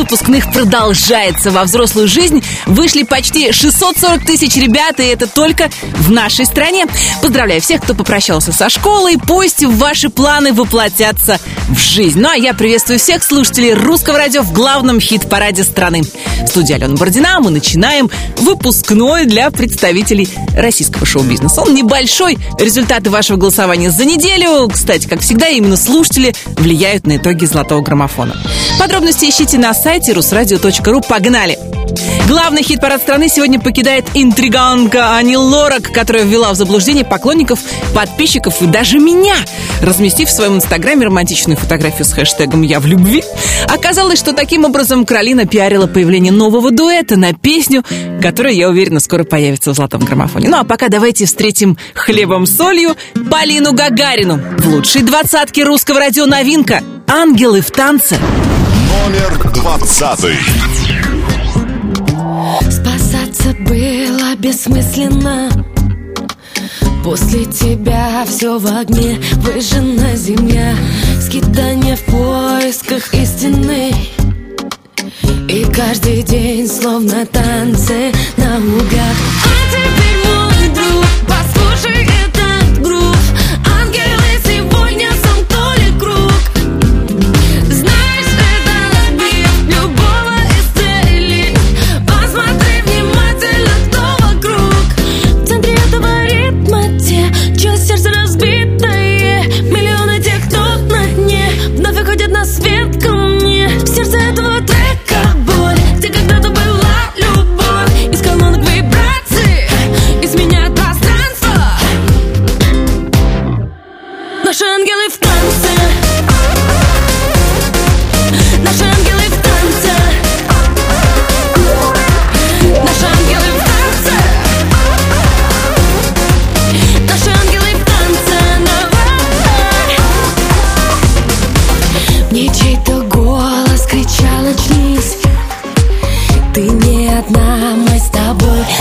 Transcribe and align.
выпускных 0.00 0.50
продолжается. 0.50 1.50
Во 1.50 1.64
взрослую 1.64 2.08
жизнь 2.08 2.42
вышли 2.64 3.02
почти 3.02 3.52
640 3.52 4.24
тысяч 4.24 4.56
ребят, 4.56 4.98
и 4.98 5.02
это 5.02 5.26
только 5.26 5.68
в 5.96 6.10
нашей 6.10 6.46
стране. 6.46 6.86
Поздравляю 7.20 7.60
всех, 7.60 7.82
кто 7.82 7.94
попрощался 7.94 8.50
со 8.50 8.70
школой. 8.70 9.18
Пусть 9.18 9.62
ваши 9.62 10.08
планы 10.08 10.54
воплотятся 10.54 11.38
в 11.68 11.78
жизнь. 11.78 12.18
Ну 12.18 12.30
а 12.30 12.36
я 12.36 12.54
приветствую 12.54 12.98
всех 12.98 13.22
слушателей 13.22 13.74
русского 13.74 14.16
радио 14.16 14.40
в 14.40 14.52
главном 14.52 15.00
хит-параде 15.00 15.64
страны. 15.64 16.02
В 16.44 16.48
студии 16.48 16.72
Алена 16.72 16.96
Бородина 16.96 17.38
мы 17.40 17.50
начинаем 17.50 18.10
выпускной 18.38 19.26
для 19.26 19.50
представителей 19.50 20.30
российского 20.56 21.04
шоу-бизнеса. 21.04 21.60
Он 21.60 21.74
небольшой. 21.74 22.38
Результаты 22.58 23.10
вашего 23.10 23.36
голосования 23.36 23.90
за 23.90 24.06
неделю. 24.06 24.66
Кстати, 24.72 25.06
как 25.06 25.20
всегда, 25.20 25.48
именно 25.48 25.76
слушатели 25.76 26.34
влияют 26.56 27.06
на 27.06 27.18
итоги 27.18 27.44
золотого 27.44 27.82
граммофона. 27.82 28.34
Подробности 28.78 29.26
ищите 29.26 29.58
на 29.58 29.74
сайте 29.74 29.89
rusradio.ru. 29.98 31.06
Погнали! 31.06 31.58
Главный 32.28 32.62
хит-парад 32.62 33.02
страны 33.02 33.28
сегодня 33.28 33.58
покидает 33.58 34.04
интриганка 34.14 35.16
Ани 35.16 35.36
Лорак, 35.36 35.90
которая 35.92 36.22
ввела 36.22 36.52
в 36.52 36.54
заблуждение 36.54 37.04
поклонников, 37.04 37.58
подписчиков 37.92 38.62
и 38.62 38.66
даже 38.66 39.00
меня, 39.00 39.34
разместив 39.82 40.28
в 40.28 40.32
своем 40.32 40.54
инстаграме 40.56 41.06
романтичную 41.06 41.56
фотографию 41.56 42.04
с 42.04 42.12
хэштегом 42.12 42.62
«Я 42.62 42.78
в 42.78 42.86
любви». 42.86 43.24
Оказалось, 43.66 44.20
что 44.20 44.32
таким 44.32 44.64
образом 44.64 45.04
Каролина 45.04 45.44
пиарила 45.44 45.88
появление 45.88 46.30
нового 46.30 46.70
дуэта 46.70 47.16
на 47.16 47.32
песню, 47.32 47.84
которая, 48.22 48.52
я 48.52 48.68
уверена, 48.68 49.00
скоро 49.00 49.24
появится 49.24 49.72
в 49.72 49.74
золотом 49.74 50.04
граммофоне. 50.04 50.48
Ну 50.48 50.58
а 50.58 50.64
пока 50.64 50.88
давайте 50.88 51.26
встретим 51.26 51.76
хлебом-солью 51.94 52.96
Полину 53.28 53.72
Гагарину 53.72 54.40
в 54.58 54.68
лучшей 54.68 55.02
двадцатке 55.02 55.64
русского 55.64 55.98
радио 55.98 56.26
новинка 56.26 56.80
«Ангелы 57.08 57.60
в 57.60 57.72
танце». 57.72 58.18
Номер 58.88 59.52
двадцатый. 59.52 60.36
Спасаться 62.70 63.54
было 63.60 64.34
бессмысленно. 64.36 65.50
После 67.04 67.46
тебя 67.46 68.24
все 68.26 68.58
в 68.58 68.66
огне 68.66 69.18
Выжжена 69.36 70.14
земля 70.16 70.74
Скитание 71.20 71.96
в 71.96 72.02
поисках 72.02 73.14
истины. 73.14 73.92
И 75.48 75.64
каждый 75.64 76.22
день 76.22 76.68
словно 76.68 77.26
танцы 77.26 78.12
наугад 78.36 79.16
А 79.44 79.56
теперь 79.72 80.18
мой 80.26 80.68
друг, 80.74 81.06
послушай 81.26 82.09
сердце 104.04 104.18
этого 104.18 104.49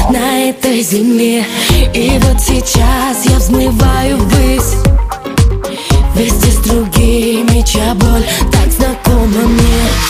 на 0.10 0.50
этой 0.50 0.82
земле. 0.82 1.46
И 1.94 2.20
вот 2.22 2.42
сейчас 2.42 3.26
я 3.26 3.38
взмываю 3.38 4.18
ввысь. 4.18 4.76
Вместе 6.16 6.52
с 6.52 6.58
другими, 6.58 7.64
чья 7.66 7.94
боль 7.96 8.26
так 8.52 8.72
знакома 8.72 9.48
мне 9.48 10.09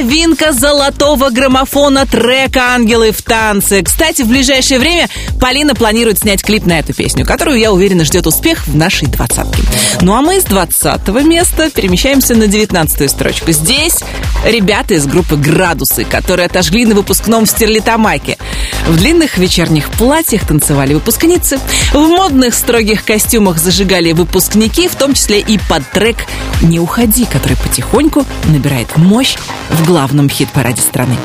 новинка 0.00 0.52
золотого 0.52 1.28
граммофона 1.28 2.06
трека 2.06 2.74
«Ангелы 2.74 3.12
в 3.12 3.20
танце». 3.20 3.82
Кстати, 3.82 4.22
в 4.22 4.28
ближайшее 4.28 4.80
время 4.80 5.10
Полина 5.38 5.74
планирует 5.74 6.20
снять 6.20 6.42
клип 6.42 6.64
на 6.64 6.78
эту 6.78 6.94
песню, 6.94 7.26
которую, 7.26 7.58
я 7.58 7.70
уверена, 7.70 8.04
ждет 8.04 8.26
успех 8.26 8.66
в 8.66 8.74
нашей 8.74 9.08
двадцатке. 9.08 9.62
Ну 10.00 10.14
а 10.14 10.22
мы 10.22 10.40
с 10.40 10.44
двадцатого 10.44 11.18
места 11.18 11.70
перемещаемся 11.70 12.34
на 12.34 12.46
девятнадцатую 12.46 13.10
строчку. 13.10 13.52
Здесь 13.52 13.98
ребята 14.46 14.94
из 14.94 15.06
группы 15.06 15.36
«Градусы», 15.36 16.04
которые 16.04 16.46
отожгли 16.46 16.86
на 16.86 16.94
выпускном 16.94 17.44
в 17.44 17.50
Стерлитамаке. 17.50 18.38
В 18.86 18.96
длинных 18.96 19.38
вечерних 19.38 19.90
платьях 19.90 20.46
танцевали 20.46 20.94
выпускницы, 20.94 21.58
в 21.92 21.98
модных 21.98 22.54
строгих 22.54 23.04
костюмах 23.04 23.58
зажигали 23.58 24.12
выпускники, 24.12 24.88
в 24.88 24.96
том 24.96 25.14
числе 25.14 25.40
и 25.40 25.58
под 25.68 25.88
трек 25.90 26.26
«Не 26.62 26.80
уходи», 26.80 27.24
который 27.24 27.56
потихоньку 27.56 28.26
набирает 28.46 28.96
мощь 28.96 29.36
в 29.70 29.86
главном 29.86 30.28
хит-параде 30.28 30.82
страны. 30.82 31.16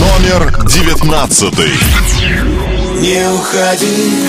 Номер 0.00 0.50
девятнадцатый. 0.66 1.72
Не 3.02 3.28
уходи 3.32 4.28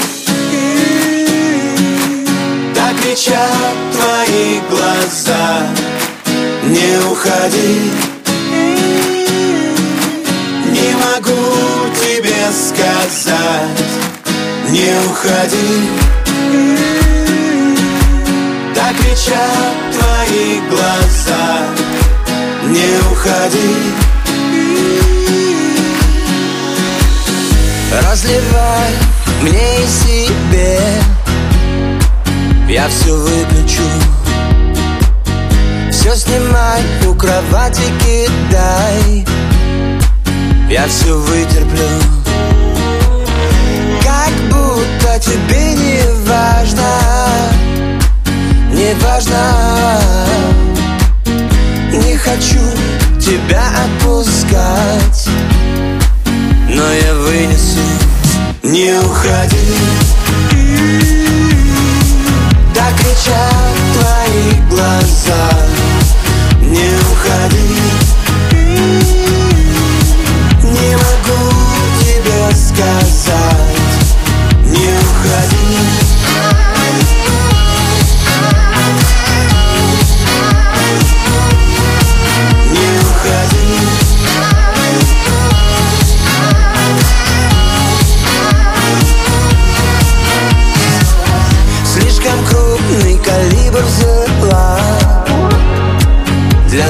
Так 2.73 2.95
кричат 3.03 3.75
твои 3.91 4.59
глаза 4.67 5.67
Не 6.63 7.11
уходи 7.11 7.91
Не 10.71 10.95
могу 10.95 11.82
сказать 12.53 13.83
Не 14.69 14.93
уходи. 15.07 15.89
Так 18.75 18.95
кричат 18.97 19.75
твои 19.91 20.61
глаза 20.69 21.67
Не 22.67 22.97
уходи. 23.11 23.93
Разливай 28.07 28.91
мне 29.41 29.83
и 29.83 29.87
себе. 29.87 30.79
Я 32.69 32.87
все 32.87 33.15
выключу. 33.15 33.83
Все 35.91 36.15
снимай, 36.15 36.81
у 37.07 37.13
кровати 37.13 37.83
кидай. 37.99 39.25
Я 40.69 40.87
все 40.87 41.15
вытерплю 41.15 42.22
тебе 45.23 45.73
не 45.73 46.01
важно 46.27 46.89
Не 48.71 48.93
важно. 48.95 49.99
Не 51.93 52.17
хочу 52.17 52.59
тебя 53.19 53.63
отпускать 53.85 55.29
Но 56.67 56.91
я 56.91 57.13
вынесу. 57.15 57.79
Не 58.63 58.99
уходи 58.99 60.02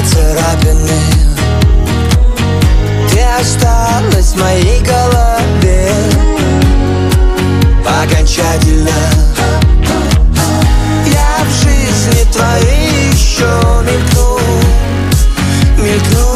царапины 0.06 1.00
Ты 3.10 3.20
осталась 3.20 4.32
в 4.32 4.40
моей 4.40 4.80
голове. 4.80 5.90
Окончательно. 7.86 8.90
Я 11.06 11.44
в 11.44 11.64
жизни 11.64 12.32
твоей 12.32 13.12
еще 13.12 13.50
мелькну 13.82 14.38
Мелькну. 15.78 16.26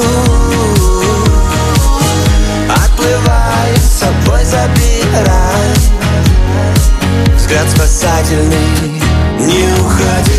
Отплывай, 2.70 3.76
с 3.76 4.00
собой 4.00 4.44
забирай. 4.44 5.75
Взгляд 7.37 7.70
спасательный 7.70 9.03
Не 9.41 9.73
уходи 9.81 10.38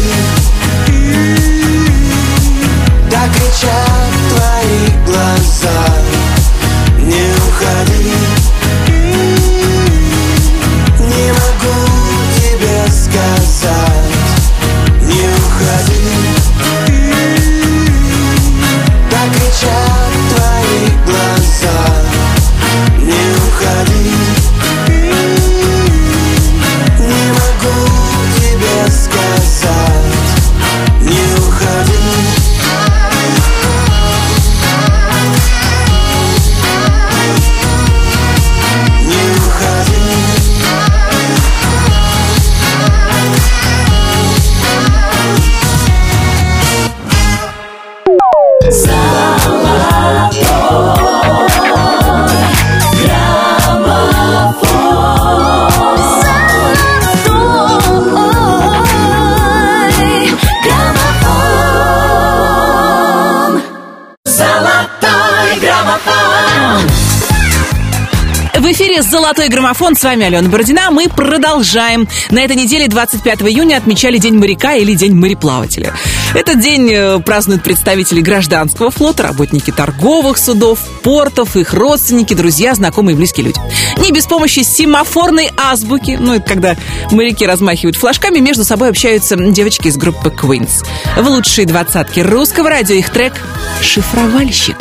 «Золотой 69.29 69.49
граммофон». 69.49 69.95
С 69.95 70.03
вами 70.03 70.25
Алена 70.25 70.49
Бородина. 70.49 70.89
Мы 70.89 71.07
продолжаем. 71.07 72.07
На 72.31 72.39
этой 72.39 72.55
неделе, 72.55 72.87
25 72.87 73.43
июня, 73.43 73.77
отмечали 73.77 74.17
День 74.17 74.33
моряка 74.33 74.73
или 74.73 74.95
День 74.95 75.13
мореплавателя. 75.13 75.93
Этот 76.33 76.59
день 76.59 76.91
э, 76.91 77.19
празднуют 77.19 77.61
представители 77.61 78.21
гражданского 78.21 78.89
флота, 78.89 79.21
работники 79.21 79.69
торговых 79.69 80.39
судов, 80.39 80.79
портов, 81.03 81.55
их 81.57 81.75
родственники, 81.75 82.33
друзья, 82.33 82.73
знакомые 82.73 83.13
и 83.13 83.17
близкие 83.17 83.45
люди. 83.45 83.59
Не 83.99 84.11
без 84.11 84.25
помощи 84.25 84.61
семафорной 84.61 85.51
азбуки, 85.55 86.17
ну, 86.19 86.33
это 86.33 86.49
когда 86.49 86.75
моряки 87.11 87.45
размахивают 87.45 87.97
флажками, 87.97 88.39
между 88.39 88.63
собой 88.63 88.89
общаются 88.89 89.35
девочки 89.35 89.89
из 89.89 89.97
группы 89.97 90.29
Queens. 90.29 90.83
В 91.15 91.27
лучшие 91.29 91.67
двадцатки 91.67 92.21
русского 92.21 92.71
радио 92.71 92.95
их 92.95 93.11
трек 93.11 93.33
«Шифровальщик». 93.79 94.77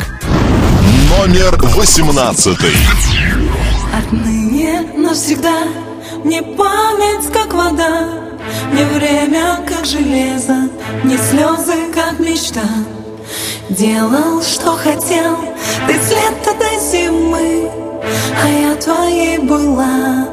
Номер 1.19 1.55
восемнадцатый. 1.75 2.73
Отныне 4.09 4.81
навсегда 4.95 5.53
Мне 6.23 6.41
память 6.41 7.31
как 7.31 7.53
вода 7.53 8.07
Мне 8.71 8.83
время 8.85 9.59
как 9.67 9.85
железо 9.85 10.67
Мне 11.03 11.15
слезы 11.15 11.91
как 11.93 12.17
мечта. 12.17 12.63
Делал, 13.69 14.41
что 14.41 14.71
хотел 14.71 15.37
Ты 15.85 15.93
с 15.93 16.09
лета 16.09 16.57
до 16.57 16.79
зимы 16.89 17.69
А 18.43 18.49
я 18.49 18.75
твоей 18.77 19.37
была 19.37 20.27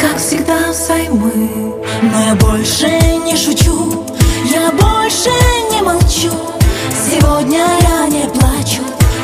Как 0.00 0.16
всегда 0.16 0.70
взаймы. 0.70 1.74
Но 2.00 2.24
я 2.28 2.34
больше 2.36 2.88
не 3.26 3.36
шучу 3.36 4.06
Я 4.46 4.70
больше 4.70 5.28
не 5.70 5.82
молчу. 5.82 6.30
Сегодня 7.10 7.58
я 7.58 8.06
не 8.06 8.26
плачу 8.30 8.80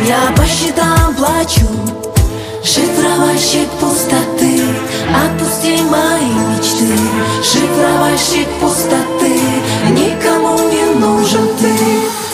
Я 0.07 0.31
по 0.37 0.45
счетам 0.45 1.15
плачу 1.17 2.08
Шифровальщик 2.65 3.69
пустоты, 3.81 4.61
отпусти 5.25 5.83
мои 5.83 6.33
мечты. 6.51 6.99
Шифровальщик 7.43 8.49
пустоты, 8.61 9.41
никому 9.91 10.59
не 10.71 10.85
нужен 10.99 11.49
ты 11.61 12.28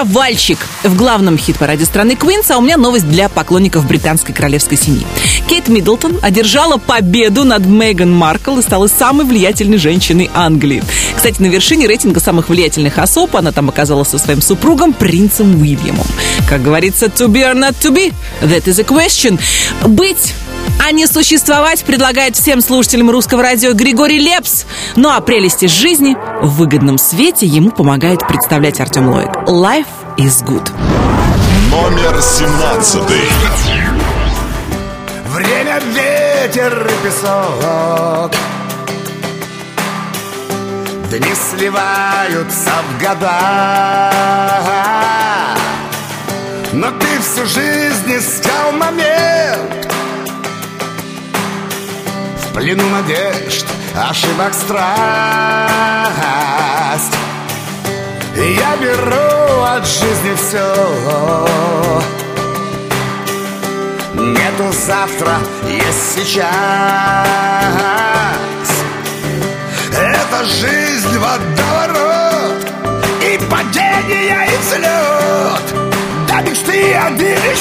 Шифровальщик 0.00 0.58
в 0.82 0.96
главном 0.96 1.36
хит-параде 1.36 1.84
страны 1.84 2.16
Квинс, 2.16 2.50
а 2.50 2.56
у 2.56 2.62
меня 2.62 2.78
новость 2.78 3.06
для 3.06 3.28
поклонников 3.28 3.86
британской 3.86 4.34
королевской 4.34 4.78
семьи. 4.78 5.06
Кейт 5.46 5.68
Миддлтон 5.68 6.18
одержала 6.22 6.78
победу 6.78 7.44
над 7.44 7.66
Меган 7.66 8.10
Маркл 8.10 8.58
и 8.58 8.62
стала 8.62 8.86
самой 8.86 9.26
влиятельной 9.26 9.76
женщиной 9.76 10.30
Англии. 10.32 10.82
Кстати, 11.14 11.42
на 11.42 11.46
вершине 11.46 11.86
рейтинга 11.86 12.18
самых 12.18 12.48
влиятельных 12.48 12.96
особ 12.96 13.36
она 13.36 13.52
там 13.52 13.68
оказалась 13.68 14.08
со 14.08 14.16
своим 14.16 14.40
супругом, 14.40 14.94
принцем 14.94 15.60
Уильямом. 15.60 16.06
Как 16.48 16.62
говорится, 16.62 17.06
to 17.06 17.28
be 17.28 17.42
or 17.42 17.54
not 17.54 17.74
to 17.82 17.94
be, 17.94 18.14
that 18.40 18.64
is 18.64 18.80
a 18.80 18.84
question. 18.84 19.38
Быть 19.86 20.32
а 20.82 20.92
не 20.92 21.06
существовать 21.06 21.84
предлагает 21.84 22.36
всем 22.36 22.60
слушателям 22.60 23.10
русского 23.10 23.42
радио 23.42 23.72
Григорий 23.72 24.18
Лепс. 24.18 24.64
Ну 24.96 25.08
а 25.08 25.20
прелести 25.20 25.66
жизни 25.66 26.16
в 26.42 26.56
выгодном 26.56 26.98
свете 26.98 27.46
ему 27.46 27.70
помогает 27.70 28.26
представлять 28.26 28.80
Артем 28.80 29.08
Лоик. 29.08 29.30
Life 29.46 29.86
is 30.16 30.44
good. 30.44 30.68
Номер 31.70 32.20
семнадцатый. 32.20 33.20
Время, 35.32 35.80
ветер 35.94 36.90
и 36.90 37.06
песок 37.06 38.34
Дни 41.08 41.32
сливаются 41.34 42.70
в 42.88 43.00
года 43.00 44.12
Но 46.72 46.90
ты 46.90 47.06
всю 47.20 47.46
жизнь 47.46 48.18
искал 48.18 48.72
момент 48.72 49.79
Плену 52.54 52.88
надежд, 52.88 53.66
ошибок 53.94 54.54
страсть. 54.54 54.80
Я 58.36 58.76
беру 58.76 59.62
от 59.62 59.86
жизни 59.86 60.34
все 60.34 61.46
Нету 64.14 64.72
завтра, 64.72 65.38
есть 65.68 66.14
сейчас. 66.14 66.46
Это 69.92 70.44
жизнь 70.44 71.18
водоворот 71.18 72.64
И 73.22 73.38
падение, 73.50 74.46
и 74.46 74.56
взлет 74.58 75.66
До 76.28 76.40
мечты 76.48 76.94
один 76.94 77.38
и 77.38 77.54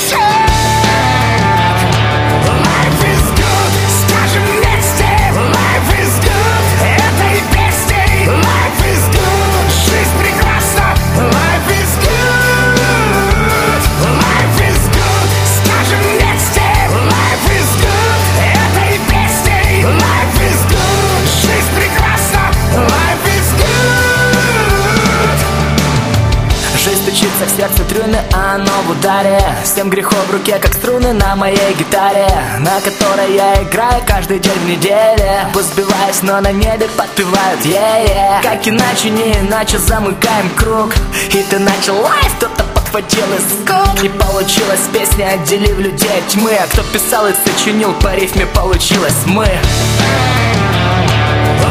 в 28.89 28.91
ударе 28.91 29.39
Семь 29.63 29.89
грехов 29.89 30.19
в 30.27 30.31
руке, 30.31 30.57
как 30.59 30.73
струны 30.73 31.13
на 31.13 31.35
моей 31.35 31.73
гитаре 31.77 32.27
На 32.59 32.81
которой 32.81 33.35
я 33.35 33.61
играю 33.63 34.01
каждый 34.05 34.39
день 34.39 34.59
в 34.59 34.67
неделе. 34.67 35.45
Пусть 35.53 35.73
сбиваюсь, 35.73 36.21
но 36.23 36.41
на 36.41 36.51
небе 36.51 36.87
подпевают 36.97 37.61
yeah, 37.63 38.41
Как 38.41 38.67
иначе, 38.67 39.09
не 39.09 39.33
иначе 39.33 39.77
замыкаем 39.77 40.49
круг. 40.55 40.93
И 41.29 41.43
ты 41.43 41.59
начал 41.59 41.95
лайф, 42.01 42.35
кто-то 42.37 42.63
подхватил 42.63 43.25
из 43.33 43.43
скук 43.61 44.01
Не 44.01 44.09
получилось 44.09 44.81
песня, 44.91 45.29
отделив 45.33 45.77
людей 45.79 46.09
от 46.17 46.27
тьмы. 46.27 46.51
А 46.55 46.67
кто 46.67 46.83
писал 46.83 47.27
и 47.27 47.33
сочинил, 47.45 47.93
по 47.93 48.13
рифме 48.15 48.45
получилось 48.47 49.17
мы. 49.25 49.45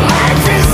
Life 0.09 0.49
is 0.49 0.68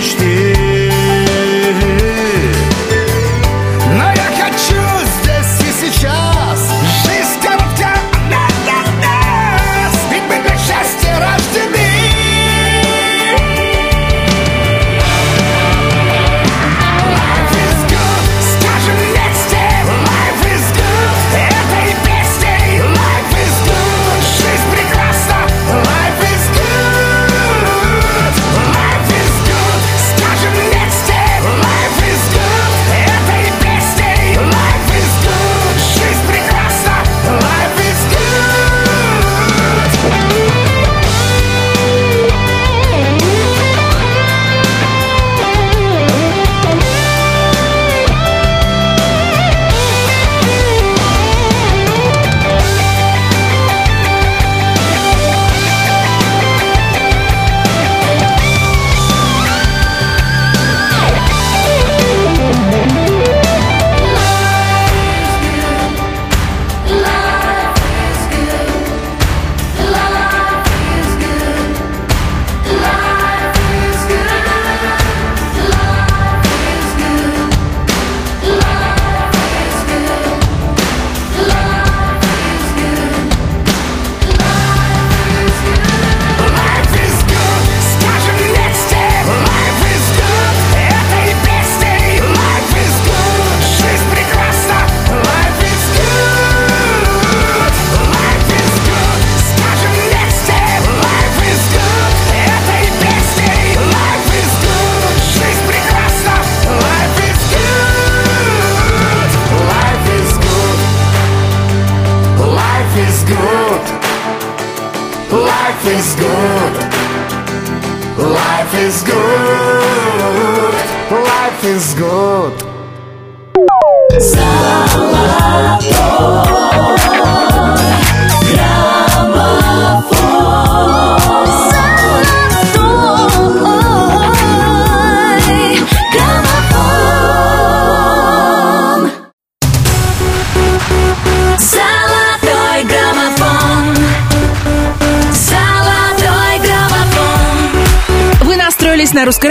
и 0.00 0.49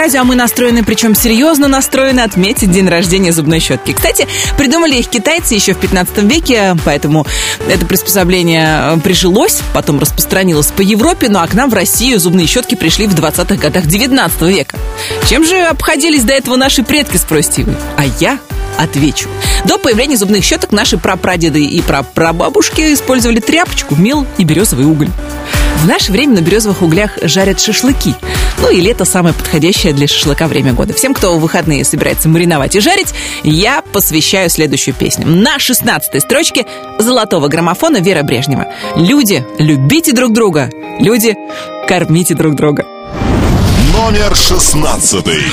радио, 0.09 0.21
а 0.21 0.23
мы 0.23 0.33
настроены, 0.33 0.83
причем 0.83 1.13
серьезно 1.13 1.67
настроены 1.67 2.21
отметить 2.21 2.71
день 2.71 2.89
рождения 2.89 3.31
зубной 3.31 3.59
щетки. 3.59 3.93
Кстати, 3.93 4.27
придумали 4.57 4.95
их 4.95 5.07
китайцы 5.07 5.53
еще 5.53 5.75
в 5.75 5.77
15 5.77 6.23
веке, 6.23 6.75
поэтому 6.83 7.27
это 7.67 7.85
приспособление 7.85 8.95
э, 8.95 8.99
прижилось, 9.01 9.61
потом 9.71 9.99
распространилось 9.99 10.71
по 10.71 10.81
Европе, 10.81 11.29
ну 11.29 11.37
а 11.37 11.45
к 11.45 11.53
нам 11.53 11.69
в 11.69 11.75
Россию 11.75 12.19
зубные 12.19 12.47
щетки 12.47 12.73
пришли 12.73 13.05
в 13.05 13.13
20-х 13.13 13.55
годах 13.57 13.85
19 13.85 14.41
века. 14.41 14.79
Чем 15.29 15.45
же 15.45 15.59
обходились 15.59 16.23
до 16.23 16.33
этого 16.33 16.55
наши 16.55 16.81
предки, 16.81 17.17
спросите 17.17 17.65
вы? 17.65 17.75
А 17.95 18.05
я 18.19 18.39
отвечу. 18.79 19.29
До 19.65 19.77
появления 19.77 20.17
зубных 20.17 20.43
щеток 20.43 20.71
наши 20.71 20.97
прапрадеды 20.97 21.63
и 21.63 21.81
прапрабабушки 21.81 22.93
использовали 22.93 23.41
тряпочку, 23.41 23.95
мел 23.95 24.25
и 24.39 24.43
березовый 24.43 24.85
уголь. 24.85 25.09
В 25.77 25.87
наше 25.87 26.11
время 26.11 26.35
на 26.35 26.41
березовых 26.41 26.81
углях 26.81 27.11
жарят 27.21 27.59
шашлыки. 27.59 28.13
Ну 28.61 28.69
и 28.69 28.81
лето 28.81 29.05
самое 29.05 29.33
подходящее 29.33 29.93
для 29.93 30.07
шашлыка 30.07 30.47
время 30.47 30.73
года. 30.73 30.93
Всем, 30.93 31.13
кто 31.13 31.37
в 31.37 31.39
выходные 31.39 31.85
собирается 31.85 32.27
мариновать 32.27 32.75
и 32.75 32.79
жарить, 32.81 33.13
я 33.43 33.81
посвящаю 33.81 34.49
следующую 34.49 34.93
песню. 34.93 35.25
На 35.25 35.57
16 35.57 36.21
строчке 36.21 36.65
золотого 36.97 37.47
граммофона 37.47 37.97
Вера 37.97 38.23
Брежнева. 38.23 38.67
Люди, 38.95 39.45
любите 39.57 40.11
друг 40.11 40.33
друга. 40.33 40.69
Люди, 40.99 41.35
кормите 41.87 42.35
друг 42.35 42.55
друга. 42.55 42.85
Номер 43.93 44.35
шестнадцатый. 44.35 45.43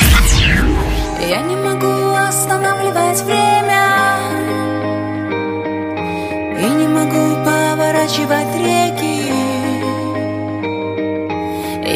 Я 1.28 1.40
не 1.42 1.56
могу 1.56 2.14
останавливать 2.14 3.20
время 3.23 4.18
И 6.61 6.64
не 6.64 6.87
могу 6.88 7.44
поворачивать 7.44 8.54
реки 8.56 9.05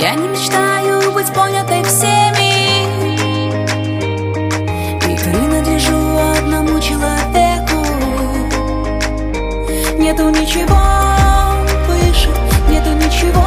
Я 0.00 0.14
не 0.14 0.28
мечтаю 0.28 1.13
быть 1.13 1.30
понятой 1.34 1.82
всеми. 1.84 2.86
И 5.04 5.19
принадлежу 5.19 6.17
одному 6.39 6.80
человеку. 6.80 7.84
Нету 9.99 10.30
ничего 10.30 10.80
выше, 11.86 12.30
нету 12.71 12.95
ничего 12.95 13.45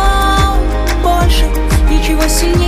больше 1.02 1.46
Ничего 1.90 2.22
сильнее 2.28 2.63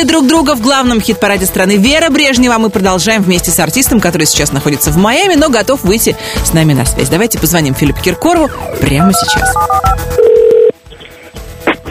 любите 0.00 0.06
друг 0.06 0.26
друга 0.26 0.54
в 0.54 0.60
главном 0.60 1.00
хит-параде 1.00 1.46
страны 1.46 1.76
Вера 1.76 2.10
Брежнева. 2.10 2.58
Мы 2.58 2.70
продолжаем 2.70 3.22
вместе 3.22 3.50
с 3.50 3.58
артистом, 3.58 4.00
который 4.00 4.26
сейчас 4.26 4.52
находится 4.52 4.90
в 4.90 4.96
Майами, 4.96 5.34
но 5.34 5.48
готов 5.48 5.84
выйти 5.84 6.16
с 6.44 6.52
нами 6.52 6.72
на 6.72 6.84
связь. 6.84 7.08
Давайте 7.08 7.38
позвоним 7.38 7.74
Филиппу 7.74 8.00
Киркорову 8.00 8.48
прямо 8.80 9.12
сейчас. 9.12 9.54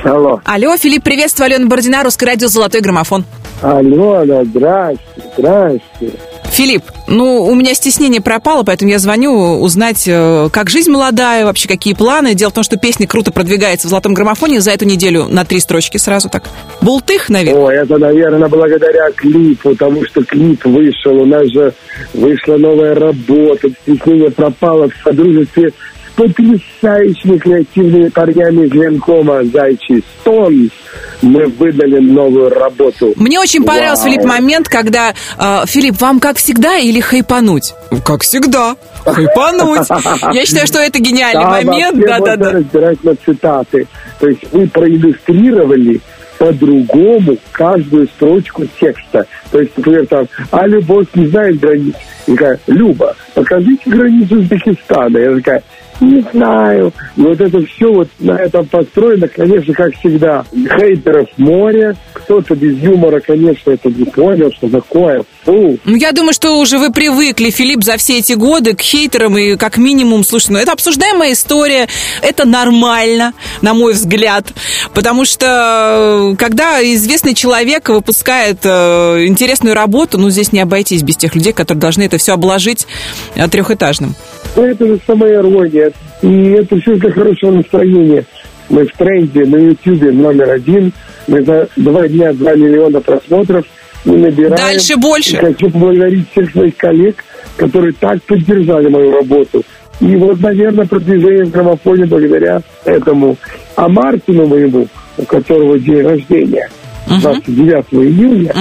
Алло. 0.04 0.42
Алло, 0.46 0.78
Филипп, 0.78 1.04
приветствую, 1.04 1.46
Алена 1.48 1.68
Бородина, 1.68 2.04
Русское 2.04 2.28
радио 2.28 2.48
«Золотой 2.48 2.82
граммофон». 2.82 3.26
Алло, 3.62 4.20
алло, 4.20 4.44
здрасте, 4.46 5.00
здрасте. 5.38 6.12
Филипп, 6.52 6.84
ну, 7.08 7.44
у 7.44 7.56
меня 7.56 7.74
стеснение 7.74 8.22
пропало, 8.22 8.64
поэтому 8.64 8.92
я 8.92 9.00
звоню 9.00 9.60
узнать, 9.60 10.04
э, 10.08 10.50
как 10.52 10.70
жизнь 10.70 10.92
молодая, 10.92 11.46
вообще 11.46 11.68
какие 11.68 11.94
планы. 11.94 12.34
Дело 12.34 12.50
в 12.50 12.54
том, 12.54 12.64
что 12.64 12.78
песня 12.78 13.08
круто 13.08 13.32
продвигается 13.32 13.88
в 13.88 13.90
«Золотом 13.90 14.14
граммофоне» 14.14 14.60
за 14.62 14.72
эту 14.72 14.86
неделю 14.86 15.26
на 15.30 15.46
три 15.46 15.60
строчки 15.60 15.98
сразу 15.98 16.30
так. 16.30 16.44
Бултых, 16.82 17.30
наверное. 17.30 17.62
О, 17.62 17.72
это, 17.72 17.98
наверное, 17.98 18.48
благодаря 18.48 19.10
клипу, 19.12 19.70
потому 19.70 20.06
что 20.06 20.24
клип 20.24 20.66
вышел, 20.66 21.22
у 21.22 21.26
нас 21.26 21.48
же 21.48 21.74
вышла 22.14 22.58
новая 22.58 22.96
работа, 22.96 23.70
стеснение 23.84 24.32
пропало 24.32 24.90
в 24.90 25.04
содружестве 25.04 25.72
потрясающими 26.20 27.38
креативными 27.38 28.10
парнями 28.10 28.66
из 28.66 28.74
Ленкома 28.74 29.42
«Зайчий 29.46 30.04
стон». 30.20 30.70
Мы 31.22 31.46
выдали 31.48 32.00
новую 32.00 32.50
работу. 32.50 33.14
Мне 33.16 33.40
очень 33.40 33.64
понравился, 33.64 34.04
Вау. 34.04 34.14
Филипп, 34.14 34.26
момент, 34.26 34.68
когда 34.68 35.14
э, 35.38 35.64
Филипп, 35.66 36.00
вам 36.02 36.20
как 36.20 36.38
всегда 36.38 36.78
или 36.78 37.00
хайпануть? 37.00 37.74
Как 38.06 38.24
всегда. 38.24 38.76
Хайпануть. 39.06 39.88
Я 40.34 40.46
считаю, 40.46 40.68
что 40.68 40.80
это 40.80 41.00
гениальный 41.00 41.42
Там 41.42 41.66
момент. 41.66 42.00
Да, 42.06 42.20
да, 42.20 42.36
да. 42.36 42.52
разбирать 42.52 43.04
на 43.04 43.16
цитаты. 43.16 43.88
То 44.20 44.28
есть 44.28 44.42
вы 44.52 44.68
проиллюстрировали 44.68 46.02
по-другому 46.38 47.38
каждую 47.52 48.08
строчку 48.08 48.66
текста. 48.80 49.26
То 49.52 49.60
есть, 49.60 49.78
например, 49.78 50.08
там, 50.08 50.28
а 50.52 50.66
любовь 50.68 51.08
не 51.14 51.28
знает 51.28 51.60
границ. 51.60 51.96
Я 52.28 52.34
такая, 52.34 52.60
Люба, 52.68 53.16
покажите 53.34 53.90
границу 53.90 54.40
Узбекистана. 54.40 55.18
Я 55.18 55.36
такая, 55.36 55.64
не 56.02 56.26
знаю. 56.32 56.94
Вот 57.16 57.40
это 57.42 57.62
все 57.66 57.92
вот 57.92 58.10
на 58.20 58.34
этом 58.34 58.66
построено, 58.68 59.28
конечно, 59.28 59.74
как 59.74 59.96
всегда. 59.96 60.46
Хейтеров 60.54 61.28
море, 61.38 61.96
кто-то 62.14 62.56
без 62.56 62.78
юмора, 62.78 63.20
конечно, 63.20 63.72
это 63.72 63.90
не 63.90 64.06
понял, 64.06 64.52
что 64.52 64.70
такое. 64.70 65.24
Фу. 65.46 65.78
Ну, 65.86 65.96
я 65.96 66.12
думаю, 66.12 66.34
что 66.34 66.60
уже 66.60 66.78
вы 66.78 66.92
привыкли, 66.92 67.50
Филипп, 67.50 67.84
за 67.84 67.98
все 67.98 68.20
эти 68.20 68.34
годы 68.34 68.76
к 68.76 68.82
хейтерам 68.82 69.38
и 69.38 69.56
как 69.56 69.78
минимум, 69.78 70.24
слушай, 70.24 70.52
ну 70.52 70.60
это 70.60 70.74
обсуждаемая 70.74 71.34
история, 71.34 71.88
это 72.22 72.46
нормально, 72.46 73.34
на 73.62 73.74
мой 73.74 73.94
взгляд, 73.94 74.54
потому 74.94 75.26
что 75.26 76.34
э, 76.34 76.36
когда 76.38 76.82
известный 76.94 77.34
человек 77.34 77.90
выпускает 77.90 78.60
э, 78.64 79.26
интересную 79.26 79.76
работу, 79.76 80.18
ну 80.18 80.30
здесь 80.30 80.52
не 80.52 80.60
обойтись 80.60 81.04
без 81.04 81.16
тех 81.18 81.36
людей, 81.36 81.54
которые 81.54 81.82
должны 81.82 82.04
это 82.04 82.18
все 82.18 82.34
обложить 82.34 82.86
э, 83.36 83.48
трехэтажным. 83.48 84.16
Ну, 84.56 84.64
это 84.64 84.86
же 84.86 85.00
самая 85.06 85.36
ирония. 85.36 85.92
И 86.22 86.50
это 86.52 86.80
все 86.80 86.96
для 86.96 87.12
хорошего 87.12 87.52
настроения. 87.52 88.26
Мы 88.70 88.86
в 88.86 88.92
тренде 88.94 89.46
на 89.46 89.56
YouTube 89.56 90.12
номер 90.14 90.52
один. 90.52 90.92
Мы 91.28 91.44
за 91.44 91.68
два 91.76 92.08
дня 92.08 92.34
2 92.34 92.56
миллиона 92.56 93.02
просмотров 93.02 93.66
не 94.06 94.18
набираем. 94.18 94.56
Дальше 94.56 94.96
больше. 94.98 95.36
И 95.36 95.40
хочу 95.40 95.70
поблагодарить 95.70 96.30
всех 96.32 96.52
своих 96.52 96.78
коллег, 96.78 97.24
которые 97.58 97.94
так 97.94 98.22
поддержали 98.24 98.88
мою 98.90 99.12
работу. 99.12 99.64
И 100.00 100.16
вот, 100.16 100.40
наверное, 100.40 100.86
продвижение 100.86 101.46
в 101.46 101.52
граммофоне 101.52 102.06
благодаря 102.06 102.62
этому. 102.86 103.38
А 103.76 103.88
Мартину 103.90 104.48
моему, 104.48 104.88
у 105.18 105.24
которого 105.24 105.78
день 105.78 106.02
рождения, 106.02 106.70
29 107.08 107.86
июня, 107.92 108.54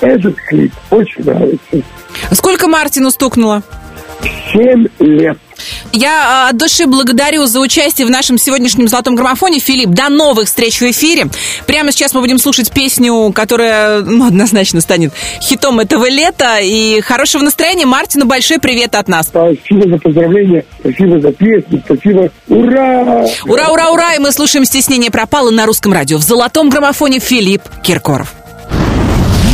этот 0.00 0.34
клип 0.48 0.72
очень 0.90 1.24
нравится. 1.24 1.82
Сколько 2.32 2.68
Мартину 2.68 3.10
стукнуло? 3.10 3.62
7 4.52 4.86
лет. 5.00 5.38
Я 5.92 6.46
а, 6.46 6.50
от 6.50 6.56
души 6.58 6.86
благодарю 6.86 7.46
за 7.46 7.60
участие 7.60 8.06
в 8.06 8.10
нашем 8.10 8.38
сегодняшнем 8.38 8.88
«Золотом 8.88 9.14
граммофоне». 9.14 9.58
Филипп, 9.58 9.90
до 9.90 10.08
новых 10.08 10.46
встреч 10.46 10.80
в 10.80 10.90
эфире. 10.90 11.26
Прямо 11.66 11.92
сейчас 11.92 12.12
мы 12.14 12.20
будем 12.20 12.38
слушать 12.38 12.70
песню, 12.70 13.32
которая 13.32 14.02
ну, 14.02 14.26
однозначно 14.26 14.80
станет 14.80 15.12
хитом 15.40 15.80
этого 15.80 16.08
лета. 16.08 16.58
И 16.60 17.00
хорошего 17.00 17.42
настроения. 17.42 17.86
Мартину 17.86 18.26
большой 18.26 18.58
привет 18.58 18.94
от 18.94 19.08
нас. 19.08 19.28
Спасибо 19.28 19.88
за 19.88 19.98
поздравления, 19.98 20.64
спасибо 20.80 21.20
за 21.20 21.32
песню, 21.32 21.82
спасибо. 21.84 22.30
Ура! 22.48 23.26
Ура, 23.44 23.68
ура, 23.68 23.90
ура! 23.90 24.14
И 24.14 24.18
мы 24.18 24.32
слушаем 24.32 24.64
«Стеснение 24.64 25.10
пропало» 25.10 25.50
на 25.50 25.66
русском 25.66 25.92
радио. 25.92 26.18
В 26.18 26.22
«Золотом 26.22 26.68
граммофоне» 26.68 27.18
Филипп 27.18 27.62
Киркоров. 27.82 28.34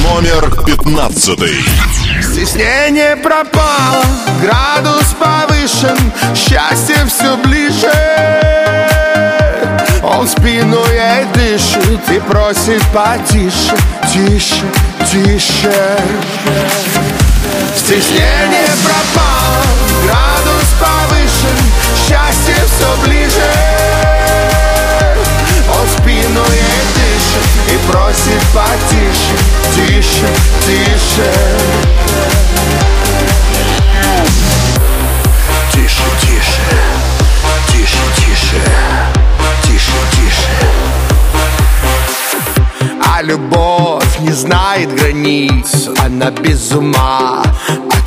Номер 0.03 0.51
пятнадцатый. 0.67 1.55
Стеснение 2.23 3.17
пропало, 3.17 4.05
градус 4.41 5.15
повышен, 5.19 5.99
счастье 6.35 7.05
все 7.07 7.37
ближе. 7.39 7.91
Он 10.03 10.27
спину 10.29 10.85
ей 10.87 11.25
дышит 11.35 12.09
и 12.11 12.21
просит 12.21 12.83
потише, 12.93 13.77
тише, 14.13 14.65
тише. 15.11 15.99
Стеснение 17.77 18.71
пропало, 18.85 19.65
градус 20.05 20.69
повышен, 20.81 21.59
счастье 22.07 22.57
все 22.67 23.07
ближе. 23.07 24.22
И 27.73 27.79
просит 27.91 28.43
потише, 28.53 29.37
тише, 29.75 30.29
тише. 30.67 31.33
Тише, 35.73 36.03
тише, 36.21 36.67
тише, 37.69 38.05
тише, 38.17 38.63
тише, 39.63 39.99
тише. 40.13 40.55
А 43.15 43.23
любовь 43.23 44.19
не 44.21 44.33
знает 44.33 44.95
границ, 44.95 45.89
она 45.99 46.31
без 46.31 46.73
ума 46.73 47.43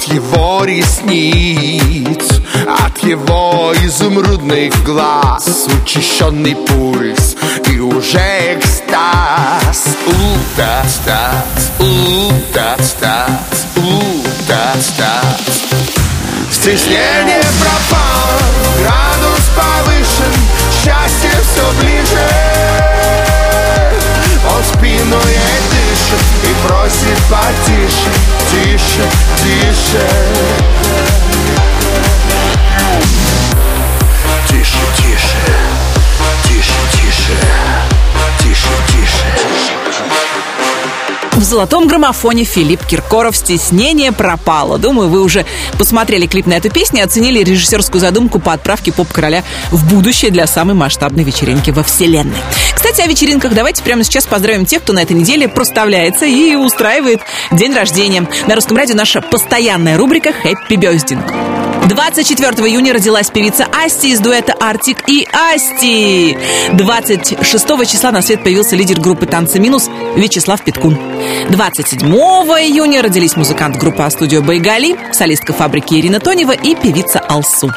его 0.07 0.63
ресниц, 0.65 2.41
от 2.67 2.97
его 3.03 3.73
изумрудных 3.83 4.73
глаз, 4.83 5.67
учащенный 5.81 6.55
пульс 6.55 7.35
и 7.67 7.79
уже 7.79 8.57
экстаз. 8.57 9.85
У-та-стаз, 10.07 11.71
у-та-стаз. 11.79 13.55
Стеснение 16.51 17.43
пропало, 17.59 18.39
градус 18.79 19.45
повышен, 19.55 20.33
счастье 20.71 21.31
все 21.43 21.65
ближе. 21.81 22.29
Он 24.47 24.63
спину 24.63 25.19
ей 25.27 25.59
дышит 25.69 25.94
и 26.43 26.67
просит 26.67 27.19
потише, 27.30 28.12
тише, 28.51 29.10
тише. 29.43 30.08
Тише, 33.01 33.24
«Золотом 41.45 41.88
граммофоне» 41.88 42.43
Филипп 42.43 42.84
Киркоров 42.86 43.38
«Стеснение 43.38 44.12
пропало». 44.12 44.79
Думаю, 44.79 45.10
вы 45.10 45.21
уже 45.21 45.45
посмотрели 45.77 46.25
клип 46.25 46.47
на 46.47 46.53
эту 46.53 46.71
песню 46.71 47.01
и 47.01 47.03
оценили 47.03 47.43
режиссерскую 47.43 48.01
задумку 48.01 48.39
по 48.39 48.51
отправке 48.51 48.91
поп-короля 48.91 49.43
в 49.69 49.88
будущее 49.88 50.31
для 50.31 50.47
самой 50.47 50.73
масштабной 50.73 51.23
вечеринки 51.23 51.69
во 51.69 51.84
вселенной. 51.84 52.38
Кстати, 52.73 53.01
о 53.01 53.08
вечеринках 53.08 53.53
давайте 53.53 53.84
прямо 53.84 54.03
сейчас 54.03 54.25
поздравим 54.25 54.65
тех, 54.65 54.81
кто 54.81 54.93
на 54.93 55.03
этой 55.03 55.13
неделе 55.13 55.47
проставляется 55.47 56.25
и 56.25 56.55
устраивает 56.55 57.21
день 57.51 57.75
рождения. 57.75 58.27
На 58.47 58.55
русском 58.55 58.75
радио 58.75 58.95
наша 58.95 59.21
постоянная 59.21 59.97
рубрика 59.97 60.34
«Хэппи 60.34 60.75
Бёздинг». 60.75 61.31
24 61.87 62.67
июня 62.67 62.93
родилась 62.93 63.29
певица 63.29 63.65
Асти 63.65 64.09
из 64.09 64.19
дуэта 64.19 64.53
«Артик» 64.59 65.07
и 65.07 65.27
«Асти». 65.31 66.35
26 66.73 67.67
числа 67.87 68.11
на 68.11 68.23
свет 68.23 68.43
появился 68.43 68.75
лидер 68.75 68.99
группы 68.99 69.27
«Танцы 69.27 69.59
минус» 69.59 69.89
Вячеслав 70.15 70.63
Питкун. 70.63 70.97
27 71.49 72.09
июня 72.09 73.03
родились 73.03 73.35
музыкант 73.35 73.77
группы 73.77 74.01
«А-студио» 74.01 74.41
Байгали, 74.41 74.97
солистка 75.13 75.53
фабрики 75.53 75.93
Ирина 75.95 76.19
Тонева 76.19 76.53
и 76.53 76.73
певица 76.73 77.19
Алсу. 77.19 77.71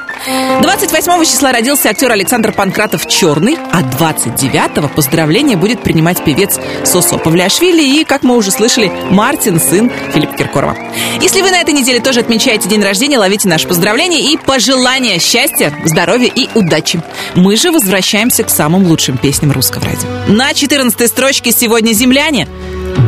28 0.62 1.24
числа 1.24 1.52
родился 1.52 1.90
актер 1.90 2.10
Александр 2.10 2.52
Панкратов 2.52 3.06
«Черный», 3.06 3.58
а 3.72 3.82
29 3.82 4.90
поздравления 4.92 5.56
будет 5.56 5.82
принимать 5.82 6.24
певец 6.24 6.58
Сосо 6.84 7.18
Павлиашвили 7.18 7.82
и, 7.82 8.04
как 8.04 8.22
мы 8.22 8.36
уже 8.36 8.50
слышали, 8.50 8.90
Мартин, 9.10 9.60
сын 9.60 9.90
Филиппа 10.14 10.34
Киркорова. 10.34 10.76
Если 11.20 11.42
вы 11.42 11.50
на 11.50 11.60
этой 11.60 11.74
неделе 11.74 12.00
тоже 12.00 12.20
отмечаете 12.20 12.68
день 12.68 12.82
рождения, 12.82 13.18
ловите 13.18 13.48
наши 13.48 13.68
поздравления 13.98 14.32
и 14.32 14.36
пожелания 14.36 15.18
счастья, 15.18 15.76
здоровья 15.84 16.30
и 16.32 16.48
удачи. 16.54 17.02
Мы 17.34 17.56
же 17.56 17.72
возвращаемся 17.72 18.44
к 18.44 18.50
самым 18.50 18.86
лучшим 18.86 19.16
песням 19.18 19.50
русского 19.50 19.86
радио. 19.86 20.08
На 20.28 20.54
14 20.54 21.08
строчке 21.08 21.50
сегодня 21.50 21.92
«Земляне». 21.92 22.46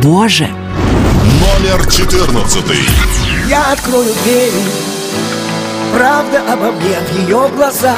Боже! 0.03 0.49
Номер 1.39 1.89
четырнадцатый. 1.89 2.79
Я 3.47 3.71
открою 3.71 4.13
дверь 4.23 4.51
Правда 5.93 6.41
обо 6.51 6.71
мне 6.71 6.97
в 6.99 7.19
ее 7.19 7.49
глазах 7.55 7.95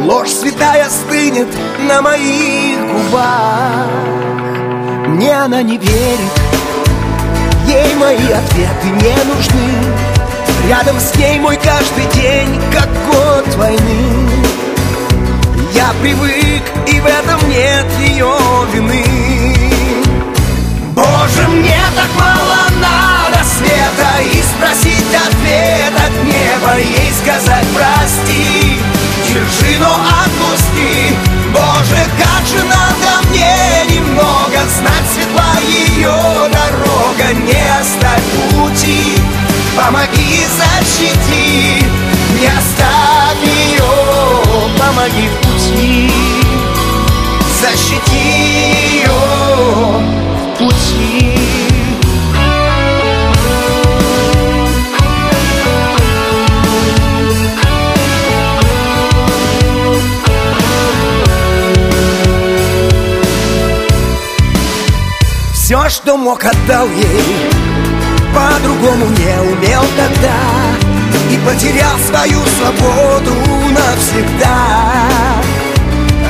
Ложь 0.00 0.30
святая 0.30 0.88
стынет 0.88 1.48
на 1.88 2.02
моих 2.02 2.78
губах 2.80 3.86
Мне 5.08 5.32
она 5.32 5.62
не 5.62 5.76
верит 5.76 6.32
Ей 7.66 7.94
мои 7.96 8.16
ответы 8.16 8.86
не 8.86 9.24
нужны 9.24 10.05
Рядом 10.68 10.98
с 10.98 11.14
ней 11.16 11.38
мой 11.38 11.56
каждый 11.56 12.06
день, 12.14 12.60
как 12.72 12.88
год 13.06 13.54
войны. 13.54 14.28
Я 15.72 15.92
привык, 16.00 16.62
и 16.88 17.00
в 17.00 17.06
этом 17.06 17.48
нет 17.48 17.86
ее 18.00 18.34
вины. 18.72 19.04
Боже, 20.96 21.48
мне 21.48 21.78
так 21.94 22.08
мало 22.18 22.66
надо 22.80 23.44
света 23.44 24.10
И 24.22 24.42
спросить 24.42 25.14
ответ 25.14 25.92
от 25.94 26.24
неба 26.24 26.78
Ей 26.78 27.12
сказать 27.12 27.66
прости 27.74 28.80
Держи, 29.28 29.78
но 29.78 29.92
отпусти. 29.94 31.14
Боже, 31.52 32.00
как 32.18 32.46
же 32.46 32.64
надо 32.64 33.28
мне 33.28 33.94
немного 33.94 34.58
Знать 34.78 35.06
светла 35.12 35.60
ее 35.68 36.16
дорога 36.50 37.34
Не 37.44 37.62
оставь 37.78 38.22
пути 38.52 39.15
Помоги, 39.76 40.46
защити, 40.56 41.84
не 42.40 42.46
оставь 42.46 43.42
ее, 43.44 43.82
помоги 44.78 45.28
в 45.28 45.36
пути, 45.46 46.10
защити 47.60 48.16
ее 48.94 49.10
в 50.32 50.58
пути. 50.58 51.38
Все, 65.52 65.88
что 65.90 66.16
мог, 66.16 66.44
отдал 66.44 66.88
ей 66.88 67.65
по-другому 68.36 69.06
не 69.06 69.40
умел 69.50 69.82
тогда 69.96 70.36
И 71.30 71.38
потерял 71.38 71.98
свою 72.06 72.38
свободу 72.58 73.34
навсегда. 73.70 75.08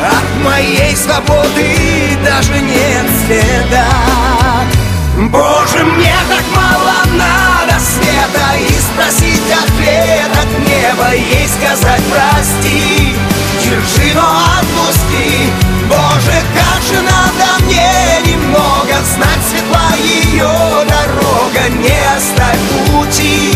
От 0.07 0.45
моей 0.45 0.95
свободы 0.95 2.17
даже 2.25 2.61
нет 2.61 3.07
следа. 3.27 3.87
Боже, 5.17 5.85
мне 5.85 6.15
так 6.29 6.45
мало 6.55 6.95
надо 7.17 7.81
света 7.81 8.55
И 8.61 8.73
спросить 8.79 9.43
ответ 9.51 10.31
от 10.31 10.59
неба 10.61 11.13
Ей 11.13 11.49
сказать 11.49 12.03
прости 12.13 13.17
Держи, 13.65 14.15
но 14.15 14.45
отпусти 14.61 15.51
Боже, 15.89 16.43
как 16.55 16.83
же 16.83 17.01
надо 17.01 17.65
мне 17.65 18.33
немного 18.33 18.95
Знать 19.15 19.43
светла 19.49 19.91
ее 19.97 20.51
дорога 20.89 21.69
Не 21.71 21.99
оставь 22.17 22.59
пути. 22.91 23.53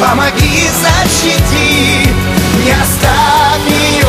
Помоги, 0.00 0.68
защити 0.82 2.08
Не 2.64 2.72
оставь 2.72 3.66
ее 3.68 4.06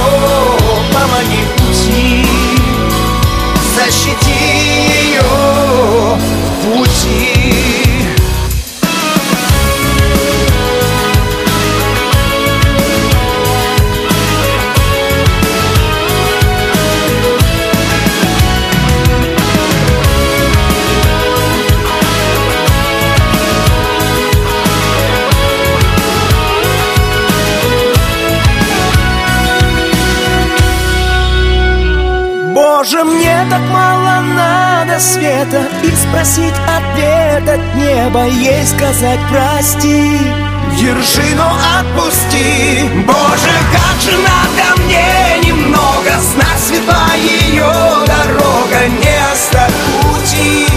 Помоги 0.94 1.44
пути. 1.58 2.26
Защити 3.76 4.32
ее 5.12 6.18
пути 6.64 7.75
мне 33.06 33.46
так 33.50 33.62
мало 33.72 34.22
надо 34.22 35.00
света 35.00 35.68
И 35.84 35.92
спросить 35.96 36.54
ответ 36.68 37.48
от 37.48 37.76
неба 37.76 38.26
Ей 38.26 38.66
сказать 38.66 39.20
прости 39.30 40.18
Держи, 40.78 41.36
но 41.36 41.52
отпусти. 41.80 42.90
Боже, 43.06 43.54
как 43.72 44.02
же 44.02 44.18
надо 44.18 44.82
мне 44.82 45.50
немного 45.50 46.12
Знать 46.34 46.60
светла 46.68 47.08
ее 47.16 47.72
дорога 48.06 48.88
Не 48.88 49.32
оставь 49.32 49.74
пути 50.02 50.68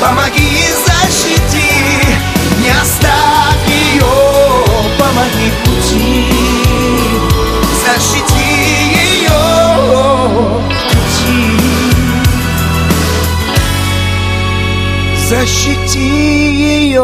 Помоги 0.00 0.85
Защити 15.28 15.98
ее 15.98 17.02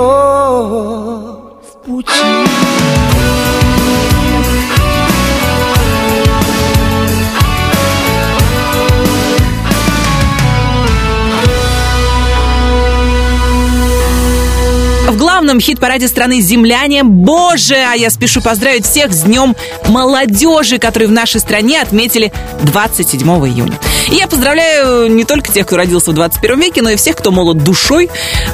Главном 15.53 15.67
хит-параде 15.67 16.09
страны 16.09 16.41
«Земляне». 16.41 17.03
Боже, 17.05 17.75
а 17.75 17.93
я 17.93 18.09
спешу 18.09 18.41
поздравить 18.41 18.87
всех 18.87 19.13
с 19.13 19.21
Днем 19.21 19.55
молодежи, 19.87 20.79
который 20.79 21.09
в 21.09 21.11
нашей 21.11 21.43
стране 21.43 21.83
отметили 21.83 22.33
27 22.63 23.21
июня. 23.47 23.79
И 24.11 24.15
я 24.15 24.29
поздравляю 24.29 25.13
не 25.15 25.25
только 25.25 25.53
тех, 25.53 25.67
кто 25.67 25.77
родился 25.77 26.13
в 26.13 26.15
21 26.15 26.59
веке, 26.59 26.81
но 26.81 26.89
и 26.89 26.97
всех, 26.97 27.17
кто 27.17 27.31
молод 27.33 27.63
душой. 27.63 28.09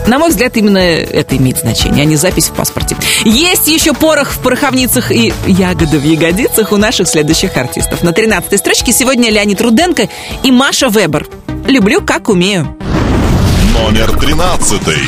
На 0.09 0.19
мой 0.19 0.31
взгляд, 0.31 0.57
именно 0.57 0.79
это 0.79 1.37
имеет 1.37 1.59
значение, 1.59 2.03
а 2.03 2.05
не 2.05 2.17
запись 2.17 2.49
в 2.49 2.55
паспорте. 2.55 2.97
Есть 3.25 3.69
еще 3.69 3.95
порох 3.95 4.33
в 4.33 4.41
пороховницах 4.41 5.13
и 5.13 5.33
ягоды 5.47 6.01
в 6.01 6.05
ягодицах 6.05 6.73
у 6.73 6.79
наших 6.79 7.07
следующих 7.07 7.57
артистов. 7.57 8.03
На 8.03 8.13
13 8.13 8.59
строчке 8.59 8.93
сегодня 8.93 9.31
Леонид 9.31 9.61
Руденко 9.61 10.09
и 10.43 10.51
Маша 10.51 10.89
Вебер. 10.89 11.29
Люблю, 11.69 12.01
как 12.01 12.29
умею. 12.29 12.77
Номер 13.73 14.19
тринадцатый. 14.19 14.99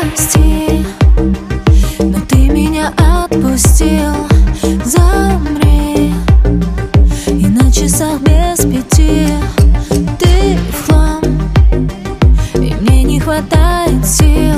Прости, 0.00 0.86
но 1.98 2.18
ты 2.26 2.48
меня 2.48 2.90
отпустил. 2.96 4.14
Замри 4.82 6.14
И 7.26 7.46
на 7.46 7.70
часах 7.70 8.18
без 8.22 8.60
пяти 8.60 9.28
Ты 10.18 10.56
в 10.72 10.86
хлам. 10.86 11.20
И 12.54 12.74
мне 12.80 13.02
не 13.02 13.20
хватает 13.20 14.06
сил 14.06 14.56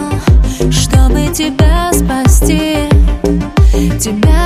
Чтобы 0.71 1.27
тебя 1.35 1.91
спасти. 1.93 2.89
Тебя 3.99 4.42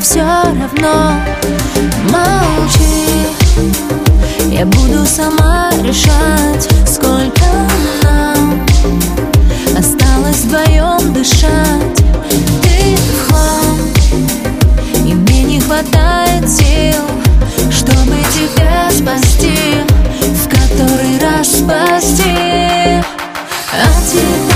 все 0.00 0.20
равно. 0.20 1.14
Молчи. 2.10 3.00
Я 4.50 4.66
буду 4.66 5.06
сама 5.06 5.70
решать, 5.82 6.68
сколько 6.86 7.44
нам 8.02 8.66
Осталось 9.78 10.44
вдвоем 10.44 11.12
дышать. 11.12 12.04
Ты 12.62 12.96
в 12.96 13.32
И 15.06 15.14
мне 15.14 15.42
не 15.44 15.60
хватает 15.60 16.48
сил 16.48 17.04
Чтобы 17.70 18.16
тебя 18.32 18.90
спасти 18.90 19.82
В 20.18 20.48
который 20.48 21.18
раз 21.20 21.48
спасти. 21.48 23.02
А 23.72 23.86
тебя 24.10 24.49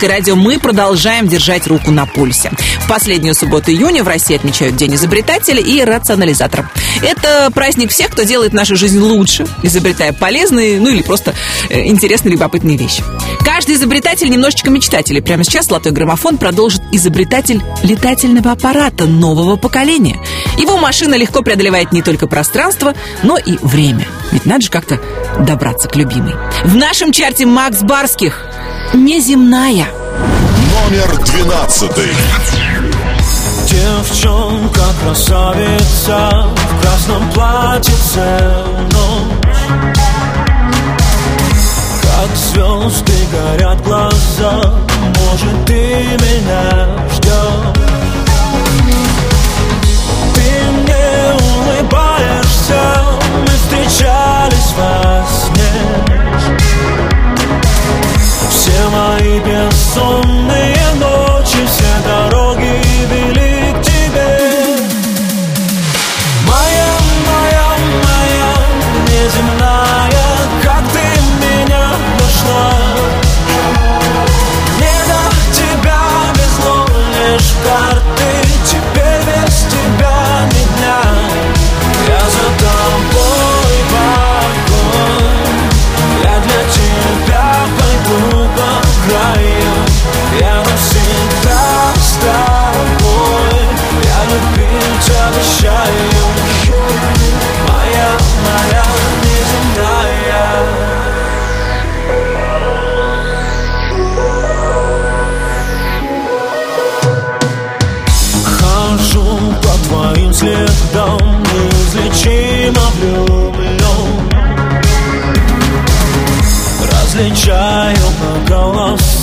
«Русское 0.00 0.16
радио». 0.16 0.34
Мы 0.34 0.58
продолжаем 0.58 1.28
держать 1.28 1.66
руку 1.66 1.90
на 1.90 2.06
пульсе. 2.06 2.50
В 2.78 2.88
последнюю 2.88 3.34
субботу 3.34 3.70
июня 3.70 4.02
в 4.02 4.08
России 4.08 4.34
отмечают 4.34 4.74
День 4.76 4.94
изобретателя 4.94 5.60
и 5.60 5.84
рационализатора. 5.84 6.70
Это 7.02 7.50
праздник 7.52 7.90
всех, 7.90 8.08
кто 8.08 8.22
делает 8.22 8.54
нашу 8.54 8.76
жизнь 8.76 8.98
лучше, 8.98 9.46
изобретая 9.62 10.14
полезные, 10.14 10.80
ну 10.80 10.88
или 10.88 11.02
просто 11.02 11.34
э, 11.68 11.86
интересные, 11.86 12.32
любопытные 12.32 12.78
вещи. 12.78 13.04
Каждый 13.44 13.74
изобретатель 13.74 14.30
немножечко 14.30 14.70
мечтатель. 14.70 15.18
И 15.18 15.20
прямо 15.20 15.44
сейчас 15.44 15.66
«Золотой 15.66 15.92
граммофон» 15.92 16.38
продолжит 16.38 16.80
изобретатель 16.92 17.60
летательного 17.82 18.52
аппарата 18.52 19.04
нового 19.04 19.56
поколения. 19.56 20.18
Его 20.56 20.78
машина 20.78 21.14
легко 21.14 21.42
преодолевает 21.42 21.92
не 21.92 22.00
только 22.00 22.26
пространство, 22.26 22.94
но 23.22 23.36
и 23.36 23.58
время. 23.60 24.06
Ведь 24.32 24.46
надо 24.46 24.62
же 24.62 24.70
как-то 24.70 24.98
добраться 25.40 25.88
к 25.88 25.96
любимой. 25.96 26.34
В 26.64 26.74
нашем 26.74 27.12
чарте 27.12 27.44
Макс 27.44 27.82
Барских 27.82 28.46
«Неземная». 28.92 29.86
Номер 30.90 31.16
двенадцатый. 31.24 32.12
Девчонка 33.70 34.80
красавица 35.00 36.46
в 36.56 36.82
красном 36.82 37.30
платьице 37.30 38.40
ночь 38.92 39.96
Как 42.02 42.36
звезды 42.36 43.12
горят 43.30 43.80
глаза, 43.84 44.74
может 44.98 45.64
ты 45.66 45.74
меня 45.74 46.88
ждешь 47.14 47.78
Ты 50.34 50.50
мне 50.72 51.36
улыбаешься, 51.38 52.82
мы 53.42 53.52
встречались 53.56 54.74
во 54.76 55.24
сне 55.30 56.29
Все 58.90 58.96
мои 58.96 59.38
бессонные 59.38 60.70
ночи, 60.70 60.79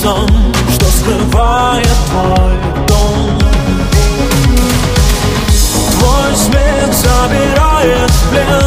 голосам 0.08 0.28
Что 0.70 0.86
скрывает 0.86 1.88
твой 2.10 2.88
дом. 2.88 3.40
Твой 5.92 6.36
смех 6.36 6.94
забирает 6.94 8.12
плен 8.32 8.67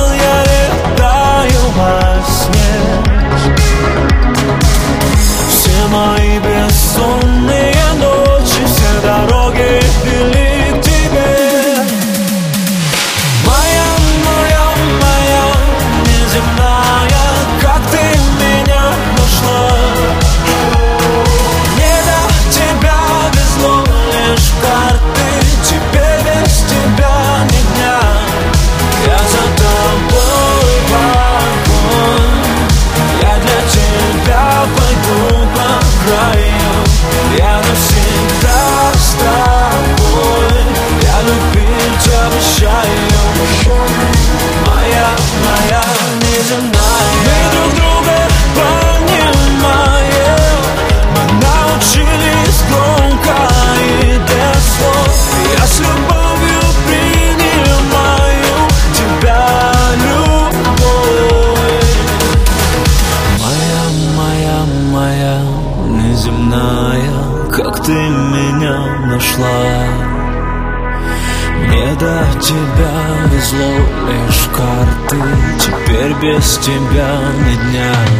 без 76.23 76.59
тебя 76.59 77.19
ни 77.47 77.71
дня 77.71 78.20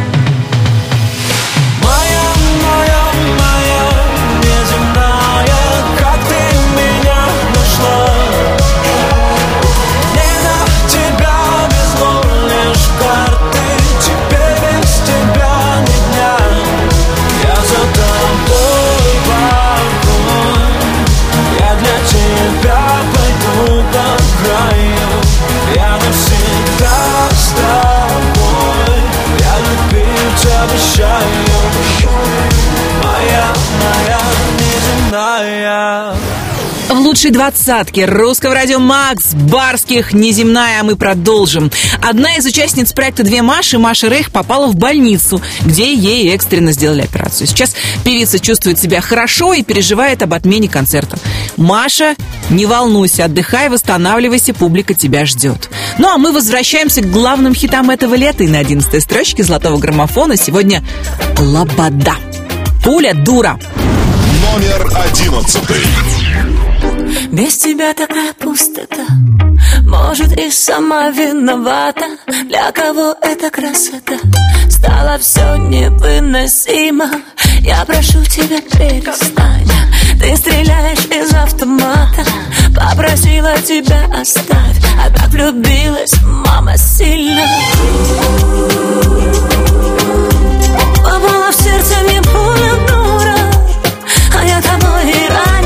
лучшей 37.61 37.65
двадцатке 37.65 38.05
русского 38.05 38.55
радио 38.55 38.79
Макс 38.79 39.33
Барских 39.33 40.13
«Неземная» 40.13 40.81
мы 40.83 40.95
продолжим. 40.95 41.71
Одна 42.01 42.35
из 42.37 42.45
участниц 42.45 42.91
проекта 42.91 43.23
«Две 43.23 43.41
Маши», 43.41 43.77
Маша 43.77 44.07
Рейх, 44.07 44.31
попала 44.31 44.67
в 44.67 44.75
больницу, 44.75 45.41
где 45.61 45.93
ей 45.93 46.33
экстренно 46.33 46.71
сделали 46.71 47.01
операцию. 47.01 47.47
Сейчас 47.47 47.75
певица 48.03 48.39
чувствует 48.39 48.79
себя 48.79 49.01
хорошо 49.01 49.53
и 49.53 49.63
переживает 49.63 50.23
об 50.23 50.33
отмене 50.33 50.69
концерта. 50.69 51.17
Маша, 51.55 52.15
не 52.49 52.65
волнуйся, 52.65 53.25
отдыхай, 53.25 53.69
восстанавливайся, 53.69 54.53
публика 54.53 54.93
тебя 54.93 55.25
ждет. 55.25 55.69
Ну 55.99 56.09
а 56.09 56.17
мы 56.17 56.31
возвращаемся 56.31 57.01
к 57.01 57.11
главным 57.11 57.53
хитам 57.53 57.89
этого 57.89 58.15
лета 58.15 58.43
и 58.43 58.47
на 58.47 58.59
11 58.59 59.03
строчке 59.03 59.43
золотого 59.43 59.77
граммофона 59.77 60.35
сегодня 60.35 60.83
«Лобода». 61.37 62.15
Пуля 62.83 63.13
дура. 63.13 63.59
Номер 64.41 64.89
одиннадцатый. 64.95 65.77
Без 67.31 67.57
тебя 67.57 67.93
такая 67.93 68.33
пустота. 68.33 69.05
Может 69.85 70.37
и 70.37 70.49
сама 70.51 71.09
виновата. 71.09 72.05
Для 72.47 72.71
кого 72.71 73.15
эта 73.21 73.49
красота? 73.49 74.15
Стало 74.69 75.17
все 75.17 75.55
невыносимо. 75.57 77.09
Я 77.61 77.83
прошу 77.85 78.23
тебя 78.25 78.61
перестань. 78.61 79.67
Ты 80.19 80.35
стреляешь 80.35 81.05
из 81.05 81.31
мата 81.65 82.23
Попросила 82.75 83.57
тебя 83.61 84.05
оставь. 84.19 84.77
А 85.03 85.09
так 85.09 85.29
влюбилась 85.29 86.13
мама 86.23 86.77
сильно. 86.77 87.43
Попала 90.97 91.51
в 91.51 91.55
сердце 91.55 91.95
мне 92.03 92.21
пуля 92.21 92.73
дура. 92.87 93.35
А 94.37 94.45
я 94.45 94.61
тобой 94.61 95.09
и 95.09 95.29
ранена 95.29 95.60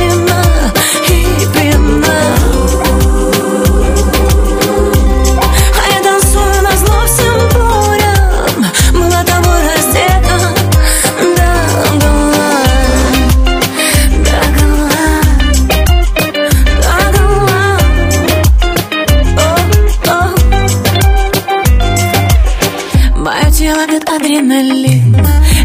адреналин. 24.35 25.15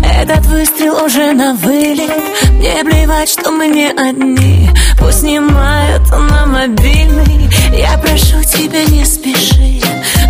Этот 0.04 0.46
выстрел 0.46 1.04
уже 1.04 1.32
на 1.32 1.54
вылет. 1.54 2.10
Мне 2.52 2.84
плевать, 2.84 3.28
что 3.28 3.50
мы 3.50 3.68
не 3.68 3.90
одни. 3.90 4.70
Пусть 4.98 5.20
снимают 5.20 6.08
на 6.10 6.46
мобильный. 6.46 7.48
Я 7.72 7.98
прошу 7.98 8.42
тебя, 8.44 8.84
не 8.84 9.04
спеши. 9.04 9.80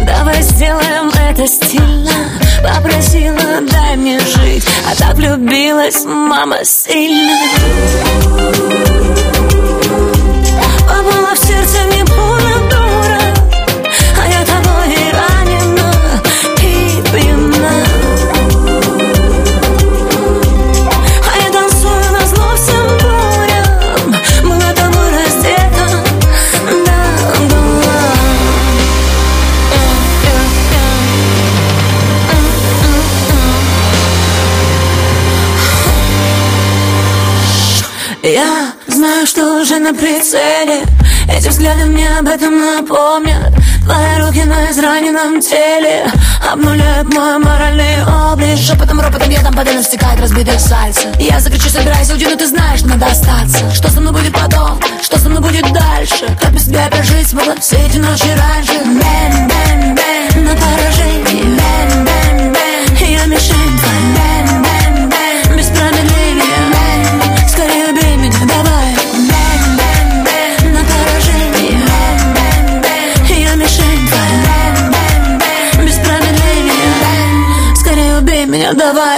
Давай 0.07 0.43
сделаем 0.43 1.11
это 1.29 1.47
стильно. 1.47 2.11
Попросила, 2.63 3.61
дай 3.71 3.97
мне 3.97 4.19
жить. 4.19 4.65
А 4.91 4.95
так 4.97 5.17
влюбилась 5.17 6.05
мама 6.05 6.65
сильно 6.65 7.37
уже 39.61 39.79
на 39.79 39.93
прицеле. 39.93 40.83
Эти 41.29 41.49
взгляды 41.49 41.85
мне 41.87 42.09
об 42.19 42.27
этом 42.27 42.59
напомнят. 42.59 43.53
Твои 43.85 44.19
руки 44.19 44.43
на 44.45 44.71
израненном 44.71 45.41
теле. 45.41 46.11
Обнуляют 46.51 47.13
мой 47.13 47.39
моральный 47.39 48.03
облик. 48.33 48.59
Шепотом, 48.59 49.01
ропотом 49.01 49.29
я 49.31 49.41
там 49.43 49.55
по 49.55 49.61
венам 49.61 49.83
стекает 49.83 50.21
разбитое 50.21 50.59
сердце. 50.59 51.13
Я 51.19 51.41
закричу, 51.41 51.69
собирайся, 51.69 52.15
уйди, 52.15 52.27
но 52.27 52.37
ты 52.37 52.47
знаешь, 52.47 52.83
надо 52.83 53.07
остаться. 53.07 53.71
Что 53.75 53.91
со 53.91 54.01
мной 54.01 54.13
будет 54.13 54.33
потом, 54.33 54.81
что 55.03 55.19
со 55.19 55.29
мной 55.29 55.43
будет 55.43 55.71
дальше? 55.73 56.27
Как 56.41 56.53
без 56.53 56.65
тебя 56.65 56.87
опять 56.87 57.05
жить 57.05 57.29
смогла 57.29 57.55
все 57.57 57.77
эти 57.77 57.99
ночи 57.99 58.29
раньше? 58.29 58.79
Bang, 58.85 59.49
bang, 59.49 59.95
bang, 59.95 60.45
на 60.45 60.55
поражение 60.55 61.45
Bang, 61.45 62.05
bang, 62.05 62.53
bang, 62.53 63.09
я 63.09 63.27
мишень 63.27 63.70
давай 78.75 79.10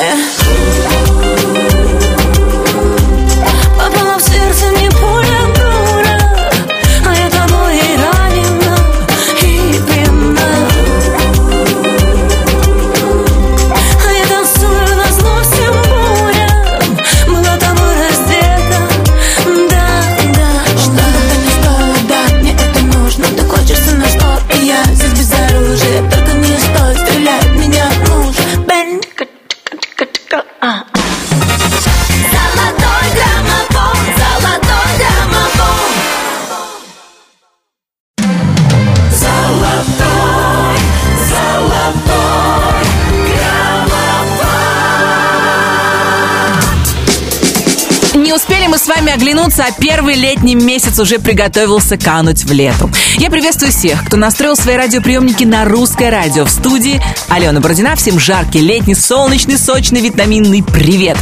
вами 49.12 49.22
оглянуться, 49.22 49.64
а 49.68 49.72
первый 49.72 50.14
летний 50.14 50.54
месяц 50.54 50.98
уже 50.98 51.18
приготовился 51.18 51.96
кануть 51.96 52.44
в 52.44 52.52
лету. 52.52 52.90
Я 53.18 53.30
приветствую 53.30 53.72
всех, 53.72 54.04
кто 54.04 54.16
настроил 54.16 54.56
свои 54.56 54.76
радиоприемники 54.76 55.44
на 55.44 55.64
русское 55.64 56.10
радио. 56.10 56.44
В 56.44 56.50
студии 56.50 57.00
Алена 57.28 57.60
Бородина. 57.60 57.96
Всем 57.96 58.18
жаркий, 58.18 58.60
летний, 58.60 58.94
солнечный, 58.94 59.58
сочный, 59.58 60.00
витаминный 60.00 60.62
привет. 60.62 61.16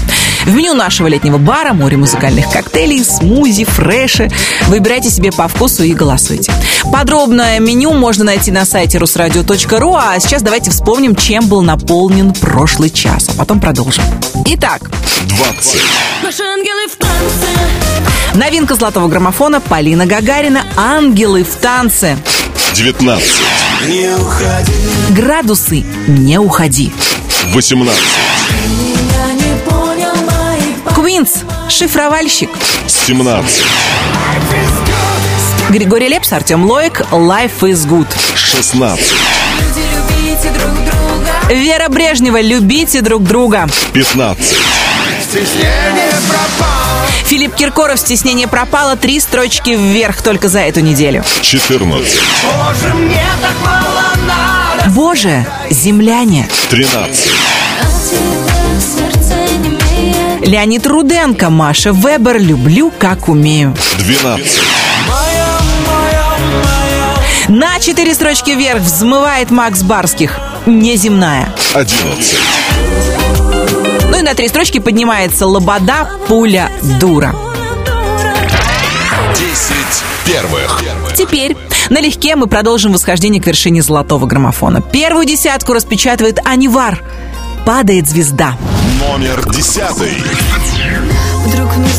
В 0.45 0.55
меню 0.55 0.75
нашего 0.75 1.07
летнего 1.07 1.39
бара 1.39 1.73
море 1.73 1.97
музыкальных 1.97 2.51
коктейлей, 2.51 3.05
смузи, 3.05 3.65
фреши. 3.65 4.31
Выбирайте 4.69 5.11
себе 5.11 5.33
по 5.33 5.49
вкусу 5.49 5.83
и 5.83 5.93
голосуйте. 5.93 6.53
Подробное 6.93 7.59
меню 7.61 7.93
можно 7.93 8.25
найти 8.25 8.51
на 8.51 8.65
сайте 8.65 8.99
русрадио.ру, 8.99 9.95
а 9.95 10.19
сейчас 10.21 10.43
давайте 10.43 10.71
вспомним, 10.71 11.15
чем 11.15 11.47
был 11.49 11.63
наполнен 11.63 12.33
прошлый 12.33 12.91
час, 12.91 13.29
а 13.29 13.33
потом 13.35 13.61
продолжим. 13.61 14.05
Итак, 14.47 14.83
20, 15.27 15.81
Наши 16.23 16.43
ангелы 16.43 16.89
в 16.89 16.97
танце 16.97 17.49
новинка 18.35 18.75
золотого 18.75 19.09
граммофона 19.09 19.61
Полина 19.61 20.07
Гагарина 20.07 20.65
«Ангелы 20.77 21.45
в 21.45 21.57
танце». 21.57 22.17
19, 22.75 23.25
Не 23.89 24.15
уходи 24.17 24.73
Градусы 25.11 25.85
«Не 26.07 26.39
уходи». 26.39 26.93
18, 27.53 28.01
Я 29.15 29.33
не 29.33 29.55
понял 29.69 30.15
моих 30.15 30.95
Квинс 30.95 31.43
«Шифровальщик». 31.69 32.51
17, 32.87 33.63
Григорий 35.71 36.09
Лепс, 36.09 36.33
Артем 36.33 36.65
Лоик 36.65 37.01
«Life 37.11 37.61
is 37.63 37.87
good». 37.87 38.07
16, 38.37 39.05
Вера 41.51 41.89
Брежнева 41.89 42.41
«Любите 42.41 43.01
друг 43.01 43.25
друга». 43.25 43.67
15, 43.93 44.57
Стеснение 45.21 46.13
пропало 46.29 47.07
Филипп 47.25 47.55
Киркоров 47.57 47.99
«Стеснение 47.99 48.47
пропало». 48.47 48.97
Три 48.97 49.19
строчки 49.19 49.71
вверх 49.71 50.23
только 50.23 50.49
за 50.49 50.61
эту 50.61 50.79
неделю. 50.81 51.25
14, 51.43 51.81
Боже, 51.83 52.95
мне 52.95 53.27
так 53.43 53.55
мало 53.65 54.13
надо 54.29 54.91
Боже, 54.91 55.45
земляне. 55.71 56.49
13, 56.71 57.31
сердце 58.79 59.35
не 59.59 59.69
имеет 59.71 60.47
Леонид 60.47 60.87
Руденко, 60.87 61.51
Маша 61.51 61.93
Вебер 61.93 62.41
«Люблю, 62.41 62.93
как 62.97 63.29
умею». 63.29 63.77
12, 63.99 64.61
На 67.49 67.81
четыре 67.81 68.15
строчки 68.15 68.51
вверх 68.53 68.83
взмывает 68.83 69.51
Макс 69.51 69.83
Барских 69.83 70.39
«Неземная». 70.71 71.53
11, 71.75 72.39
Ну 74.11 74.19
и 74.19 74.23
на 74.23 74.35
три 74.35 74.47
строчки 74.49 74.79
поднимается 74.79 75.47
Лобода 75.47 76.09
«Пуля 76.29 76.71
дура». 77.01 77.35
10 79.35 79.75
первых. 80.25 80.83
Теперь 81.17 81.57
налегке 81.91 82.37
мы 82.37 82.47
продолжим 82.47 82.93
восхождение 82.93 83.43
к 83.43 83.47
вершине 83.47 83.83
золотого 83.83 84.27
граммофона. 84.27 84.81
Первую 84.81 85.27
десятку 85.27 85.73
распечатывает 85.73 86.39
Анивар. 86.45 87.03
Падает 87.67 88.09
звезда. 88.09 88.57
Номер 89.01 89.45
10. 89.51 89.81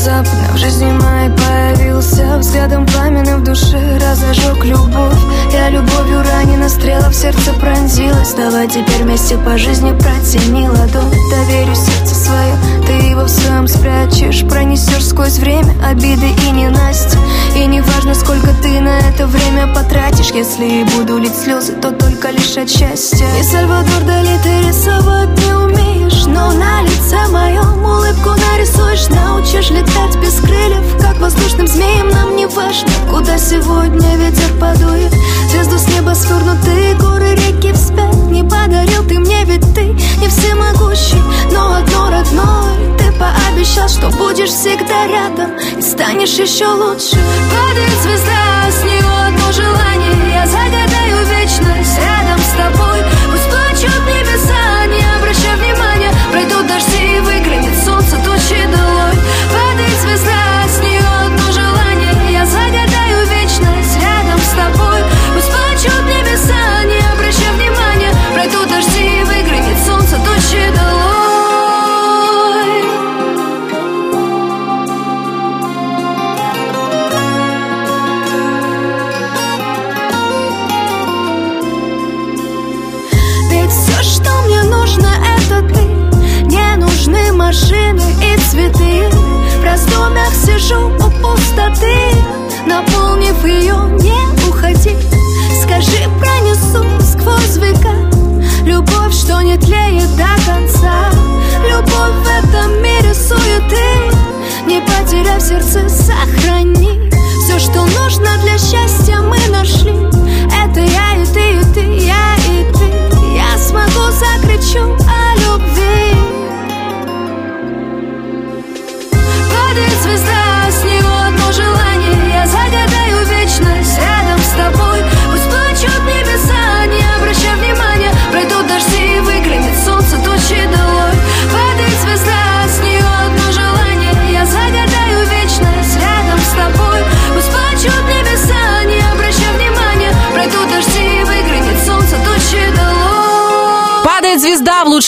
Внезапно 0.02 0.52
в 0.52 0.56
жизни 0.56 0.90
моей 0.90 1.30
появился 1.30 2.36
Взглядом 2.38 2.84
пламенным 2.86 3.40
в 3.40 3.44
душе 3.44 4.00
разожег 4.00 4.64
любовь. 4.64 5.16
Я 5.52 5.70
любовью 5.70 6.24
ранена, 6.24 6.68
стрела 6.68 7.08
в 7.08 7.14
сердце 7.14 7.52
пронзилась. 7.52 8.34
Давай 8.34 8.66
теперь 8.66 9.04
вместе 9.04 9.38
по 9.38 9.56
жизни 9.56 9.92
протяни 9.92 10.68
ладонь. 10.68 11.08
Доверю 11.30 11.76
сердце 11.76 12.16
свое, 12.16 12.56
ты 12.84 13.10
его 13.10 13.22
в 13.22 13.28
своем 13.28 13.68
спрячешь. 13.68 14.44
Пронесешь 14.48 15.06
сквозь 15.06 15.38
время 15.38 15.72
обиды 15.86 16.26
и 16.48 16.50
ненасти 16.50 17.16
И 17.54 17.64
не 17.66 17.80
важно, 17.80 18.14
сколько 18.14 18.48
ты 18.60 18.80
на 18.80 18.98
это 18.98 19.28
время 19.28 19.72
потратишь. 19.72 20.32
Если 20.32 20.80
и 20.80 20.84
буду 20.96 21.18
лить 21.18 21.36
слезы, 21.36 21.74
то 21.74 21.92
только 21.92 22.30
лишь 22.30 22.56
от 22.56 22.68
счастья. 22.68 23.28
И 23.38 23.44
Сальвадор 23.44 24.02
Дали 24.04 24.36
ты 24.42 24.66
рисовать 24.66 25.28
не 25.46 25.52
умеешь 25.52 26.26
Но 26.26 26.50
на 26.50 26.82
лице 26.82 27.24
моем 27.28 27.84
улыбку 27.84 28.30
нарисуешь 28.30 29.08
Научишь 29.10 29.70
летать 29.92 30.16
без 30.16 30.40
крыльев 30.40 31.00
Как 31.00 31.18
воздушным 31.18 31.66
змеем 31.66 32.08
нам 32.08 32.36
не 32.36 32.46
важно 32.46 32.88
Куда 33.10 33.38
сегодня 33.38 34.16
ветер 34.16 34.50
подует. 34.60 35.12
Звезду 35.50 35.78
с 35.78 35.88
неба 35.88 36.14
свернутые 36.14 36.94
горы, 36.94 37.34
реки 37.34 37.72
вспять. 37.72 38.14
Не 38.30 38.42
подарил 38.42 39.04
ты 39.06 39.18
мне, 39.18 39.44
ведь 39.44 39.74
ты 39.74 39.84
не 39.84 40.28
всемогущий 40.28 41.20
Но 41.52 41.74
одно 41.74 42.10
родное 42.10 42.96
Ты 42.98 43.12
пообещал, 43.12 43.88
что 43.88 44.08
будешь 44.10 44.50
всегда 44.50 45.06
рядом 45.06 45.50
И 45.76 45.82
станешь 45.82 46.38
еще 46.38 46.66
лучше. 46.66 47.16
Падает 47.50 47.98
звезда, 48.02 48.70
с 48.70 48.84
нее 48.84 49.04
одно 49.26 49.52
желание. 49.52 50.32
Я 50.32 50.46
загадаю 50.46 51.26
вечность 51.26 51.98
рядом 51.98 52.40
с 52.40 52.56
тобой. 52.56 52.98
Пусть 53.30 53.48
плачут 53.50 54.02
небеса, 54.06 54.61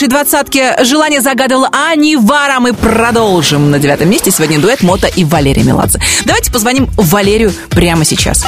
лучшей 0.04 0.08
двадцатке. 0.08 0.76
Желание 0.84 1.20
загадывала 1.20 1.68
Ани 1.72 2.16
Вара. 2.16 2.60
Мы 2.60 2.72
продолжим. 2.72 3.70
На 3.70 3.78
девятом 3.78 4.10
месте 4.10 4.30
сегодня 4.30 4.58
дуэт 4.58 4.82
Мота 4.82 5.06
и 5.06 5.24
Валерия 5.24 5.62
Меладзе. 5.62 6.00
Давайте 6.24 6.52
позвоним 6.52 6.88
Валерию 6.96 7.52
прямо 7.70 8.04
сейчас. 8.04 8.44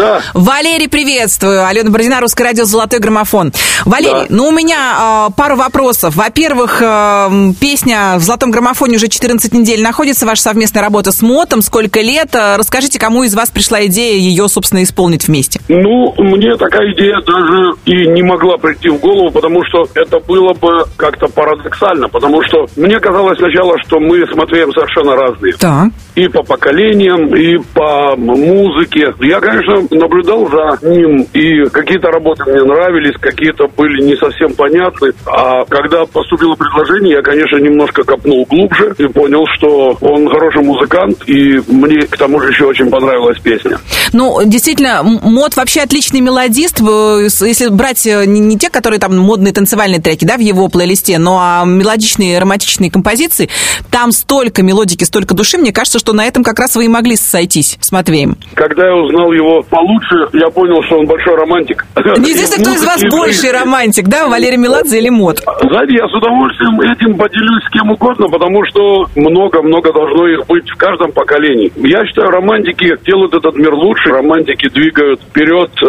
Да. 0.00 0.22
Валерий, 0.32 0.88
приветствую. 0.88 1.66
Алена 1.66 1.90
Бородина, 1.90 2.20
Русское 2.20 2.44
радио 2.44 2.64
«Золотой 2.64 3.00
граммофон». 3.00 3.52
Валерий, 3.84 4.22
Да. 4.22 4.26
ну 4.30 4.48
у 4.48 4.50
меня 4.50 5.28
э, 5.28 5.32
пару 5.36 5.56
вопросов. 5.56 6.16
Во-первых, 6.16 6.80
э, 6.80 7.28
песня 7.60 8.14
в 8.16 8.22
«Золотом 8.22 8.50
граммофоне» 8.50 8.96
уже 8.96 9.08
14 9.08 9.52
недель 9.52 9.82
находится, 9.82 10.24
ваша 10.24 10.40
совместная 10.42 10.82
работа 10.82 11.12
с 11.12 11.20
Мотом. 11.20 11.60
Сколько 11.60 12.00
лет? 12.00 12.34
Э, 12.34 12.56
Расскажите, 12.56 12.98
кому 12.98 13.24
из 13.24 13.34
вас 13.34 13.50
пришла 13.50 13.84
идея 13.86 14.14
ее, 14.16 14.48
собственно, 14.48 14.82
исполнить 14.82 15.28
вместе? 15.28 15.60
Ну, 15.68 16.14
мне 16.16 16.56
такая 16.56 16.92
идея 16.94 17.20
даже 17.26 17.74
и 17.84 18.08
не 18.08 18.22
могла 18.22 18.56
прийти 18.56 18.88
в 18.88 18.98
голову, 19.00 19.30
потому 19.30 19.62
что 19.66 19.86
это 19.94 20.18
было 20.20 20.54
бы 20.54 20.84
как-то 20.96 21.26
парадоксально, 21.26 22.08
потому 22.08 22.42
что 22.46 22.66
мне 22.76 22.98
казалось 23.00 23.36
сначала, 23.38 23.76
что 23.86 24.00
мы 24.00 24.26
с 24.26 24.34
Матвеем 24.34 24.72
совершенно 24.72 25.14
разные. 25.14 25.54
Да. 25.60 25.90
И 26.14 26.26
по 26.28 26.42
поколениям, 26.42 27.34
и 27.34 27.58
по 27.74 28.16
музыке. 28.16 29.12
Я, 29.20 29.40
конечно, 29.40 29.86
наблюдал 29.96 30.48
за 30.50 30.86
ним, 30.88 31.26
и 31.32 31.64
какие-то 31.70 32.08
работы 32.08 32.44
мне 32.50 32.62
нравились, 32.64 33.16
какие-то 33.20 33.66
были 33.76 34.02
не 34.02 34.16
совсем 34.16 34.54
понятны. 34.54 35.12
А 35.26 35.64
когда 35.66 36.04
поступило 36.06 36.54
предложение, 36.54 37.16
я, 37.16 37.22
конечно, 37.22 37.56
немножко 37.56 38.02
копнул 38.04 38.46
глубже 38.48 38.94
и 38.98 39.06
понял, 39.06 39.44
что 39.56 39.96
он 40.00 40.28
хороший 40.28 40.62
музыкант, 40.62 41.22
и 41.26 41.60
мне 41.68 42.02
к 42.06 42.16
тому 42.16 42.40
же 42.40 42.48
еще 42.50 42.64
очень 42.64 42.90
понравилась 42.90 43.38
песня. 43.40 43.78
Ну, 44.12 44.40
действительно, 44.44 45.00
М- 45.02 45.20
Мот 45.22 45.56
вообще 45.56 45.80
отличный 45.82 46.20
мелодист. 46.20 46.80
Э, 46.80 47.26
Если 47.46 47.68
брать 47.68 48.06
э, 48.06 48.24
не, 48.26 48.58
те, 48.58 48.68
которые 48.70 48.98
там 48.98 49.16
модные 49.16 49.52
танцевальные 49.52 50.00
треки, 50.00 50.24
да, 50.24 50.36
в 50.36 50.40
его 50.40 50.68
плейлисте, 50.68 51.18
но 51.18 51.38
а 51.40 51.64
мелодичные, 51.64 52.38
романтичные 52.38 52.90
композиции, 52.90 53.48
там 53.90 54.12
столько 54.12 54.62
мелодики, 54.62 55.04
столько 55.04 55.34
души. 55.34 55.58
Мне 55.58 55.72
кажется, 55.72 55.98
что 55.98 56.12
на 56.12 56.24
этом 56.26 56.42
как 56.44 56.58
раз 56.58 56.74
вы 56.76 56.86
и 56.86 56.88
могли 56.88 57.16
сойтись 57.16 57.78
с 57.80 57.92
Матвеем. 57.92 58.36
Когда 58.54 58.86
я 58.88 58.94
узнал 58.96 59.32
его 59.32 59.62
получше, 59.80 60.28
я 60.32 60.48
понял, 60.50 60.82
что 60.84 60.98
он 60.98 61.06
большой 61.06 61.34
романтик. 61.36 61.84
Неизвестно, 62.18 62.62
кто 62.62 62.74
из 62.74 62.84
вас 62.84 63.02
больший 63.10 63.50
жизни. 63.50 63.58
романтик, 63.58 64.08
да, 64.08 64.28
Валерий 64.28 64.58
Меладзе 64.58 64.98
или 64.98 65.08
Мот? 65.08 65.38
Знаете, 65.38 65.94
я 65.94 66.06
с 66.08 66.14
удовольствием 66.14 66.80
этим 66.80 67.16
поделюсь 67.16 67.64
с 67.64 67.70
кем 67.70 67.90
угодно, 67.90 68.28
потому 68.28 68.64
что 68.68 69.06
много-много 69.16 69.92
должно 69.92 70.28
их 70.28 70.46
быть 70.46 70.68
в 70.68 70.76
каждом 70.76 71.12
поколении. 71.12 71.72
Я 71.76 72.04
считаю, 72.06 72.30
романтики 72.30 72.96
делают 73.06 73.34
этот 73.34 73.56
мир 73.56 73.74
лучше, 73.74 74.10
романтики 74.10 74.68
двигают 74.68 75.20
вперед 75.22 75.70
э, 75.82 75.86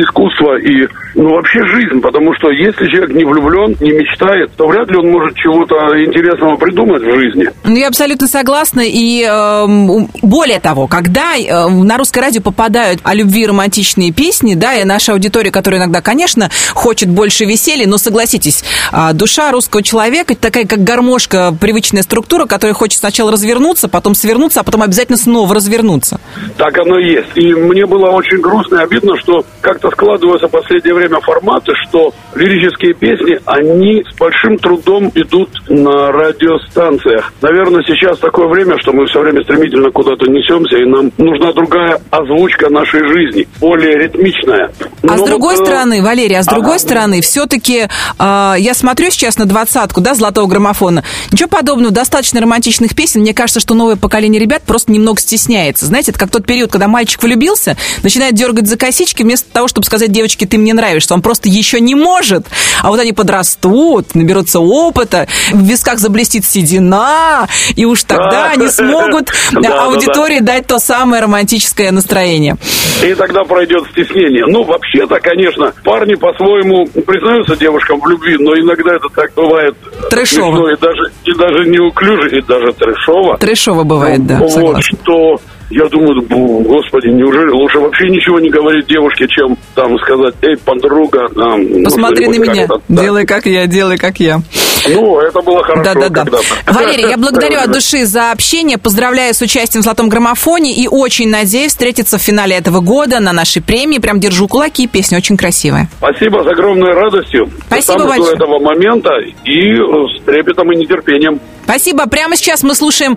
искусство 0.00 0.56
и 0.58 0.88
ну, 1.14 1.34
вообще 1.34 1.60
жизнь, 1.66 2.00
потому 2.00 2.34
что 2.34 2.50
если 2.50 2.86
человек 2.86 3.10
не 3.14 3.24
влюблен, 3.24 3.76
не 3.80 3.90
мечтает, 3.92 4.50
то 4.56 4.66
вряд 4.66 4.88
ли 4.90 4.96
он 4.96 5.10
может 5.10 5.34
чего-то 5.36 5.74
интересного 6.02 6.56
придумать 6.56 7.02
в 7.02 7.14
жизни. 7.14 7.48
Ну, 7.64 7.76
я 7.76 7.88
абсолютно 7.88 8.26
согласна. 8.26 8.82
И 8.84 9.22
эм, 9.22 10.08
более 10.22 10.60
того, 10.60 10.86
когда 10.86 11.36
э, 11.36 11.68
на 11.68 11.98
русское 11.98 12.20
радио 12.20 12.40
попадают 12.40 13.01
о 13.02 13.14
любви 13.14 13.46
романтичные 13.46 14.12
песни, 14.12 14.54
да, 14.54 14.74
и 14.74 14.84
наша 14.84 15.12
аудитория, 15.12 15.50
которая 15.50 15.80
иногда, 15.80 16.00
конечно, 16.00 16.50
хочет 16.74 17.08
больше 17.08 17.44
веселья, 17.44 17.86
но 17.86 17.98
согласитесь, 17.98 18.64
а, 18.90 19.12
душа 19.12 19.50
русского 19.52 19.82
человека 19.82 20.34
такая, 20.34 20.66
как 20.66 20.84
гармошка, 20.84 21.54
привычная 21.58 22.02
структура, 22.02 22.46
которая 22.46 22.74
хочет 22.74 23.00
сначала 23.00 23.32
развернуться, 23.32 23.88
потом 23.88 24.14
свернуться, 24.14 24.60
а 24.60 24.62
потом 24.62 24.82
обязательно 24.82 25.18
снова 25.18 25.54
развернуться. 25.54 26.20
Так 26.56 26.78
оно 26.78 26.98
и 26.98 27.12
есть. 27.12 27.36
И 27.36 27.54
мне 27.54 27.86
было 27.86 28.10
очень 28.10 28.40
грустно 28.40 28.76
и 28.78 28.82
обидно, 28.82 29.16
что 29.18 29.44
как-то 29.60 29.90
складываются 29.90 30.48
в 30.48 30.50
последнее 30.50 30.94
время 30.94 31.20
форматы, 31.20 31.72
что 31.88 32.12
лирические 32.34 32.94
песни, 32.94 33.38
они 33.46 34.02
с 34.10 34.16
большим 34.16 34.58
трудом 34.58 35.10
идут 35.14 35.50
на 35.68 36.12
радиостанциях. 36.12 37.32
Наверное, 37.40 37.82
сейчас 37.86 38.18
такое 38.18 38.48
время, 38.48 38.78
что 38.80 38.92
мы 38.92 39.06
все 39.06 39.20
время 39.20 39.42
стремительно 39.42 39.90
куда-то 39.90 40.26
несемся, 40.26 40.78
и 40.78 40.84
нам 40.84 41.10
нужна 41.18 41.52
другая 41.52 41.98
озвучка 42.10 42.68
нашей 42.92 43.08
жизни, 43.08 43.48
более 43.60 43.98
ритмичная. 43.98 44.70
А 45.02 45.16
с 45.16 45.20
Но 45.20 45.26
другой 45.26 45.56
вот, 45.56 45.62
э, 45.62 45.64
стороны, 45.66 46.02
Валерий, 46.02 46.38
а 46.38 46.42
с 46.42 46.46
другой 46.46 46.76
ага. 46.76 46.78
стороны, 46.78 47.20
все-таки 47.20 47.88
я 48.18 48.72
смотрю 48.74 49.10
сейчас 49.10 49.38
на 49.38 49.46
двадцатку, 49.46 50.00
да, 50.00 50.14
золотого 50.14 50.46
граммофона. 50.46 51.04
Ничего 51.30 51.48
подобного, 51.48 51.92
достаточно 51.92 52.40
романтичных 52.40 52.94
песен. 52.94 53.20
Мне 53.20 53.34
кажется, 53.34 53.60
что 53.60 53.74
новое 53.74 53.96
поколение 53.96 54.40
ребят 54.40 54.62
просто 54.62 54.92
немного 54.92 55.20
стесняется. 55.20 55.86
Знаете, 55.86 56.10
это 56.10 56.20
как 56.20 56.30
тот 56.30 56.46
период, 56.46 56.70
когда 56.70 56.88
мальчик 56.88 57.22
влюбился, 57.22 57.76
начинает 58.02 58.34
дергать 58.34 58.66
за 58.68 58.76
косички, 58.76 59.22
вместо 59.22 59.50
того, 59.50 59.68
чтобы 59.68 59.86
сказать 59.86 60.12
девочке, 60.12 60.46
ты 60.46 60.58
мне 60.58 60.74
нравишься. 60.74 61.14
Он 61.14 61.22
просто 61.22 61.48
еще 61.48 61.80
не 61.80 61.94
может. 61.94 62.46
А 62.82 62.88
вот 62.88 63.00
они 63.00 63.12
подрастут, 63.12 64.14
наберутся 64.14 64.60
опыта, 64.60 65.26
в 65.52 65.62
висках 65.62 65.98
заблестит 65.98 66.44
седина, 66.44 67.48
и 67.74 67.84
уж 67.84 68.04
тогда 68.04 68.30
Да. 68.30 68.50
они 68.52 68.68
смогут 68.68 69.30
Да, 69.52 69.60
да, 69.60 69.68
да. 69.68 69.84
аудитории 69.84 70.40
дать 70.40 70.66
то 70.66 70.78
самое 70.78 71.22
романтическое 71.22 71.90
настроение. 71.90 72.56
И 73.04 73.14
тогда 73.14 73.42
пройдет 73.42 73.84
стеснение. 73.90 74.44
Ну, 74.46 74.62
вообще-то, 74.64 75.18
конечно, 75.20 75.72
парни 75.84 76.14
по-своему 76.14 76.86
признаются 77.04 77.56
девушкам 77.56 78.00
в 78.00 78.08
любви, 78.08 78.36
но 78.38 78.54
иногда 78.54 78.94
это 78.94 79.08
так 79.14 79.32
бывает 79.34 79.74
Трэшово. 80.10 80.52
смешно 80.52 80.70
и 80.70 80.76
даже, 80.78 81.12
и 81.24 81.32
даже 81.34 81.70
неуклюже, 81.70 82.38
и 82.38 82.42
даже 82.42 82.72
трэшово. 82.72 83.38
Трэшово 83.38 83.84
бывает, 83.84 84.26
да, 84.26 84.38
вот, 84.38 84.50
согласна. 84.50 84.82
что 84.82 85.36
Я 85.70 85.86
думаю, 85.88 86.22
господи, 86.64 87.08
неужели 87.08 87.50
лучше 87.50 87.78
вообще 87.78 88.08
ничего 88.08 88.38
не 88.40 88.50
говорить 88.50 88.86
девушке, 88.86 89.26
чем 89.28 89.56
там 89.74 89.96
сказать, 89.98 90.34
эй, 90.42 90.56
подруга, 90.58 91.28
там, 91.34 91.62
ну, 91.62 91.84
Посмотри 91.84 92.26
на 92.26 92.32
что-нибудь 92.34 92.54
меня. 92.56 92.66
да. 92.88 93.02
Делай 93.02 93.26
как 93.26 93.46
я, 93.46 93.66
делай 93.66 93.96
как 93.98 94.20
я. 94.20 94.40
Ну, 94.88 95.20
это 95.20 95.40
было 95.42 95.62
хорошо 95.62 95.84
Да-да-да. 95.84 96.24
когда-то. 96.24 96.72
Валерий, 96.72 97.08
я 97.08 97.16
благодарю 97.16 97.60
от 97.60 97.70
души 97.70 98.04
за 98.04 98.32
общение, 98.32 98.78
поздравляю 98.78 99.32
с 99.32 99.40
участием 99.40 99.82
в 99.82 99.84
«Золотом 99.84 100.08
граммофоне» 100.08 100.74
и 100.74 100.88
очень 100.88 101.28
надеюсь 101.30 101.70
встретиться 101.70 102.18
в 102.18 102.20
финале 102.22 102.56
этого 102.56 102.80
года 102.80 103.20
на 103.20 103.32
нашей 103.32 103.62
премии. 103.62 103.98
Прям 103.98 104.18
держу 104.18 104.48
кулаки, 104.48 104.88
песня 104.88 105.18
очень 105.18 105.36
красивая. 105.36 105.88
Спасибо 105.98 106.42
с 106.42 106.46
огромной 106.48 106.92
радостью. 106.94 107.48
Спасибо 107.68 107.98
Сам 108.00 108.08
большое. 108.08 108.34
этого 108.34 108.58
момента 108.58 109.10
и 109.44 109.72
э, 109.74 110.18
с 110.18 110.24
трепетом 110.24 110.72
и 110.72 110.76
нетерпением. 110.76 111.40
Спасибо. 111.64 112.08
Прямо 112.08 112.34
сейчас 112.36 112.64
мы 112.64 112.74
слушаем 112.74 113.16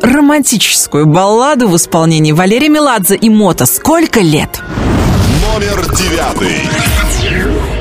романтическую 0.00 1.06
балладу 1.06 1.68
исполнении 1.84 2.32
Валерия 2.32 2.70
Меладзе 2.70 3.14
и 3.14 3.28
Мота 3.28 3.66
«Сколько 3.66 4.20
лет?». 4.20 4.60
Номер 5.46 5.84
девятый. 5.94 6.62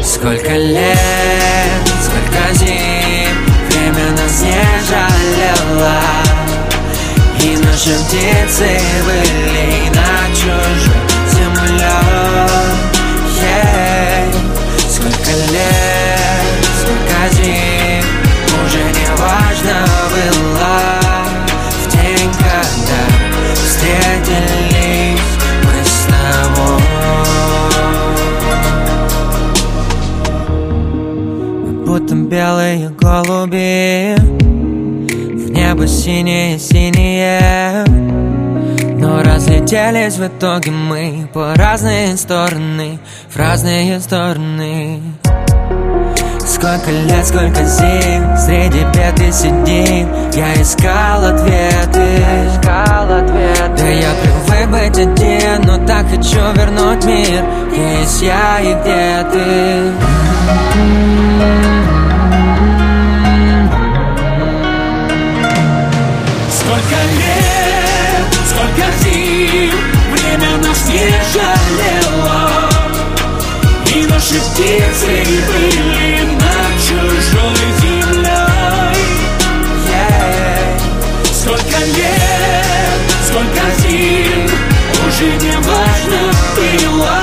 Сколько 0.04 0.52
лет, 0.58 0.98
сколько 2.02 2.54
зим 2.56 3.36
Время 3.70 4.12
нас 4.12 4.42
не 4.42 4.62
жалело 4.90 6.02
И 7.42 7.58
наши 7.64 7.94
птицы 8.04 8.80
были 9.06 9.53
белые 32.74 32.90
голуби. 32.90 34.16
В 34.16 35.52
небо 35.52 35.88
синее-синее 35.88 37.86
Но 38.98 39.22
разлетелись 39.22 40.16
в 40.16 40.28
итоге 40.28 40.72
мы 40.72 41.30
По 41.34 41.54
разные 41.56 42.18
стороны, 42.18 43.00
в 43.30 43.38
разные 43.38 44.00
стороны. 44.00 45.02
Сколько 46.46 46.92
лет, 46.92 47.26
сколько 47.26 47.64
зим 47.64 48.38
Среди 48.38 48.84
бед 48.94 49.20
и 49.20 49.32
седин. 49.32 50.08
Я 50.34 50.62
искал 50.62 51.26
ответы. 51.26 52.24
Искал 52.48 53.12
ответы. 53.12 53.78
Да 53.78 53.88
я 53.88 54.14
привык 54.22 54.70
быть 54.70 54.98
один 54.98 55.62
Но 55.66 55.86
так 55.86 56.08
хочу 56.10 56.54
вернуть 56.56 57.06
мир. 57.06 57.44
Есть 57.76 58.22
я 58.22 58.60
и 58.62 58.74
где 58.74 59.26
ты 59.32 59.44
не 70.94 71.10
жалело 71.34 72.70
И 73.96 74.06
наши 74.06 74.36
птицы 74.36 75.26
были 75.48 76.24
над 76.36 76.74
чужой 76.80 77.66
землей 77.82 78.98
Ей. 79.88 81.34
Сколько 81.34 81.80
лет, 81.86 83.02
сколько 83.26 83.64
зим 83.80 84.50
Уже 85.08 85.36
не 85.38 85.56
важно 85.58 86.32
было 86.56 87.23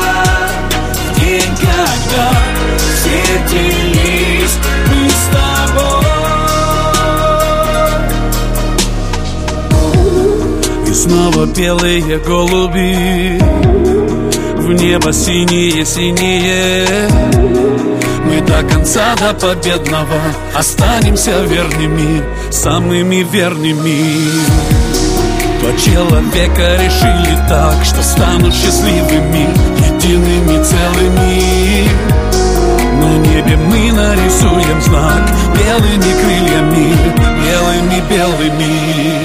снова 11.00 11.46
белые 11.46 12.18
голуби. 12.18 13.40
В 14.56 14.72
небо 14.72 15.12
синие-синие 15.12 16.86
Мы 18.26 18.40
до 18.42 18.62
конца, 18.62 19.16
до 19.16 19.32
победного 19.32 20.20
Останемся 20.54 21.42
верными, 21.44 22.22
самыми 22.52 23.26
верными. 23.32 24.04
Два 25.60 25.72
человека 25.72 26.76
решили 26.76 27.34
так 27.48 27.82
Что 27.82 28.02
станут 28.02 28.54
счастливыми, 28.54 29.48
едиными 29.94 30.62
целыми. 30.62 31.88
На 33.00 33.16
небе 33.26 33.56
мы 33.56 33.90
нарисуем 33.92 34.80
знак 34.82 35.22
Белыми 35.54 36.12
крыльями, 36.20 36.94
белыми-белыми 37.42 39.19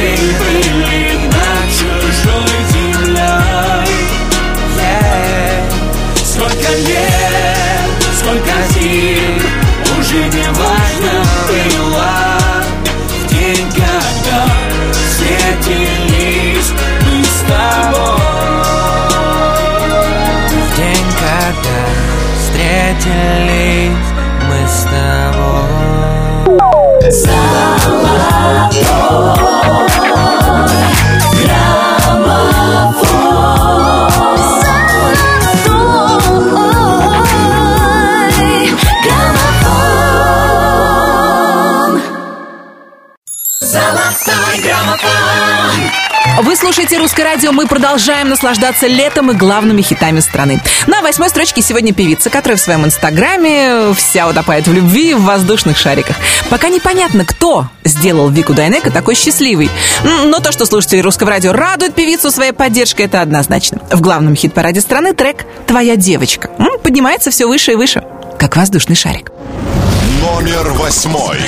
птицы 0.00 0.32
были 0.40 1.26
над 1.26 1.70
чужой 1.70 2.59
радио». 47.30 47.52
Мы 47.52 47.66
продолжаем 47.66 48.28
наслаждаться 48.28 48.88
летом 48.88 49.30
и 49.30 49.34
главными 49.34 49.82
хитами 49.82 50.20
страны. 50.20 50.60
На 50.88 51.00
восьмой 51.00 51.28
строчке 51.28 51.62
сегодня 51.62 51.92
певица, 51.92 52.28
которая 52.28 52.56
в 52.56 52.60
своем 52.60 52.84
инстаграме 52.84 53.94
вся 53.94 54.28
утопает 54.28 54.66
в 54.66 54.72
любви 54.72 55.14
в 55.14 55.22
воздушных 55.22 55.78
шариках. 55.78 56.16
Пока 56.48 56.68
непонятно, 56.68 57.24
кто 57.24 57.66
сделал 57.84 58.28
Вику 58.30 58.52
Дайнеко 58.52 58.90
такой 58.90 59.14
счастливой. 59.14 59.70
Но 60.02 60.40
то, 60.40 60.50
что 60.50 60.66
слушатели 60.66 61.00
«Русского 61.00 61.30
радио» 61.30 61.52
радуют 61.52 61.94
певицу 61.94 62.30
своей 62.32 62.52
поддержкой, 62.52 63.02
это 63.02 63.20
однозначно. 63.20 63.80
В 63.92 64.00
главном 64.00 64.34
хит-параде 64.34 64.80
страны 64.80 65.14
трек 65.14 65.44
«Твоя 65.66 65.94
девочка». 65.94 66.50
Поднимается 66.82 67.30
все 67.30 67.46
выше 67.46 67.72
и 67.72 67.76
выше, 67.76 68.02
как 68.38 68.56
воздушный 68.56 68.96
шарик. 68.96 69.30
Номер 70.20 70.72
восьмой. 70.72 71.38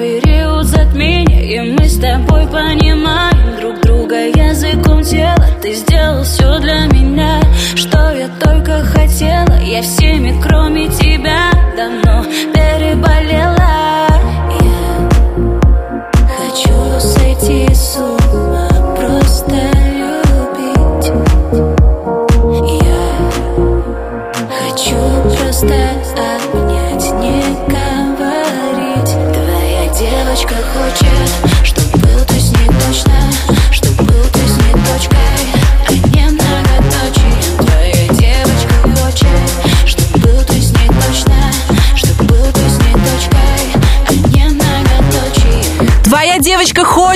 период 0.00 0.64
затмения 0.64 1.42
И 1.42 1.60
мы 1.72 1.86
с 1.86 1.98
тобой 1.98 2.46
понимаем 2.46 3.60
друг 3.60 3.80
друга 3.82 4.28
языком 4.28 5.02
тела. 5.02 5.46
Ты 5.60 5.74
сделал 5.74 6.22
все 6.24 6.58
для 6.58 6.86
меня, 6.86 7.40
что 7.74 8.10
я 8.12 8.28
только 8.42 8.82
хотела. 8.82 9.60
Я 9.62 9.82
всеми, 9.82 10.40
кроме 10.42 10.88
тебя, 10.88 11.50
давно 11.76 12.24
переболела. 12.54 13.79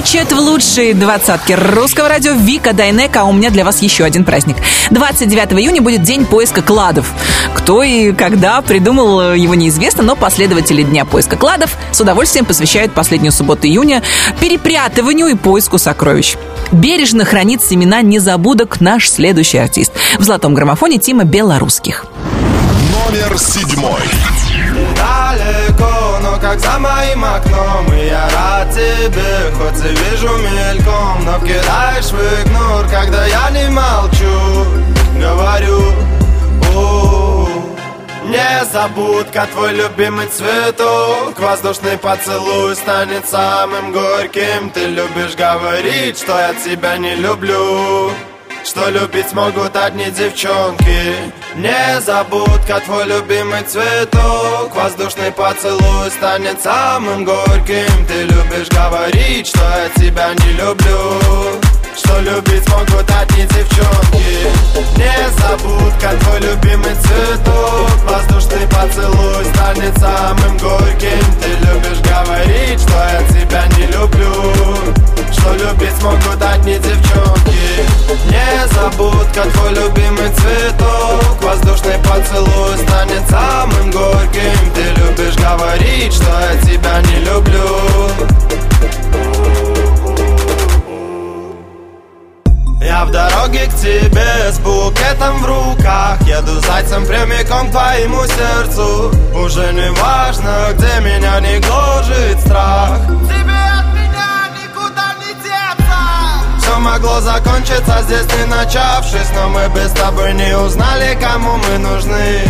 Хочет 0.04 0.32
в 0.32 0.38
лучшие 0.38 0.92
двадцатки 0.92 1.54
русского 1.54 2.10
радио 2.10 2.32
Вика 2.32 2.74
Дайнека, 2.74 3.22
а 3.22 3.24
у 3.24 3.32
меня 3.32 3.48
для 3.48 3.64
вас 3.64 3.80
еще 3.80 4.04
один 4.04 4.24
праздник. 4.24 4.56
29 4.90 5.52
июня 5.52 5.80
будет 5.80 6.02
день 6.02 6.26
поиска 6.26 6.60
кладов. 6.60 7.10
Кто 7.54 7.82
и 7.82 8.12
когда 8.12 8.60
придумал 8.60 9.32
его 9.32 9.54
неизвестно, 9.54 10.02
но 10.02 10.14
последователи 10.14 10.82
Дня 10.82 11.06
поиска 11.06 11.36
кладов 11.36 11.78
с 11.90 12.02
удовольствием 12.02 12.44
посвящают 12.44 12.92
последнюю 12.92 13.32
субботу 13.32 13.66
июня 13.66 14.02
перепрятыванию 14.42 15.28
и 15.28 15.36
поиску 15.36 15.78
сокровищ. 15.78 16.36
Бережно 16.70 17.24
хранит 17.24 17.62
семена 17.62 18.02
незабудок 18.02 18.82
наш 18.82 19.08
следующий 19.08 19.56
артист. 19.56 19.92
В 20.18 20.22
золотом 20.22 20.52
граммофоне 20.52 20.98
Тима 20.98 21.24
Белорусских. 21.24 22.04
Номер 22.92 23.38
седьмой. 23.38 24.02
Как 26.44 26.60
за 26.60 26.78
моим 26.78 27.24
окном. 27.24 27.86
И 27.94 28.08
я 28.08 28.28
рад 28.28 28.70
тебе, 28.70 29.50
хоть 29.56 29.82
и 29.82 29.88
вижу 29.88 30.28
мельком 30.28 31.24
Но 31.24 31.40
кидаешь 31.40 32.10
в 32.12 32.42
игнор, 32.42 32.86
когда 32.90 33.24
я 33.24 33.48
не 33.48 33.70
молчу. 33.70 34.66
Говорю, 35.18 35.80
у 36.76 37.48
Незабудка, 38.28 39.48
твой 39.54 39.72
любимый 39.72 40.26
цветок. 40.26 41.38
Воздушный 41.38 41.96
поцелуй 41.96 42.76
станет 42.76 43.26
самым 43.26 43.92
горьким. 43.92 44.68
Ты 44.68 44.84
любишь 44.84 45.36
говорить, 45.36 46.18
что 46.18 46.38
я 46.38 46.52
тебя 46.52 46.98
не 46.98 47.14
люблю 47.14 48.10
что 48.64 48.88
любить 48.88 49.32
могут 49.32 49.76
одни 49.76 50.06
девчонки. 50.06 51.32
Незабудка, 51.54 52.80
твой 52.84 53.04
любимый 53.04 53.62
цветок. 53.62 54.74
Воздушный 54.74 55.30
поцелуй 55.32 56.10
станет 56.10 56.60
самым 56.62 57.24
горьким. 57.24 58.06
Ты 58.08 58.22
любишь 58.22 58.68
говорить, 58.68 59.48
что 59.48 59.60
я 59.60 59.88
тебя 59.96 60.32
не 60.34 60.52
люблю. 60.52 61.20
Что 61.96 62.18
любить 62.20 62.66
могут 62.70 63.08
одни 63.10 63.42
девчонки. 63.42 64.48
Незабудка, 64.96 66.16
твой 66.20 66.40
любимый 66.40 66.94
цветок. 66.94 67.90
Воздушный 68.08 68.66
поцелуй 68.68 69.44
станет 69.54 69.96
самым 69.98 70.56
горьким. 70.58 71.24
Ты 71.42 71.50
любишь 71.66 72.00
говорить, 72.00 72.80
что 72.80 72.94
я 72.94 73.22
тебя 73.28 73.66
не 73.76 73.86
люблю. 73.88 74.94
Что 75.32 75.52
любить 75.52 76.02
могут 76.02 76.42
одни 76.42 76.78
девчонки 76.78 77.63
Незабудка, 78.30 79.42
твой 79.52 79.70
любимый 79.70 80.30
цветок. 80.30 81.42
Воздушный 81.42 81.98
поцелуй 81.98 82.76
станет 82.78 83.28
самым 83.28 83.90
горьким. 83.90 84.72
Ты 84.74 84.82
любишь 85.00 85.36
говорить, 85.36 86.12
что 86.12 86.24
я 86.24 86.60
тебя 86.62 87.00
не 87.02 87.24
люблю. 87.24 87.68
Я 92.80 93.06
в 93.06 93.10
дороге 93.10 93.66
к 93.66 93.74
тебе 93.74 94.52
с 94.52 94.58
букетом 94.58 95.42
в 95.42 95.46
руках. 95.46 96.20
Еду 96.22 96.60
зайцем 96.60 97.06
прямиком 97.06 97.68
к 97.68 97.70
твоему 97.72 98.22
сердцу. 98.26 99.10
Уже 99.34 99.72
не 99.72 99.90
важно, 100.00 100.68
где 100.74 101.00
меня 101.00 101.40
не 101.40 101.60
гложет 101.60 102.40
страх. 102.40 103.00
Тебе 103.26 103.83
могло 106.84 107.20
закончиться 107.20 108.02
здесь 108.02 108.26
не 108.38 108.44
начавшись 108.44 109.30
Но 109.34 109.48
мы 109.48 109.68
без 109.74 109.90
тобой 109.92 110.34
не 110.34 110.56
узнали, 110.56 111.18
кому 111.20 111.56
мы 111.56 111.78
нужны. 111.78 112.42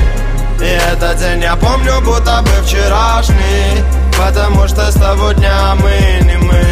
И 0.61 0.79
этот 0.93 1.19
день 1.19 1.43
я 1.43 1.57
помню, 1.57 2.01
будто 2.01 2.43
бы 2.43 2.67
вчерашний 2.67 3.83
Потому 4.17 4.69
что 4.69 4.91
с 4.91 4.95
того 4.95 5.33
дня 5.33 5.75
мы 5.77 6.25
не 6.25 6.37
мы. 6.37 6.65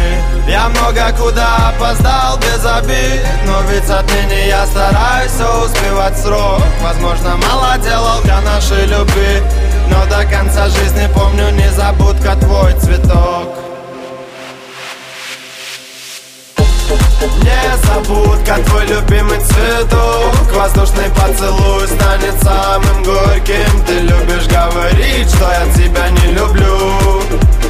Я 0.47 0.69
много 0.69 1.13
куда 1.17 1.69
опоздал 1.69 2.37
без 2.37 2.65
обид 2.65 3.25
Но 3.45 3.61
ведь 3.69 3.89
отныне 3.89 4.47
я 4.47 4.65
стараюсь 4.65 5.31
все 5.31 5.65
успевать 5.65 6.17
срок. 6.19 6.61
Возможно, 6.81 7.37
мало 7.37 7.77
делал 7.77 8.21
для 8.23 8.41
нашей 8.41 8.85
любви 8.85 9.41
Но 9.89 10.05
до 10.05 10.25
конца 10.25 10.67
жизни 10.67 11.09
помню 11.13 11.49
незабудка 11.51 12.35
твой 12.35 12.73
цветок 12.73 13.62
Незабудка, 17.23 18.59
твой 18.65 18.85
любимый 18.85 19.39
цветок. 19.39 20.51
Воздушный 20.53 21.09
поцелуй 21.11 21.87
станет 21.87 22.35
самым 22.43 23.01
горьким. 23.03 23.81
Ты 23.87 23.99
любишь 23.99 24.45
говорить, 24.47 25.29
что 25.29 25.49
я 25.49 25.65
тебя 25.73 26.09
не 26.09 26.33
люблю. 26.33 27.21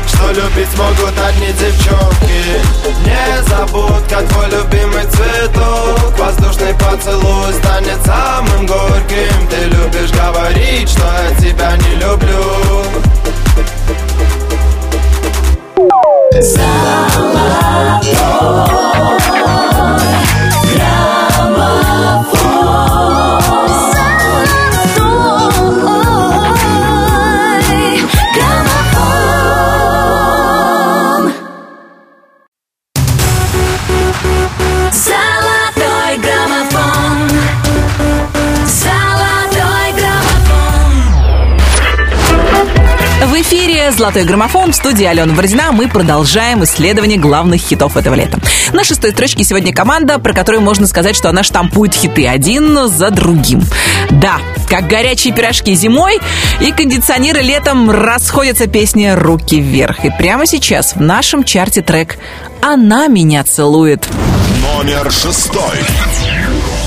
Что 0.07 0.31
любить 0.31 0.75
могут 0.75 1.15
одни 1.19 1.53
девчонки. 1.53 2.61
Незабудка, 3.05 4.23
твой 4.29 4.49
любимый 4.49 5.05
цветок. 5.05 6.17
Воздушный 6.17 6.73
поцелуй 6.73 7.53
станет 7.53 8.03
самым 8.05 8.65
горьким. 8.65 9.47
Ты 9.51 9.65
любишь 9.65 10.09
говорить, 10.11 10.89
что 10.89 11.03
я 11.03 11.29
тебя 11.39 11.77
не 11.77 11.95
люблю. 11.97 12.43
Золотой 16.41 17.53
эфире 43.83 43.97
«Золотой 43.97 44.23
граммофон» 44.23 44.71
в 44.71 44.75
студии 44.75 45.05
Алена 45.05 45.33
Бородина. 45.33 45.71
Мы 45.71 45.89
продолжаем 45.89 46.63
исследование 46.63 47.17
главных 47.17 47.59
хитов 47.59 47.97
этого 47.97 48.15
лета. 48.15 48.39
На 48.71 48.83
шестой 48.83 49.11
строчке 49.11 49.43
сегодня 49.43 49.73
команда, 49.73 50.19
про 50.19 50.33
которую 50.33 50.61
можно 50.61 50.87
сказать, 50.87 51.15
что 51.15 51.29
она 51.29 51.43
штампует 51.43 51.93
хиты 51.93 52.27
один 52.27 52.87
за 52.87 53.09
другим. 53.09 53.61
Да, 54.09 54.37
как 54.69 54.87
горячие 54.87 55.33
пирожки 55.33 55.75
зимой 55.75 56.19
и 56.61 56.71
кондиционеры 56.71 57.41
летом 57.41 57.89
расходятся 57.91 58.67
песни 58.67 59.07
«Руки 59.07 59.59
вверх». 59.59 60.05
И 60.05 60.09
прямо 60.09 60.45
сейчас 60.45 60.95
в 60.95 61.01
нашем 61.01 61.43
чарте 61.43 61.81
трек 61.81 62.17
«Она 62.61 63.07
меня 63.07 63.43
целует». 63.43 64.07
Номер 64.61 65.11
шестой. 65.11 65.79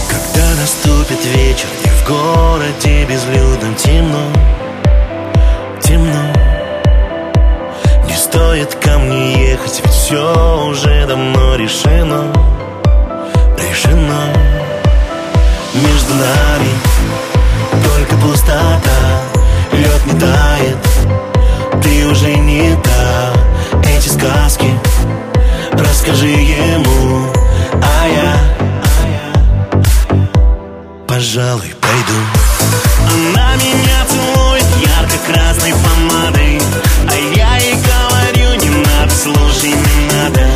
Когда 0.08 0.48
наступит 0.60 1.24
вечер 1.34 1.68
и 1.84 1.88
в 1.88 2.08
городе 2.08 3.04
безлюдном 3.04 3.74
темно 3.74 4.32
Темно 5.82 6.35
стоит 8.36 8.74
ко 8.74 8.98
мне 8.98 9.48
ехать, 9.48 9.80
ведь 9.82 9.94
все 9.94 10.66
уже 10.68 11.06
давно 11.06 11.54
решено 11.54 12.30
Решено. 13.56 14.30
Между 15.72 16.14
нами 16.14 16.70
только 17.82 18.14
пустота 18.16 19.00
Лед 19.72 20.06
не 20.06 20.20
тает, 20.20 20.76
ты 21.82 22.06
уже 22.08 22.34
не 22.36 22.76
та. 22.84 23.32
Эти 23.88 24.08
сказки 24.08 24.70
расскажи 25.72 26.26
ему 26.26 27.32
А 27.72 28.06
я 28.06 28.56
пожалуй, 31.08 31.74
пойду. 31.80 32.20
Она 33.14 33.56
меня 33.56 34.04
целует 34.10 34.66
ярко-красной 34.84 35.72
помадой 35.72 36.60
А 37.08 37.14
я 37.34 37.55
слушай, 39.16 39.70
не 39.70 40.12
надо. 40.12 40.46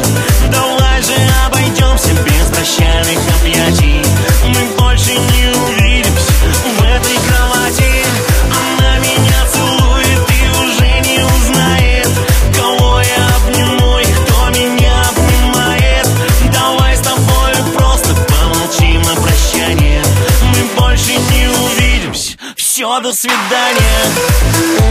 Давай 0.53 1.03
же 1.03 1.15
обойдемся 1.47 2.13
без 2.25 2.47
прощальных 2.55 3.19
объятий. 3.41 4.03
Мы 4.47 4.65
больше 4.79 5.13
не 5.13 5.47
увидимся 5.49 6.33
в 6.79 6.83
этой 6.83 7.17
кровати. 7.27 7.91
Она 8.61 8.99
меня 8.99 9.47
целует 9.53 10.21
и 10.31 10.43
уже 10.61 11.01
не 11.09 11.25
узнает 11.25 12.09
Кого 12.55 13.01
я 13.01 13.27
обниму 13.37 13.99
и 13.99 14.05
кто 14.05 14.51
меня 14.51 14.95
обнимает. 15.09 16.09
Давай 16.53 16.97
с 16.97 17.01
тобой 17.01 17.53
просто 17.77 18.15
помолчим 18.15 19.03
на 19.03 19.15
прощание 19.21 20.03
Мы 20.55 20.81
больше 20.81 21.13
не 21.13 21.49
увидимся, 21.49 22.37
все, 22.57 23.01
до 23.01 23.13
свидания. 23.13 24.90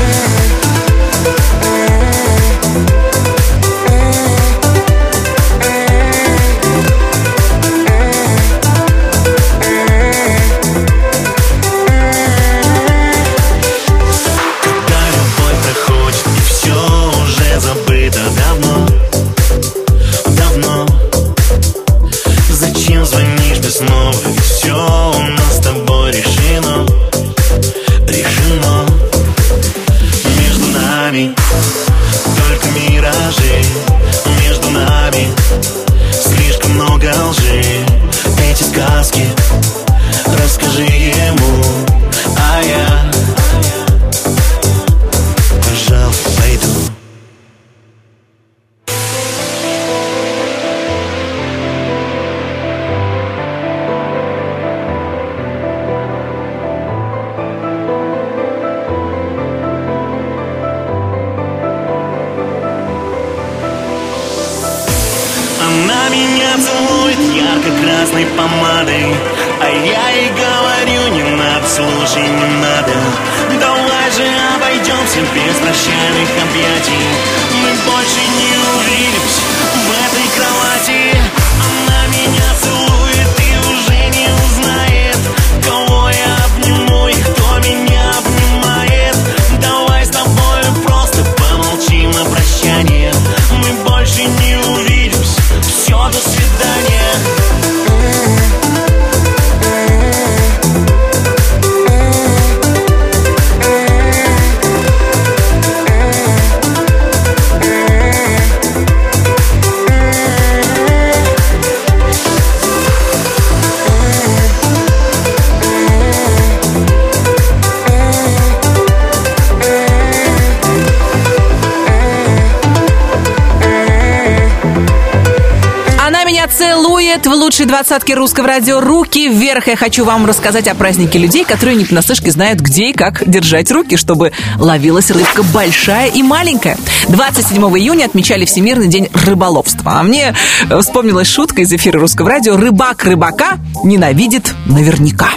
Двадцатке 127.90 128.14
русского 128.14 128.46
радио 128.46 128.82
«Руки 128.82 129.30
вверх». 129.30 129.66
Я 129.66 129.76
хочу 129.76 130.06
вам 130.06 130.28
рассказать 130.28 130.68
о 130.68 130.76
празднике 130.76 131.18
людей, 131.18 131.44
которые 131.44 131.76
не 131.76 131.86
понаслышке 131.86 132.30
знают, 132.30 132.60
где 132.60 132.92
и 132.92 132.94
как 132.94 133.28
держать 133.28 133.72
руки, 133.72 133.98
чтобы 133.98 134.32
ловилась 134.60 135.10
рыбка 135.10 135.42
большая 135.42 136.08
и 136.12 136.22
маленькая. 136.22 136.78
27 137.08 137.60
июня 137.80 138.06
отмечали 138.06 138.46
Всемирный 138.46 138.86
день 138.86 139.10
рыболовства. 139.26 139.94
А 139.94 140.04
мне 140.04 140.36
э, 140.70 140.80
вспомнилась 140.82 141.28
шутка 141.28 141.64
из 141.64 141.74
эфира 141.74 142.00
русского 142.00 142.30
радио 142.30 142.58
«Рыбак 142.58 143.06
рыбака 143.06 143.58
ненавидит 143.84 144.54
наверняка». 144.68 145.32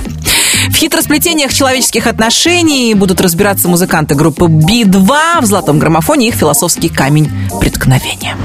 В 0.69 0.75
хитросплетениях 0.75 1.55
человеческих 1.55 2.07
отношений 2.07 2.93
будут 2.93 3.23
разбираться 3.23 3.67
музыканты 3.69 4.15
группы 4.15 4.49
Би-2 4.49 5.41
в 5.41 5.47
золотом 5.47 5.79
граммофоне 5.79 6.29
их 6.29 6.35
философский 6.35 6.91
камень 6.91 7.33
преткновения. 7.59 8.37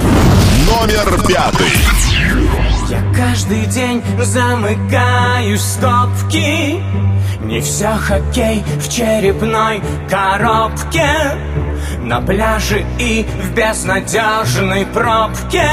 Номер 0.66 1.22
пятый. 1.28 2.67
Я 2.90 3.02
каждый 3.14 3.66
день 3.66 4.02
замыкаю 4.18 5.58
стопки. 5.58 6.82
Не 7.42 7.60
все 7.60 7.90
хоккей 7.90 8.64
в 8.80 8.90
черепной 8.90 9.82
коробке. 10.10 11.06
На 12.02 12.22
пляже 12.22 12.86
и 12.98 13.26
в 13.42 13.54
безнадежной 13.54 14.86
пробке. 14.86 15.70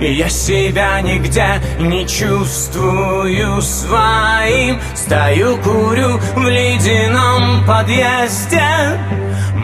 И 0.00 0.14
я 0.14 0.28
себя 0.28 1.00
нигде 1.00 1.60
не 1.78 2.04
чувствую 2.08 3.62
своим. 3.62 4.80
Стою, 4.96 5.58
курю 5.58 6.18
в 6.34 6.48
ледяном 6.48 7.64
подъезде 7.68 8.98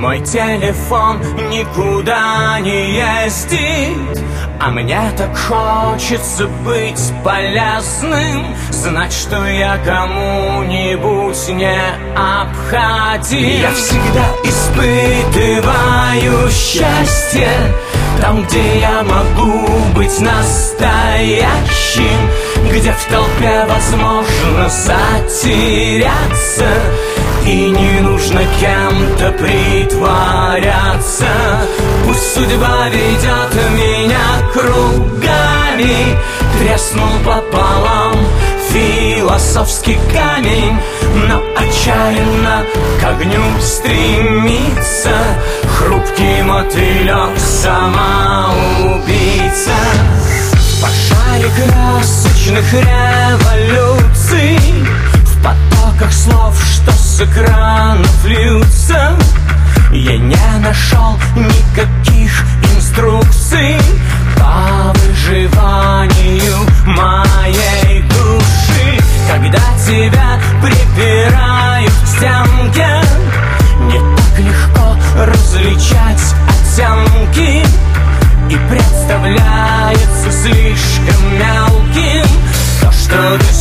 Мой 0.04 0.20
телефон 0.20 1.18
никуда 1.48 2.60
не 2.60 2.98
ездит 3.24 4.22
А 4.60 4.68
мне 4.68 5.00
так 5.16 5.34
хочется 5.34 6.46
быть 6.46 7.10
полезным. 7.24 8.54
Знать, 8.68 9.14
что 9.14 9.46
я 9.46 9.78
кому-нибудь 9.78 11.48
не 11.48 11.80
обходим 12.14 13.62
Я 13.62 13.72
всегда 13.72 14.26
испытываю 14.44 16.50
счастье 16.50 17.48
Там, 18.20 18.44
где 18.44 18.80
я 18.80 19.02
могу 19.04 19.66
быть 19.94 20.20
настоящим 20.20 21.48
Где 22.70 22.92
в 22.92 23.04
толпе 23.06 23.64
возможно 23.66 24.68
затеряться 24.68 26.68
и 27.46 27.70
не 27.70 28.00
нужно 28.00 28.40
кем-то 28.60 29.32
притворяться. 29.32 31.26
Пусть 32.06 32.34
судьба 32.34 32.88
ведет 32.88 33.54
меня 33.72 34.42
кругами 34.52 36.16
Треснул 36.58 37.18
пополам 37.24 38.14
философский 38.70 39.98
камень 40.12 40.78
Но 41.28 41.42
отчаянно 41.56 42.64
к 43.00 43.04
огню 43.04 43.42
стремится 43.60 45.14
Хрупкий 45.76 46.42
мотылек 46.42 47.38
самоубийца. 47.38 48.54
В 50.52 50.82
пожаре 50.82 51.48
красочных 51.56 52.72
революций 52.72 54.58
В 55.24 55.42
потоках 56.04 56.12
слов, 56.12 56.64
что 56.64 56.92
с 56.92 57.20
экранов 57.20 58.24
льются. 58.24 59.16
Я 59.90 60.18
не 60.18 60.58
нашел 60.58 61.18
никаких 61.36 62.44
инструкций 62.74 63.78
По 64.36 64.92
выживанию 64.98 66.56
моей 66.86 68.02
души. 68.02 68.98
Когда 69.30 69.60
тебя 69.86 70.38
припирают 70.62 71.90
к 71.90 72.06
стенке 72.06 72.88
Не 73.80 73.98
так 73.98 74.38
легко 74.38 74.96
различать 75.16 76.34
оттенки. 76.48 77.64
И 78.50 78.56
представляется 78.68 80.32
слишком 80.32 81.38
мелким 81.38 82.26
То, 82.80 82.92
что 82.92 83.38
до 83.38 83.53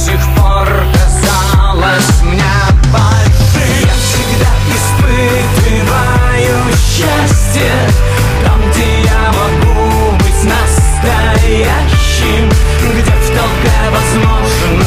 где 12.93 13.11
в 13.11 13.27
толпе 13.27 13.89
возможно 13.91 14.83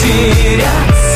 затеряться. 0.00 1.07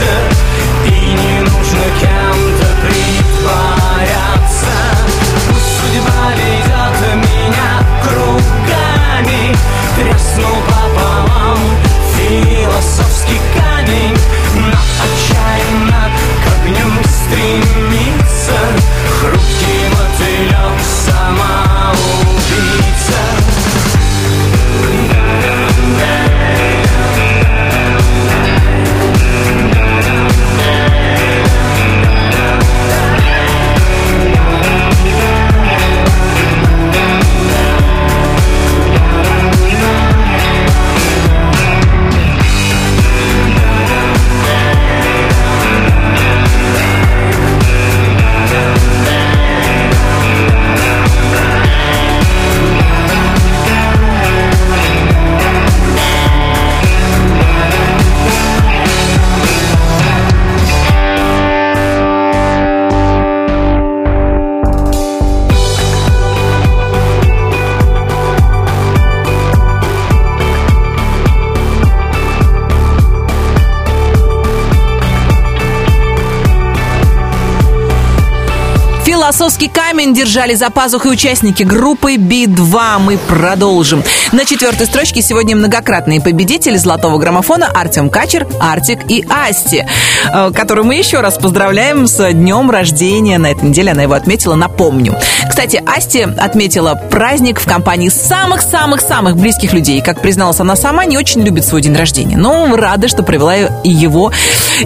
Камень 80.03 80.15
держали 80.15 80.55
за 80.55 80.69
пазухой 80.71 81.13
участники 81.13 81.63
группы 81.63 82.17
Би-2. 82.17 82.99
Мы 82.99 83.19
продолжим. 83.19 84.03
На 84.33 84.45
четвертой 84.45 84.87
строчке 84.87 85.23
сегодня 85.23 85.55
многократные 85.55 86.21
победители 86.21 86.77
золотого 86.77 87.19
граммофона 87.19 87.69
Артем 87.69 88.11
Качер, 88.11 88.49
Артик 88.59 89.09
и 89.09 89.25
Асти, 89.29 89.85
э, 90.33 90.51
которую 90.53 90.87
мы 90.87 90.97
еще 90.97 91.21
раз 91.21 91.39
поздравляем 91.39 92.09
с 92.09 92.33
днем 92.33 92.69
рождения. 92.69 93.39
На 93.39 93.53
этой 93.53 93.69
неделе 93.69 93.93
она 93.93 94.03
его 94.03 94.15
отметила, 94.15 94.57
напомню. 94.57 95.17
Кстати, 95.49 95.81
Асти 95.87 96.23
отметила 96.23 96.95
праздник 96.95 97.61
в 97.61 97.67
компании 97.67 98.09
самых-самых-самых 98.09 99.37
близких 99.37 99.73
людей. 99.73 100.01
Как 100.01 100.21
призналась 100.21 100.59
она 100.59 100.75
сама, 100.75 101.05
не 101.05 101.17
очень 101.17 101.43
любит 101.43 101.65
свой 101.65 101.81
день 101.81 101.95
рождения. 101.95 102.37
Но 102.37 102.75
рада, 102.75 103.07
что 103.07 103.23
провела 103.23 103.55
его 103.55 104.33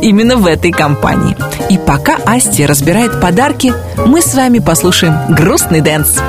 именно 0.03 0.37
в 0.37 0.47
этой 0.47 0.73
компании. 0.73 1.37
И 1.71 1.79
пока 1.79 2.17
Асти 2.27 2.67
разбирает 2.67 3.19
подарки, 3.21 3.73
мы 4.07 4.23
с 4.23 4.35
вами 4.35 4.61
послушаем 4.61 5.15
грустный 5.35 5.81
dance. 5.81 6.21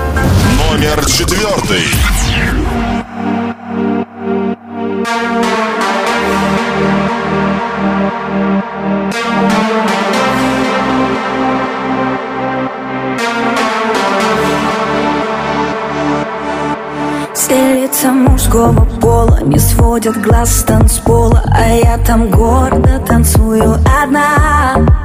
Номер 0.69 1.05
четвертый. 1.05 1.83
Все 17.33 17.83
лица 17.83 18.11
мужского 18.11 18.85
пола 18.99 19.39
не 19.43 19.59
сводят 19.59 20.19
глаз 20.21 20.59
с 20.59 20.63
танцпола 20.63 21.43
А 21.49 21.69
я 21.69 21.97
там 21.99 22.29
гордо 22.29 22.99
танцую 23.07 23.75
одна 24.03 24.96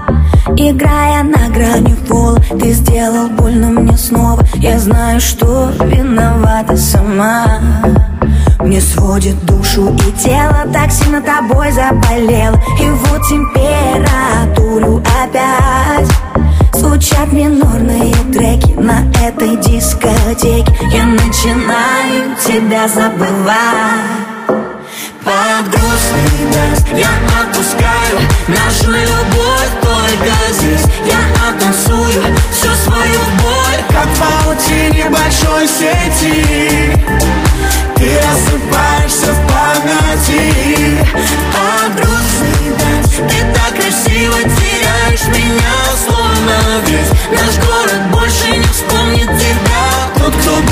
Играя 0.57 1.22
на 1.22 1.48
грани 1.48 1.94
пола 2.09 2.38
Ты 2.61 2.72
сделал 2.72 3.28
больно 3.30 3.68
мне 3.68 3.96
снова. 3.96 4.42
Я 4.57 4.78
знаю, 4.78 5.20
что 5.20 5.70
виновата 5.84 6.76
сама. 6.76 7.61
Мне 8.61 8.80
сводит 8.80 9.44
душу 9.44 9.94
и 9.94 10.12
тело 10.22 10.66
Так 10.72 10.90
сильно 10.92 11.20
тобой 11.20 11.72
заболел 11.72 12.55
И 12.80 12.88
вот 12.88 13.22
температуру 13.28 15.03
опять 15.22 16.09
Звучат 16.74 17.32
минорные 17.32 18.14
треки 18.32 18.72
на 18.72 19.05
этой 19.24 19.57
дискотеке. 19.57 20.74
Я 20.92 21.07
начинаю 21.07 22.36
тебя 22.44 22.88
забывать. 22.88 24.32
Под 25.24 25.70
грустный 25.70 26.53
dance 26.53 27.01
я 27.00 27.09
отпускаю 27.40 28.18
Нашу 28.48 28.90
любовь 28.90 29.82
только 30.12 30.32
здесь 30.52 30.84
Я 31.06 31.48
оттанцую 31.48 32.22
всю 32.50 32.74
свою 32.84 33.20
боль. 33.42 33.82
Как 33.90 34.06
в 34.06 34.18
паутине 34.18 35.08
большой 35.10 35.66
сети. 35.66 36.96
Ты 37.96 38.20
рассыпаешься 38.20 39.32
в 39.32 39.40
памяти. 39.48 40.98
Под 41.52 41.94
грустный 41.96 43.28
Ты 43.28 43.36
так 43.54 43.74
красиво 43.74 44.38
теряешь 44.42 45.26
меня 45.28 45.74
Словно 46.06 46.56
весь 46.86 47.10
наш 47.30 47.56
город 47.66 48.02
больше 48.12 48.56
не 48.56 48.66
вспомнит 48.66 49.28
тебя. 49.38 49.82
Тот, 50.18 50.34
кто 50.34 50.72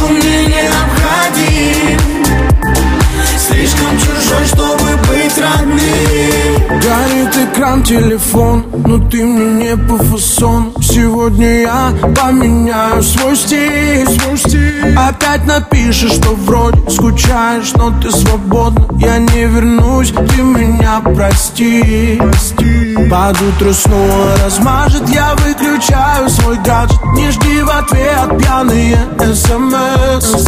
экран 7.61 7.83
телефон, 7.83 8.65
но 8.87 8.97
ты 9.11 9.23
мне 9.23 9.65
не 9.65 9.77
по 9.77 9.99
фасон. 9.99 10.73
Сегодня 10.81 11.61
я 11.61 11.93
поменяю 12.17 13.03
свой 13.03 13.37
стиль, 13.37 14.09
свой 14.09 14.39
стиль. 14.39 14.97
Опять 14.97 15.45
напишешь, 15.45 16.13
что 16.13 16.31
вроде 16.31 16.79
скучаешь, 16.89 17.75
но 17.75 17.93
ты 18.01 18.11
свободна. 18.11 18.87
Я 18.99 19.19
не 19.19 19.45
вернусь, 19.45 20.11
ты 20.11 20.43
меня 20.43 21.03
прости, 21.05 22.19
прости. 22.19 22.97
Под 23.11 23.37
утро 23.43 23.73
снова 23.75 24.37
размажет, 24.43 25.07
я 25.11 25.35
выключаю 25.35 26.31
свой 26.31 26.57
гаджет. 26.65 26.99
Не 27.15 27.31
жди 27.31 27.61
в 27.61 27.69
ответ 27.69 28.39
пьяные 28.39 28.97
смс 29.35 30.47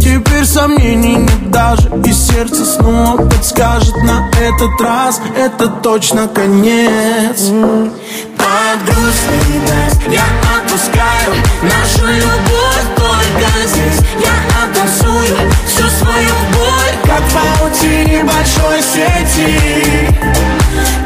Теперь 0.00 0.44
сомнений 0.44 1.16
нет 1.16 1.50
даже 1.50 1.90
И 2.04 2.12
сердце 2.12 2.64
снова 2.64 3.16
подскажет. 3.28 3.96
На 4.04 4.30
этот 4.40 4.80
раз 4.80 5.20
Это 5.36 5.68
точно 5.68 6.27
конец 6.34 7.50
Под 8.36 8.84
грустный 8.84 9.58
dance 9.66 9.94
я 10.08 10.24
отпускаю 10.56 11.34
Нашу 11.62 12.06
любовь 12.06 12.88
только 12.96 13.48
здесь. 13.66 14.00
Я 14.20 14.34
оттанцую 14.62 15.36
всю 15.66 15.88
свою 15.88 16.34
боль 16.52 16.94
Как 17.04 17.20
в 17.20 17.34
паутине 17.34 18.24
большой 18.24 18.82
сети. 18.82 20.08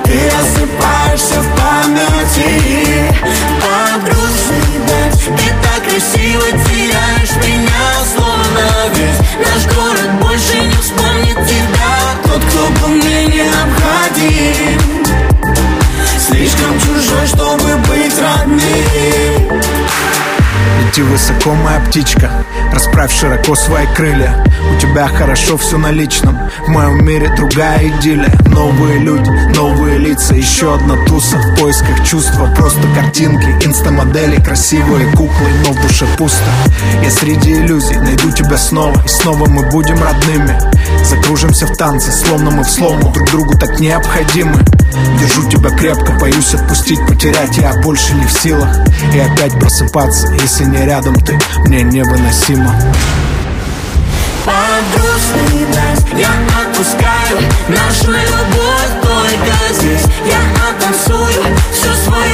Ты 0.04 0.30
рассыпаешься 0.30 1.40
в 1.40 1.48
памяти. 1.58 3.14
Под 3.60 4.04
грустный 4.04 4.78
dance 4.86 5.18
Ты 5.18 5.46
так 5.62 5.82
красиво 5.84 6.46
теряешь 6.68 7.36
меня 7.44 7.84
Словно 8.14 8.64
весь 8.94 9.22
наш 9.38 9.74
город 9.74 10.10
больше 10.20 10.58
не 10.60 10.76
вспомнит 10.76 11.36
тебя. 11.46 11.92
Тот, 12.24 12.42
кто 12.44 12.68
был 12.80 12.94
мне 12.94 13.11
Лети 20.92 21.02
высоко, 21.02 21.54
моя 21.54 21.80
птичка 21.80 22.30
Расправь 22.70 23.12
широко 23.12 23.54
свои 23.54 23.86
крылья. 23.94 24.44
У 24.74 24.78
тебя 24.78 25.08
хорошо 25.08 25.56
все 25.56 25.78
на 25.78 25.90
личном 25.90 26.38
В 26.66 26.68
моем 26.68 27.02
мире 27.02 27.32
другая 27.34 27.88
идиллия. 27.88 28.30
Новые 28.46 28.98
люди, 28.98 29.30
новые 29.56 29.96
лица 29.96 30.34
Еще 30.34 30.74
одна 30.74 30.96
туса 31.06 31.38
в 31.38 31.58
поисках 31.58 32.06
чувства. 32.06 32.52
Просто 32.56 32.82
картинки, 32.94 33.46
инстамодели 33.66 34.36
Красивые 34.42 35.10
куклы, 35.12 35.48
но 35.66 35.72
в 35.72 35.80
душе 35.80 36.06
пусто. 36.18 36.50
Я 37.02 37.10
среди 37.10 37.54
иллюзий 37.54 37.96
найду 37.96 38.30
тебя 38.30 38.58
снова 38.58 39.02
И 39.02 39.08
снова 39.08 39.48
мы 39.48 39.70
будем 39.70 39.96
родными. 40.02 40.60
Закружимся 41.04 41.66
в 41.66 41.76
танце, 41.76 42.12
словно 42.12 42.50
мы 42.50 42.64
в 42.64 42.70
слому 42.70 43.10
Друг 43.12 43.30
другу 43.30 43.58
так 43.58 43.80
необходимы. 43.80 44.62
Держу 45.18 45.48
тебя 45.48 45.70
крепко, 45.70 46.12
боюсь 46.20 46.54
отпустить, 46.54 47.00
потерять 47.06 47.56
Я 47.56 47.72
больше 47.80 48.14
не 48.14 48.26
в 48.26 48.32
силах. 48.32 48.76
И 49.14 49.18
опять 49.18 49.58
просыпаться, 49.58 50.28
если 50.34 50.64
не 50.64 50.81
рядом 50.86 51.14
ты 51.20 51.38
Мне 51.66 51.82
невыносимо. 51.82 52.74
Под 54.44 55.00
грустный 55.00 55.66
dance 55.66 56.04
я 56.18 56.30
отпускаю. 56.62 57.38
Нашу 57.68 58.10
любовь 58.10 58.92
только 59.02 59.74
здесь. 59.74 60.04
Я 60.26 60.40
оттанцую 60.68 61.42
всю 61.72 61.94
свою 62.04 62.31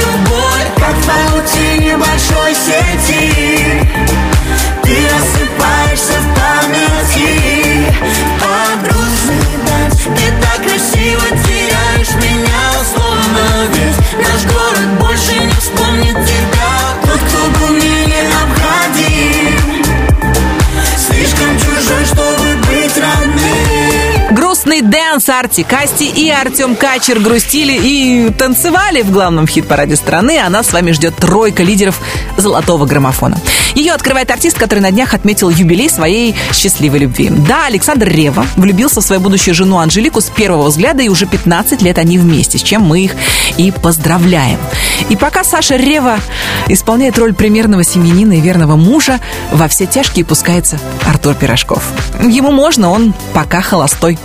Арти 25.39 25.63
Касти 25.63 26.03
и 26.03 26.29
Артем 26.29 26.75
Качер 26.75 27.19
грустили 27.19 27.71
и 27.71 28.29
танцевали 28.37 29.03
в 29.03 29.11
главном 29.11 29.47
хит-параде 29.47 29.95
страны. 29.95 30.37
Она 30.37 30.63
с 30.63 30.73
вами 30.73 30.91
ждет 30.91 31.15
тройка 31.15 31.63
лидеров 31.63 32.01
золотого 32.35 32.85
граммофона. 32.85 33.39
Ее 33.73 33.93
открывает 33.93 34.31
артист, 34.31 34.57
который 34.57 34.79
на 34.79 34.91
днях 34.91 35.13
отметил 35.13 35.49
юбилей 35.49 35.89
своей 35.89 36.35
счастливой 36.51 36.99
любви. 36.99 37.29
Да, 37.29 37.67
Александр 37.67 38.09
Рева 38.09 38.45
влюбился 38.57 38.99
в 38.99 39.05
свою 39.05 39.21
будущую 39.21 39.55
жену 39.55 39.77
Анжелику 39.77 40.19
с 40.19 40.25
первого 40.25 40.67
взгляда, 40.67 41.03
и 41.03 41.07
уже 41.07 41.25
15 41.25 41.81
лет 41.83 41.97
они 41.99 42.17
вместе, 42.17 42.57
с 42.57 42.61
чем 42.61 42.81
мы 42.81 43.05
их 43.05 43.13
и 43.55 43.71
поздравляем. 43.71 44.59
И 45.07 45.15
пока 45.15 45.45
Саша 45.45 45.77
Рева 45.77 46.19
исполняет 46.67 47.17
роль 47.17 47.33
примерного 47.33 47.85
семьянина 47.85 48.33
и 48.33 48.41
верного 48.41 48.75
мужа, 48.75 49.21
во 49.53 49.69
все 49.69 49.85
тяжкие 49.85 50.25
пускается 50.25 50.77
Артур 51.07 51.33
Пирожков. 51.35 51.83
Ему 52.21 52.51
можно, 52.51 52.89
он 52.89 53.13
пока 53.33 53.61
холостой. 53.61 54.19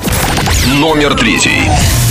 Номер 0.67 1.15
третий. 1.15 2.03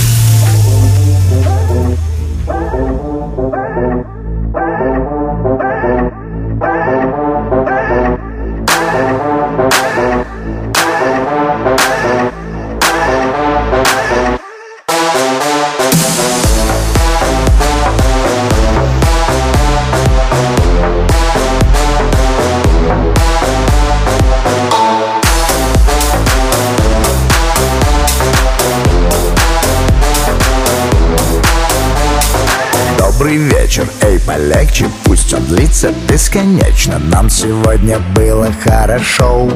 Вечер. 33.74 33.88
Эй, 34.02 34.18
полегче, 34.20 34.88
пусть 35.04 35.32
он 35.34 35.44
длится 35.46 35.92
бесконечно. 36.08 36.98
Нам 36.98 37.28
сегодня 37.28 37.98
было 38.14 38.52
хорошо. 38.62 39.48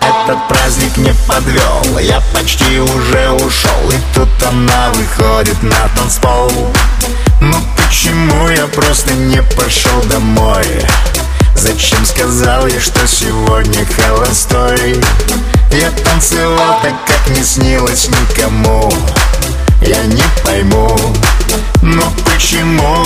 Этот 0.00 0.48
праздник 0.48 0.96
не 0.96 1.12
подвел 1.26 1.98
Я 2.00 2.20
почти 2.32 2.80
уже 2.80 3.30
ушел. 3.30 3.90
И 3.90 4.14
тут 4.14 4.28
она 4.48 4.90
выходит 4.90 5.62
на 5.62 5.88
танцпол. 5.96 6.50
Ну 7.40 7.56
почему 7.76 8.48
я 8.48 8.66
просто 8.66 9.12
не 9.14 9.42
пошел 9.56 10.02
домой? 10.10 10.64
Зачем 11.54 12.04
сказал 12.04 12.66
я, 12.66 12.80
что 12.80 13.06
сегодня 13.06 13.84
холостой? 13.84 15.00
Я 15.72 15.90
танцевал 16.04 16.80
так, 16.82 16.94
как 17.06 17.36
не 17.36 17.44
снилось 17.44 18.08
никому. 18.08 18.92
Я 19.82 20.02
не 20.04 20.22
пойму, 20.44 20.96
но 21.82 22.02
почему? 22.24 23.04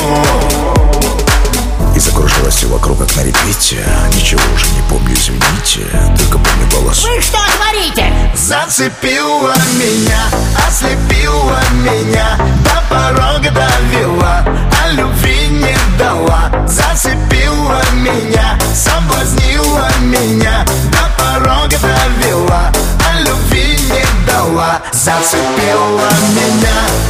И 1.95 1.99
закружилось 2.01 2.55
все 2.55 2.67
вокруг, 2.67 2.99
как 2.99 3.17
на 3.17 3.23
репите 3.23 3.79
Ничего 4.15 4.41
уже 4.55 4.67
не 4.71 4.83
помню, 4.89 5.15
извините 5.15 5.87
Только 6.19 6.39
помню 6.39 6.69
голос 6.73 7.05
Вы 7.05 7.21
что 7.21 7.39
творите? 7.57 8.13
Зацепила 8.35 9.55
меня, 9.75 10.23
ослепила 10.67 11.61
меня 11.73 12.37
До 12.65 12.83
порога 12.93 13.51
довела, 13.51 14.45
а 14.83 14.89
любви 14.91 15.47
не 15.51 15.77
дала 15.97 16.51
Зацепила 16.67 17.81
меня, 17.93 18.59
соблазнила 18.75 19.89
меня 20.01 20.67
До 20.91 21.23
порога 21.23 21.77
довела, 21.79 22.73
дала 24.27 24.81
Зацепила 24.93 26.09
меня. 26.35 27.05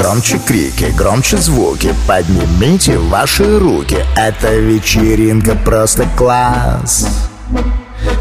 Громче 0.00 0.38
крики, 0.38 0.84
громче 0.96 1.36
звуки 1.36 1.94
Поднимите 2.06 2.98
ваши 2.98 3.58
руки. 3.58 4.04
Эта 4.16 4.54
вечеринка 4.54 5.54
просто 5.54 6.06
класс 6.16 7.06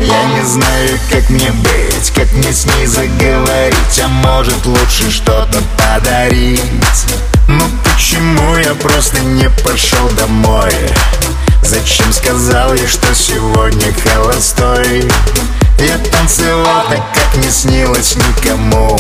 Я 0.10 0.24
не 0.24 0.44
знаю, 0.44 1.00
как 1.12 1.30
мне 1.30 1.52
быть 1.52 2.12
Как 2.16 2.32
мне 2.34 2.52
с 2.52 2.66
ней 2.66 2.88
заговорить 2.88 4.02
А 4.04 4.08
может 4.08 4.66
лучше 4.66 5.12
что-то 5.12 5.60
подарить. 5.78 6.62
Ну 7.48 7.64
почему 7.84 8.56
я 8.58 8.74
просто 8.74 9.20
не 9.20 9.50
пошел 9.64 10.10
домой? 10.18 10.72
Зачем 11.62 12.12
сказал 12.12 12.74
я, 12.74 12.88
что 12.88 13.14
сегодня 13.14 13.94
холостой? 14.04 15.04
Я 15.78 15.98
танцевал 16.12 16.88
так, 16.90 17.04
как 17.14 17.44
не 17.44 17.52
снилось 17.52 18.16
никому. 18.16 19.00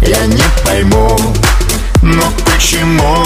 Я 0.00 0.26
не 0.26 0.44
пойму, 0.64 1.18
но 2.02 2.22
почему? 2.44 3.24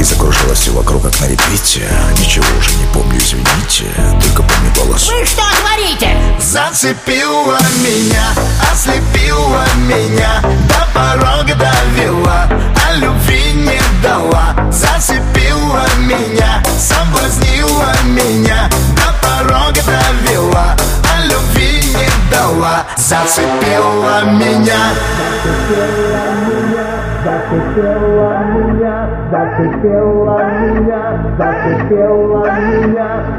И 0.00 0.02
закружилось 0.02 0.58
все 0.60 0.70
вокруг, 0.70 1.02
как 1.02 1.20
на 1.20 1.26
репите. 1.26 1.86
Ничего 2.18 2.46
уже 2.58 2.70
не 2.76 2.86
помню, 2.86 3.18
извините 3.18 3.84
Только 4.22 4.42
помню 4.42 4.72
голос. 4.74 5.10
Вы 5.10 5.26
что 5.26 5.42
творите? 5.60 6.16
Зацепила 6.40 7.58
меня, 7.84 8.24
ослепила 8.72 9.62
меня 9.76 10.40
До 10.70 10.88
порога 10.94 11.54
довела, 11.54 12.48
а 12.48 12.94
любви 12.94 13.52
не 13.52 13.78
дала. 14.02 14.56
Зацепила 14.72 15.84
меня, 15.98 16.62
соблазнила 16.78 17.92
меня 18.06 18.70
До 18.96 19.12
порога 19.20 19.82
довела, 19.82 20.76
а 21.12 21.24
любви 21.26 21.84
не 21.94 22.30
дала. 22.30 22.86
Зацепила 22.96 24.24
меня 24.24 24.94
Зацепила 25.12 26.30
меня, 26.48 27.59
зацепила 27.70 28.38
меня, 28.54 29.08
зацепила 29.30 30.40
меня, 30.60 31.34
зацепила 31.38 32.46
меня, 32.60 33.32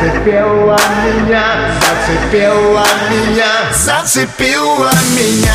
зацепила 0.00 0.76
меня, 0.96 1.72
Зацепила 2.02 2.84
меня, 3.10 3.46
зацепила 3.72 4.90
меня, 5.16 5.54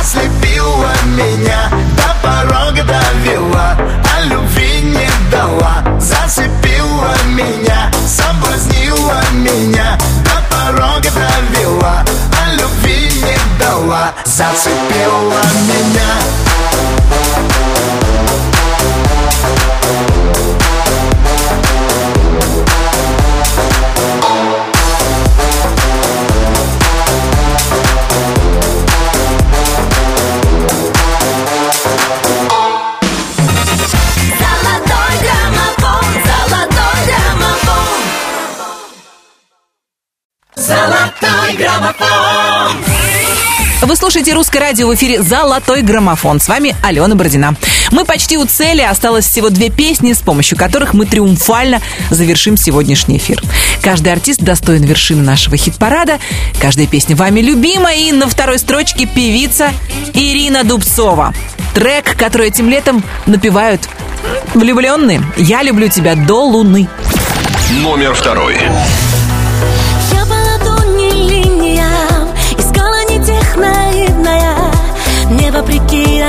ослепила 0.00 0.92
меня, 1.16 1.70
до 1.96 2.14
порога 2.22 2.82
довела, 2.84 3.76
а 3.76 4.20
любви 4.22 4.82
не 4.82 5.08
дала. 5.32 5.82
Зацепила 5.98 7.14
меня, 7.34 7.90
соблазнила 8.06 9.20
меня, 9.32 9.98
до 10.24 10.54
порога 10.54 11.10
довела, 11.10 12.04
дала. 13.88 14.14
Зацепила 14.24 15.42
меня. 15.66 16.18
Золотой 40.56 41.56
граммофон, 41.56 42.27
Вы 43.80 43.94
слушаете 43.94 44.34
«Русское 44.34 44.58
радио» 44.58 44.88
в 44.88 44.94
эфире 44.96 45.22
«Золотой 45.22 45.82
граммофон». 45.82 46.40
С 46.40 46.48
вами 46.48 46.74
Алена 46.82 47.14
Бородина. 47.14 47.54
Мы 47.92 48.04
почти 48.04 48.36
у 48.36 48.44
цели, 48.44 48.82
осталось 48.82 49.24
всего 49.24 49.50
две 49.50 49.70
песни, 49.70 50.12
с 50.12 50.18
помощью 50.18 50.58
которых 50.58 50.94
мы 50.94 51.06
триумфально 51.06 51.80
завершим 52.10 52.56
сегодняшний 52.56 53.18
эфир. 53.18 53.40
Каждый 53.80 54.12
артист 54.12 54.40
достоин 54.40 54.82
вершины 54.82 55.22
нашего 55.22 55.56
хит-парада, 55.56 56.18
каждая 56.60 56.88
песня 56.88 57.14
вами 57.14 57.40
любима, 57.40 57.94
и 57.94 58.10
на 58.10 58.28
второй 58.28 58.58
строчке 58.58 59.06
певица 59.06 59.70
Ирина 60.12 60.64
Дубцова. 60.64 61.32
Трек, 61.72 62.16
который 62.16 62.48
этим 62.48 62.68
летом 62.68 63.04
напевают 63.26 63.88
влюбленные. 64.54 65.22
«Я 65.36 65.62
люблю 65.62 65.88
тебя 65.88 66.16
до 66.16 66.44
луны». 66.44 66.88
Номер 67.70 68.12
второй. 68.14 68.56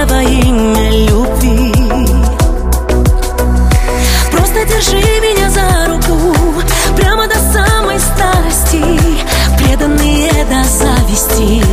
А 0.02 0.06
во 0.06 0.22
имя 0.22 0.90
любви. 0.92 1.74
Просто 4.32 4.66
держи 4.66 5.02
меня 5.20 5.50
за 5.50 5.88
руку 5.88 6.36
Прямо 6.96 7.28
до 7.28 7.36
самой 7.36 8.00
старости 8.00 8.82
Преданные 9.58 10.32
до 10.46 10.64
зависти 10.64 11.64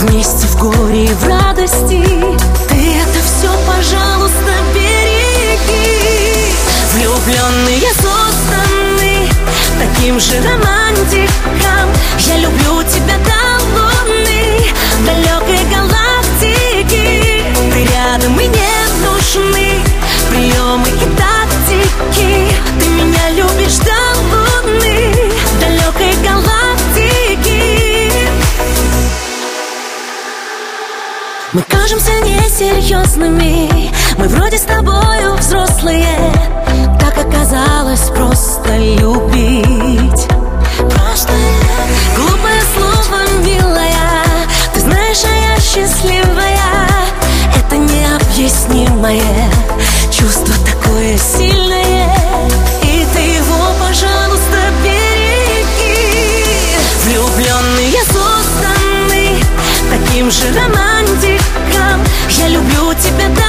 Вместе 0.00 0.46
в 0.46 0.58
горе 0.58 1.04
и 1.04 1.14
в 1.14 1.28
радости. 1.28 2.02
Ты 2.68 2.94
это 3.02 3.20
все, 3.24 3.50
пожалуйста, 3.66 4.52
береги. 4.74 6.52
Влюбленные 6.94 7.92
созданы 7.94 9.28
таким 9.78 10.18
же 10.18 10.36
романтиком. 10.42 11.88
Я 12.26 12.38
люблю 12.38 12.82
тебя 12.84 13.18
до 13.24 13.64
луны, 13.74 14.72
далекой 15.04 15.64
галактики 15.70 17.17
Ты 17.78 17.84
рядом 17.84 18.40
и 18.40 18.48
не 18.48 19.06
нужны 19.06 19.80
приемы 20.28 20.88
и 20.88 21.16
тактики. 21.16 22.52
Ты 22.80 22.88
меня 22.88 23.30
любишь 23.30 23.78
до 23.78 23.94
луны, 24.32 25.14
далекой 25.60 26.12
галактики. 26.24 27.62
Мы 31.52 31.62
кажемся 31.68 32.10
несерьезными 32.20 33.92
Мы 34.18 34.26
вроде 34.26 34.58
с 34.58 34.62
тобою 34.62 35.36
взрослые. 35.36 36.18
Так 36.98 37.16
оказалось 37.16 38.10
просто 38.10 38.76
любить. 38.76 40.26
Глупое 42.16 42.62
слово, 42.74 43.20
милая. 43.44 44.48
Ты 44.74 44.80
знаешь, 44.80 45.22
а 45.24 45.52
я 45.52 45.60
счастливая 45.60 46.47
необъяснимое 48.38 49.50
Чувство 50.10 50.54
такое 50.64 51.18
сильное. 51.18 52.14
И 52.82 53.06
ты 53.12 53.20
его, 53.20 53.74
пожалуйста, 53.80 54.58
береги. 54.82 55.96
Влюбленные 57.04 58.02
созданы 58.04 59.42
таким 59.90 60.30
же 60.30 60.52
романтиком. 60.52 62.04
Я 62.30 62.48
люблю 62.48 62.94
тебя 62.94 63.28
до 63.28 63.47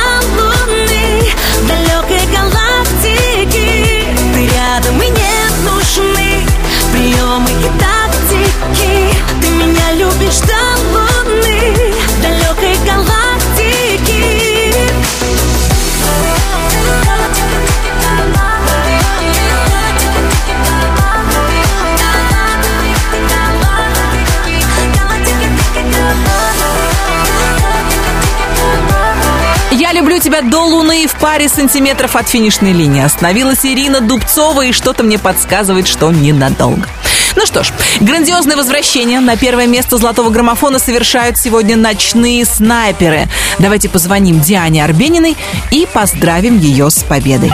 До 30.41 30.61
луны 30.61 31.05
в 31.05 31.15
паре 31.15 31.49
сантиметров 31.49 32.15
от 32.15 32.29
финишной 32.29 32.71
линии. 32.71 33.03
Остановилась 33.03 33.65
Ирина 33.65 33.99
Дубцова, 33.99 34.61
и 34.61 34.71
что-то 34.71 35.03
мне 35.03 35.19
подсказывает, 35.19 35.85
что 35.85 36.11
ненадолго. 36.11 36.87
Ну 37.35 37.45
что 37.45 37.63
ж, 37.63 37.73
грандиозное 37.99 38.55
возвращение 38.55 39.19
на 39.19 39.35
первое 39.35 39.67
место 39.67 39.97
золотого 39.97 40.29
граммофона 40.29 40.79
совершают 40.79 41.37
сегодня 41.37 41.75
ночные 41.75 42.45
снайперы. 42.45 43.27
Давайте 43.59 43.89
позвоним 43.89 44.39
Диане 44.39 44.83
Арбениной 44.83 45.35
и 45.71 45.85
поздравим 45.91 46.57
ее 46.57 46.89
с 46.89 47.03
победой. 47.03 47.51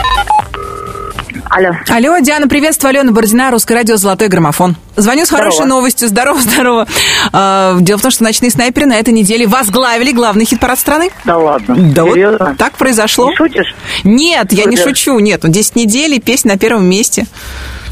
Алло. 1.56 1.69
Алло, 1.88 2.19
Диана, 2.19 2.49
приветствую. 2.49 2.90
Алена 2.90 3.14
Бородина, 3.14 3.49
Русское 3.49 3.76
радио 3.76 3.95
«Золотой 3.95 4.27
граммофон». 4.27 4.76
Звоню 4.98 5.26
с 5.26 5.30
хорошей 5.30 5.56
Здорово. 5.60 5.69
новостью. 5.69 6.10
Здорово, 6.10 6.40
здорово. 6.41 6.88
А, 7.32 7.77
дело 7.80 7.98
в 7.98 8.02
том, 8.02 8.11
что 8.11 8.26
«Ночные 8.26 8.52
снайперы» 8.52 8.88
на 8.88 8.98
этой 8.99 9.14
неделе 9.14 9.48
возглавили 9.48 10.11
главный 10.11 10.44
хит-парад 10.44 10.77
страны. 10.77 11.11
Да 11.23 11.38
ладно? 11.38 11.77
Да 11.94 12.03
вот 12.03 12.15
Серьезно? 12.15 12.57
так 12.60 12.73
произошло. 12.73 13.30
Не 13.30 13.36
шутишь? 13.38 13.73
Нет, 14.03 14.52
я 14.52 14.65
не 14.65 14.76
шучу. 14.76 15.18
Нет, 15.19 15.44
ну 15.44 15.49
10 15.49 15.77
недель 15.77 16.15
и 16.15 16.19
песня 16.19 16.52
на 16.52 16.60
первом 16.60 16.90
месте. 16.90 17.26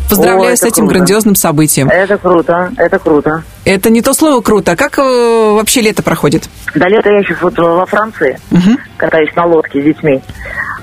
Поздравляю 0.10 0.56
О, 0.56 0.57
с 0.57 0.64
этим 0.64 0.84
круто. 0.85 0.95
грандиозным 0.95 1.35
событием. 1.35 1.88
Это 1.88 2.18
круто, 2.18 2.69
это 2.76 2.99
круто. 2.99 3.44
Это 3.65 3.90
не 3.90 4.02
то 4.02 4.14
слово 4.14 4.41
круто. 4.41 4.73
А 4.73 4.76
как 4.76 4.99
э, 4.99 5.02
вообще 5.02 5.81
лето 5.81 6.03
проходит? 6.03 6.49
До 6.76 6.88
лета 6.88 7.10
я 7.10 7.23
сейчас 7.23 7.41
вот 7.41 7.57
во 7.57 7.85
Франции 7.85 8.38
катаюсь 8.98 9.34
на 9.35 9.45
лодке 9.45 9.81
с 9.81 9.85
детьми. 9.85 10.22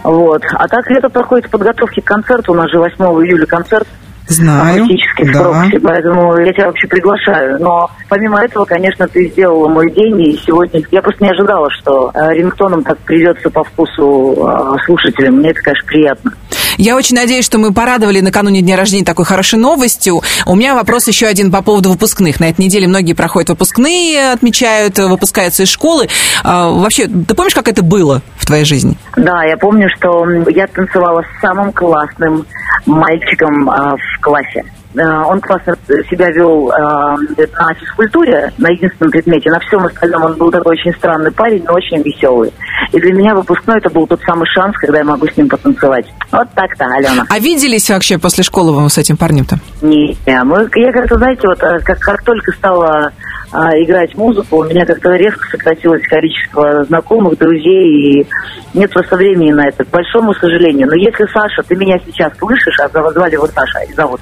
Вот. 0.02 0.43
А 0.52 0.66
так 0.66 0.89
лето 0.90 1.09
проходит 1.11 1.47
в 1.47 1.51
подготовке 1.51 2.01
к 2.01 2.05
концерту. 2.05 2.52
У 2.52 2.55
нас 2.55 2.70
же 2.70 2.78
8 2.78 2.97
июля 2.97 3.47
концерт. 3.47 3.86
Знаю. 4.31 4.85
Акустический 4.85 5.32
да. 5.32 5.43
Крокусе, 5.43 5.81
поэтому 5.81 6.39
я 6.39 6.52
тебя 6.52 6.66
вообще 6.66 6.86
приглашаю. 6.86 7.59
Но 7.59 7.90
помимо 8.09 8.40
этого, 8.40 8.65
конечно, 8.65 9.09
ты 9.09 9.28
сделала 9.28 9.69
мой 9.69 9.90
день, 9.90 10.20
и 10.20 10.40
сегодня 10.47 10.82
я 10.93 11.02
просто 11.02 11.24
не 11.24 11.31
ожидала, 11.31 11.69
что 11.70 12.12
э, 12.15 12.35
рингтоном 12.35 12.85
так 12.85 12.97
придется 12.98 13.51
по 13.51 13.65
вкусу 13.65 14.36
э, 14.39 14.77
слушателям. 14.86 15.39
Мне 15.39 15.51
это, 15.51 15.61
конечно, 15.62 15.86
приятно. 15.86 16.32
Я 16.77 16.97
очень 16.97 17.17
надеюсь, 17.17 17.45
что 17.45 17.59
мы 17.59 17.73
порадовали 17.73 18.21
накануне 18.21 18.63
дня 18.63 18.77
рождения 18.77 19.05
такой 19.05 19.25
хорошей 19.25 19.59
новостью. 19.59 20.23
У 20.47 20.57
меня 20.57 20.75
вопрос 20.75 21.09
еще 21.09 21.27
один 21.27 21.51
по 21.51 21.63
поводу 21.63 21.91
выпускных. 21.91 22.41
На 22.41 22.51
этой 22.51 22.63
неделе 22.63 22.87
многие 22.87 23.13
проходят 23.13 23.51
выпускные, 23.51 24.33
отмечают, 24.33 24.99
выпускаются 24.99 25.65
из 25.65 25.69
школы. 25.69 26.09
А, 26.43 26.71
вообще, 26.71 27.07
ты 27.07 27.35
помнишь, 27.35 27.55
как 27.55 27.69
это 27.69 27.83
было 27.83 28.23
в 28.37 28.47
твоей 28.47 28.65
жизни? 28.65 28.97
Да, 29.17 29.45
я 29.45 29.57
помню, 29.57 29.89
что 29.97 30.27
я 30.51 30.67
танцевала 30.67 31.23
с 31.23 31.41
самым 31.41 31.73
классным 31.73 32.47
мальчиком 32.87 33.69
а, 33.69 33.97
в 33.97 34.21
классе. 34.21 34.65
А, 34.99 35.27
Он 35.27 35.41
классно 35.41 35.77
себя 36.11 36.31
вел 36.31 36.71
а, 36.73 37.17
на 37.17 37.75
физкультуре, 37.75 38.53
на 38.59 38.69
единственном 38.69 39.11
предмете. 39.12 39.51
На 39.51 39.61
всем 39.61 39.85
остальном 39.85 40.25
он 40.25 40.35
был 40.35 40.51
такой 40.51 40.77
очень 40.77 40.93
странный 40.95 41.31
парень, 41.31 41.65
но 41.67 41.75
очень 41.75 42.03
веселый. 42.03 42.53
И 42.93 43.01
для 43.01 43.12
меня 43.12 43.35
выпускной 43.35 43.79
это 43.79 43.91
был 43.91 44.07
тот 44.07 44.21
самый 44.23 44.47
шанс, 44.47 44.77
когда 44.77 44.99
я 44.99 45.05
могу 45.05 45.27
с 45.27 45.37
ним 45.37 45.49
потанцевать. 45.49 46.07
Вот 46.33 46.49
так-то, 46.55 46.87
Алена. 46.87 47.25
А 47.29 47.39
виделись 47.39 47.89
вообще 47.91 48.19
после 48.19 48.43
школы 48.43 48.73
вы 48.73 48.89
с 48.91 48.99
этим 48.99 49.17
парнем-то? 49.17 49.59
Не, 49.83 50.17
мы, 50.45 50.69
я 50.75 50.93
как-то, 50.93 51.17
знаете, 51.17 51.47
вот 51.47 51.62
э, 51.62 51.81
как, 51.81 51.99
как 52.01 52.23
только 52.25 52.53
стала 52.53 53.12
а, 53.53 53.71
играть 53.79 54.17
музыку, 54.17 54.59
у 54.59 54.65
меня 54.65 54.87
как-то 54.87 55.11
резко 55.15 55.47
сократилось 55.51 56.07
количество 56.07 56.85
знакомых, 56.85 57.39
друзей, 57.39 58.23
и 58.23 58.27
нет 58.75 58.93
просто 58.93 59.17
времени 59.17 59.53
на 59.53 59.67
это, 59.67 59.85
к 59.85 59.89
большому 59.89 60.33
сожалению. 60.35 60.87
Но 60.87 60.95
если, 60.95 61.27
Саша, 61.33 61.63
ты 61.67 61.75
меня 61.75 61.99
сейчас 62.07 62.33
слышишь, 62.39 62.79
а 62.81 62.89
звали 62.89 63.33
его 63.33 63.47
Саша, 63.49 63.81
и 63.89 63.95
зовут, 63.95 64.21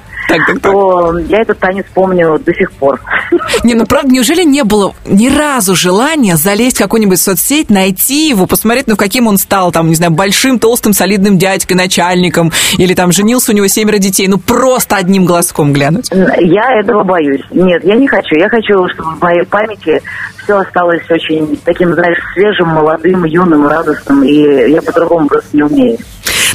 то 0.61 1.17
я 1.19 1.41
этот 1.41 1.59
танец 1.59 1.85
помню 1.93 2.39
до 2.39 2.53
сих 2.53 2.71
пор. 2.73 2.99
Не, 3.63 3.75
ну 3.75 3.85
правда, 3.85 4.09
неужели 4.09 4.43
не 4.43 4.63
было 4.63 4.93
ни 5.05 5.29
разу 5.29 5.75
желания 5.75 6.35
залезть 6.35 6.77
в 6.77 6.83
какую-нибудь 6.83 7.19
соцсеть, 7.19 7.69
найти 7.69 8.29
его, 8.29 8.47
посмотреть, 8.47 8.87
ну 8.87 8.95
каким 8.95 9.27
он 9.27 9.37
стал, 9.37 9.71
там, 9.71 9.89
не 9.89 9.95
знаю, 9.95 10.11
большим, 10.11 10.59
толстым, 10.59 10.93
солидным 10.93 11.37
дядькой, 11.37 11.77
начальником, 11.77 12.51
или 12.77 12.93
там 12.93 13.11
женился 13.11 13.51
у 13.51 13.55
него 13.55 13.67
семеро 13.67 13.97
детей, 13.97 14.27
ну 14.27 14.37
просто 14.39 14.95
одним 14.95 15.25
глазком 15.25 15.73
глянуть. 15.73 16.09
Я 16.11 16.79
этого 16.79 17.03
боюсь. 17.03 17.41
Нет, 17.51 17.83
я 17.83 17.95
не 17.95 18.07
хочу. 18.07 18.35
Я 18.35 18.49
хочу, 18.49 18.87
чтобы 18.93 19.18
в 19.19 19.21
моей 19.21 19.43
памяти 19.45 20.01
все 20.43 20.57
осталось 20.57 21.03
очень 21.09 21.59
таким, 21.63 21.93
знаешь, 21.93 22.17
свежим, 22.33 22.69
молодым, 22.69 23.25
юным, 23.25 23.67
радостным, 23.67 24.23
и 24.23 24.71
я 24.71 24.81
по-другому 24.81 25.27
просто 25.27 25.55
не 25.55 25.63
умею. 25.63 25.97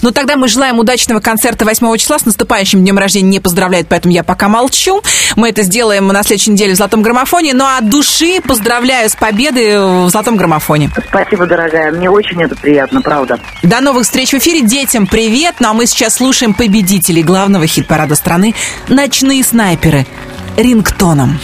Ну, 0.03 0.11
тогда 0.11 0.37
мы 0.37 0.49
желаем 0.49 0.79
удачного 0.79 1.21
концерта 1.21 1.65
8 1.65 1.97
числа. 1.97 2.19
С 2.19 2.27
наступающим 2.27 2.81
днем 2.81 2.99
рождения 2.99 3.31
не 3.31 3.41
поздравляют, 3.41 3.89
поэтому 3.89 4.13
я 4.13 4.23
пока 4.23 4.49
молчу. 4.49 5.01
Мы 5.35 5.49
это 5.49 5.63
сделаем 5.63 6.09
на 6.09 6.23
следующей 6.23 6.51
неделе 6.51 6.75
в 6.75 6.77
«Золотом 6.77 7.01
граммофоне». 7.01 7.55
Ну, 7.55 7.65
а 7.65 7.79
от 7.79 7.89
души 7.89 8.41
поздравляю 8.47 9.09
с 9.09 9.17
победой 9.17 9.79
в 9.79 10.11
«Золотом 10.11 10.37
граммофоне». 10.37 10.91
Спасибо, 11.09 11.47
дорогая. 11.47 11.91
Мне 11.91 12.11
очень 12.11 12.43
это 12.43 12.55
приятно, 12.55 13.01
правда. 13.01 13.39
До 13.63 13.81
новых 13.81 14.05
встреч 14.05 14.33
в 14.33 14.35
эфире. 14.35 14.61
Детям 14.61 15.07
привет. 15.07 15.55
Ну, 15.61 15.71
а 15.71 15.73
мы 15.73 15.87
сейчас 15.87 16.17
слушаем 16.17 16.53
победителей 16.53 17.23
главного 17.23 17.67
хит-парада 17.67 18.15
страны 18.15 18.55
«Ночные 18.89 19.43
снайперы» 19.43 20.07
рингтоном. 20.57 21.39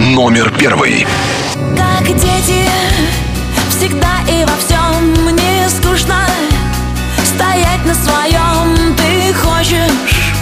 Номер 0.00 0.52
первый. 0.58 1.06
Как 1.76 2.06
дети, 2.06 2.68
всегда 3.70 4.20
и 4.28 4.44
во 4.44 4.56
всем 4.56 5.32
мне 5.32 5.68
скучно 5.68 6.26
Стоять 7.24 7.84
на 7.84 7.94
своем. 7.94 8.94
Ты 8.96 9.32
хочешь 9.34 10.32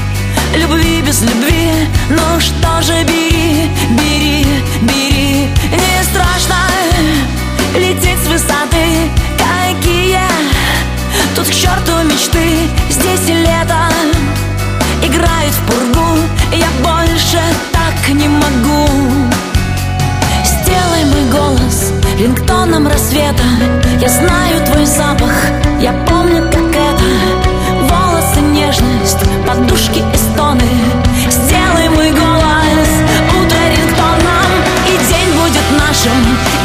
Любви 0.55 1.03
без 1.03 1.23
любви, 1.23 1.89
ну 2.11 2.41
что 2.41 2.83
же 2.83 3.05
бери, 3.05 3.71
бери, 3.91 4.47
бери. 4.83 5.49
Не 5.73 6.05
страшно 6.05 6.57
лететь 7.75 8.19
с 8.23 8.29
высоты, 8.29 9.11
какие 9.39 10.21
Тут 11.35 11.47
к 11.47 11.53
черту 11.53 12.03
мечты, 12.05 12.69
здесь 12.91 13.29
и 13.29 13.35
лето 13.35 13.93
Играет 15.13 15.53
в 15.53 15.67
пургу, 15.67 16.17
я 16.53 16.69
больше 16.83 17.39
так 17.71 18.09
не 18.15 18.29
могу. 18.29 18.89
Сделай 20.43 21.05
мой 21.05 21.31
голос 21.31 21.93
рингтоном 22.19 22.89
рассвета. 22.89 23.43
Я 24.01 24.09
знаю 24.09 24.65
твой 24.65 24.87
запах, 24.87 25.33
я 25.81 25.93
помню, 26.09 26.43
как 26.51 26.75
это. 26.75 27.05
Волосы, 27.91 28.41
нежность, 28.41 29.19
подушки 29.47 29.99
и 29.99 30.17
стоны. 30.17 30.63
Сделай 31.29 31.89
мой 31.91 32.11
голос 32.13 32.32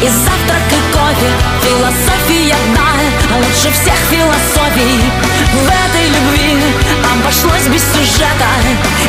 и 0.02 0.08
завтрак, 0.08 0.62
и 0.70 0.80
кофе. 0.92 1.30
Философия, 1.62 2.56
да, 2.74 3.36
лучше 3.36 3.72
всех 3.72 3.98
философий. 4.10 5.00
В 5.52 5.66
этой 5.66 6.08
любви 6.08 6.62
обошлось 7.12 7.66
без 7.68 7.82
сюжета. 7.82 8.50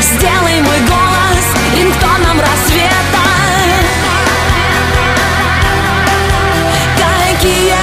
Сделай 0.01 0.61
мой 0.61 0.79
голос 0.87 1.45
рингтоном 1.75 2.39
рассвета. 2.39 3.29
Какие 6.97 7.75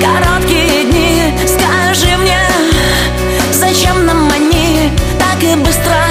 короткие 0.00 0.84
дни 0.84 1.34
Скажи 1.46 2.16
мне, 2.16 2.38
зачем 3.52 4.06
нам 4.06 4.30
они 4.32 4.90
Так 5.18 5.42
и 5.42 5.54
быстро 5.56 6.09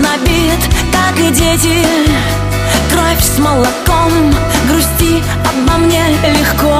на 0.00 0.16
бит, 0.24 0.60
как 0.92 1.18
и 1.18 1.30
дети. 1.30 1.86
Кровь 2.90 3.22
с 3.22 3.38
молоком, 3.38 4.34
грусти 4.68 5.22
обо 5.44 5.78
мне 5.78 6.02
легко. 6.24 6.78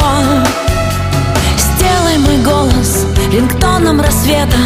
Сделай 1.57 2.19
мой 2.19 2.39
голос 2.39 3.07
рингтоном 3.33 4.01
рассвета. 4.01 4.59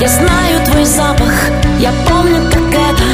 Я 0.00 0.08
знаю 0.08 0.64
твой 0.64 0.84
запах, 0.84 1.50
я 1.78 1.92
помню, 2.08 2.42
как 2.50 2.68
это. 2.68 3.08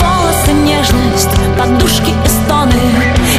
Волосы, 0.00 0.52
нежность, 0.52 1.34
подушки 1.58 2.10
и 2.10 2.28
стоны. 2.28 2.88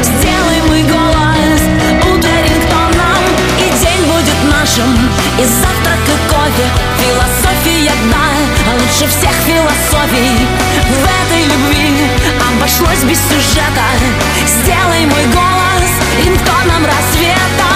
Сделай 0.02 0.62
мой 0.68 0.84
голос 0.84 1.62
утро 2.02 2.36
рингтоном. 2.48 3.24
И 3.60 3.66
день 3.82 4.04
будет 4.08 4.40
нашим, 4.52 4.92
и 5.40 5.44
завтрак, 5.44 6.04
и 6.08 6.30
кофе. 6.30 6.68
Философия, 7.00 7.92
да, 8.12 8.30
а 8.68 8.74
лучше 8.76 9.08
всех 9.10 9.34
философий 9.46 10.69
любви 11.60 12.10
Обошлось 12.52 13.04
без 13.04 13.18
сюжета 13.18 13.86
Сделай 14.46 15.06
мой 15.06 15.26
голос 15.34 15.92
интоном 16.26 16.86
рассвета 16.86 17.70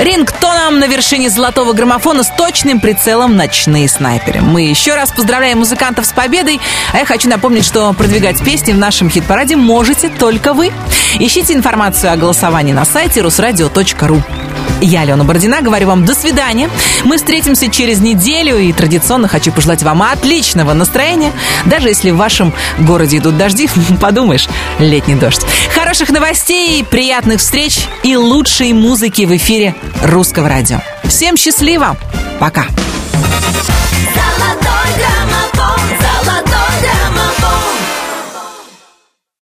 Рингтоном 0.00 0.78
на 0.78 0.86
вершине 0.86 1.28
золотого 1.28 1.74
граммофона 1.74 2.22
с 2.22 2.30
точным 2.30 2.80
прицелом 2.80 3.36
ночные 3.36 3.86
снайперы. 3.86 4.40
Мы 4.40 4.62
еще 4.62 4.94
раз 4.94 5.12
поздравляем 5.12 5.58
музыкантов 5.58 6.06
с 6.06 6.12
победой. 6.12 6.58
А 6.94 6.98
я 6.98 7.04
хочу 7.04 7.28
напомнить, 7.28 7.66
что 7.66 7.92
продвигать 7.92 8.42
песни 8.42 8.72
в 8.72 8.78
нашем 8.78 9.10
хит-параде 9.10 9.56
можете 9.56 10.08
только 10.08 10.54
вы. 10.54 10.72
Ищите 11.18 11.52
информацию 11.52 12.14
о 12.14 12.16
голосовании 12.16 12.72
на 12.72 12.86
сайте 12.86 13.20
rusradio.ru. 13.20 14.39
Я, 14.80 15.02
Алена 15.02 15.24
Бородина, 15.24 15.60
говорю 15.60 15.88
вам 15.88 16.04
до 16.04 16.14
свидания. 16.14 16.70
Мы 17.04 17.18
встретимся 17.18 17.68
через 17.68 18.00
неделю 18.00 18.58
и 18.58 18.72
традиционно 18.72 19.28
хочу 19.28 19.52
пожелать 19.52 19.82
вам 19.82 20.02
отличного 20.02 20.72
настроения. 20.72 21.32
Даже 21.66 21.88
если 21.88 22.10
в 22.10 22.16
вашем 22.16 22.52
городе 22.78 23.18
идут 23.18 23.36
дожди, 23.36 23.68
подумаешь, 24.00 24.48
летний 24.78 25.16
дождь. 25.16 25.42
Хороших 25.74 26.10
новостей, 26.10 26.82
приятных 26.84 27.40
встреч 27.40 27.86
и 28.02 28.16
лучшей 28.16 28.72
музыки 28.72 29.26
в 29.26 29.36
эфире 29.36 29.74
русского 30.02 30.48
радио. 30.48 30.80
Всем 31.04 31.36
счастливо! 31.36 31.96
Пока! 32.38 32.66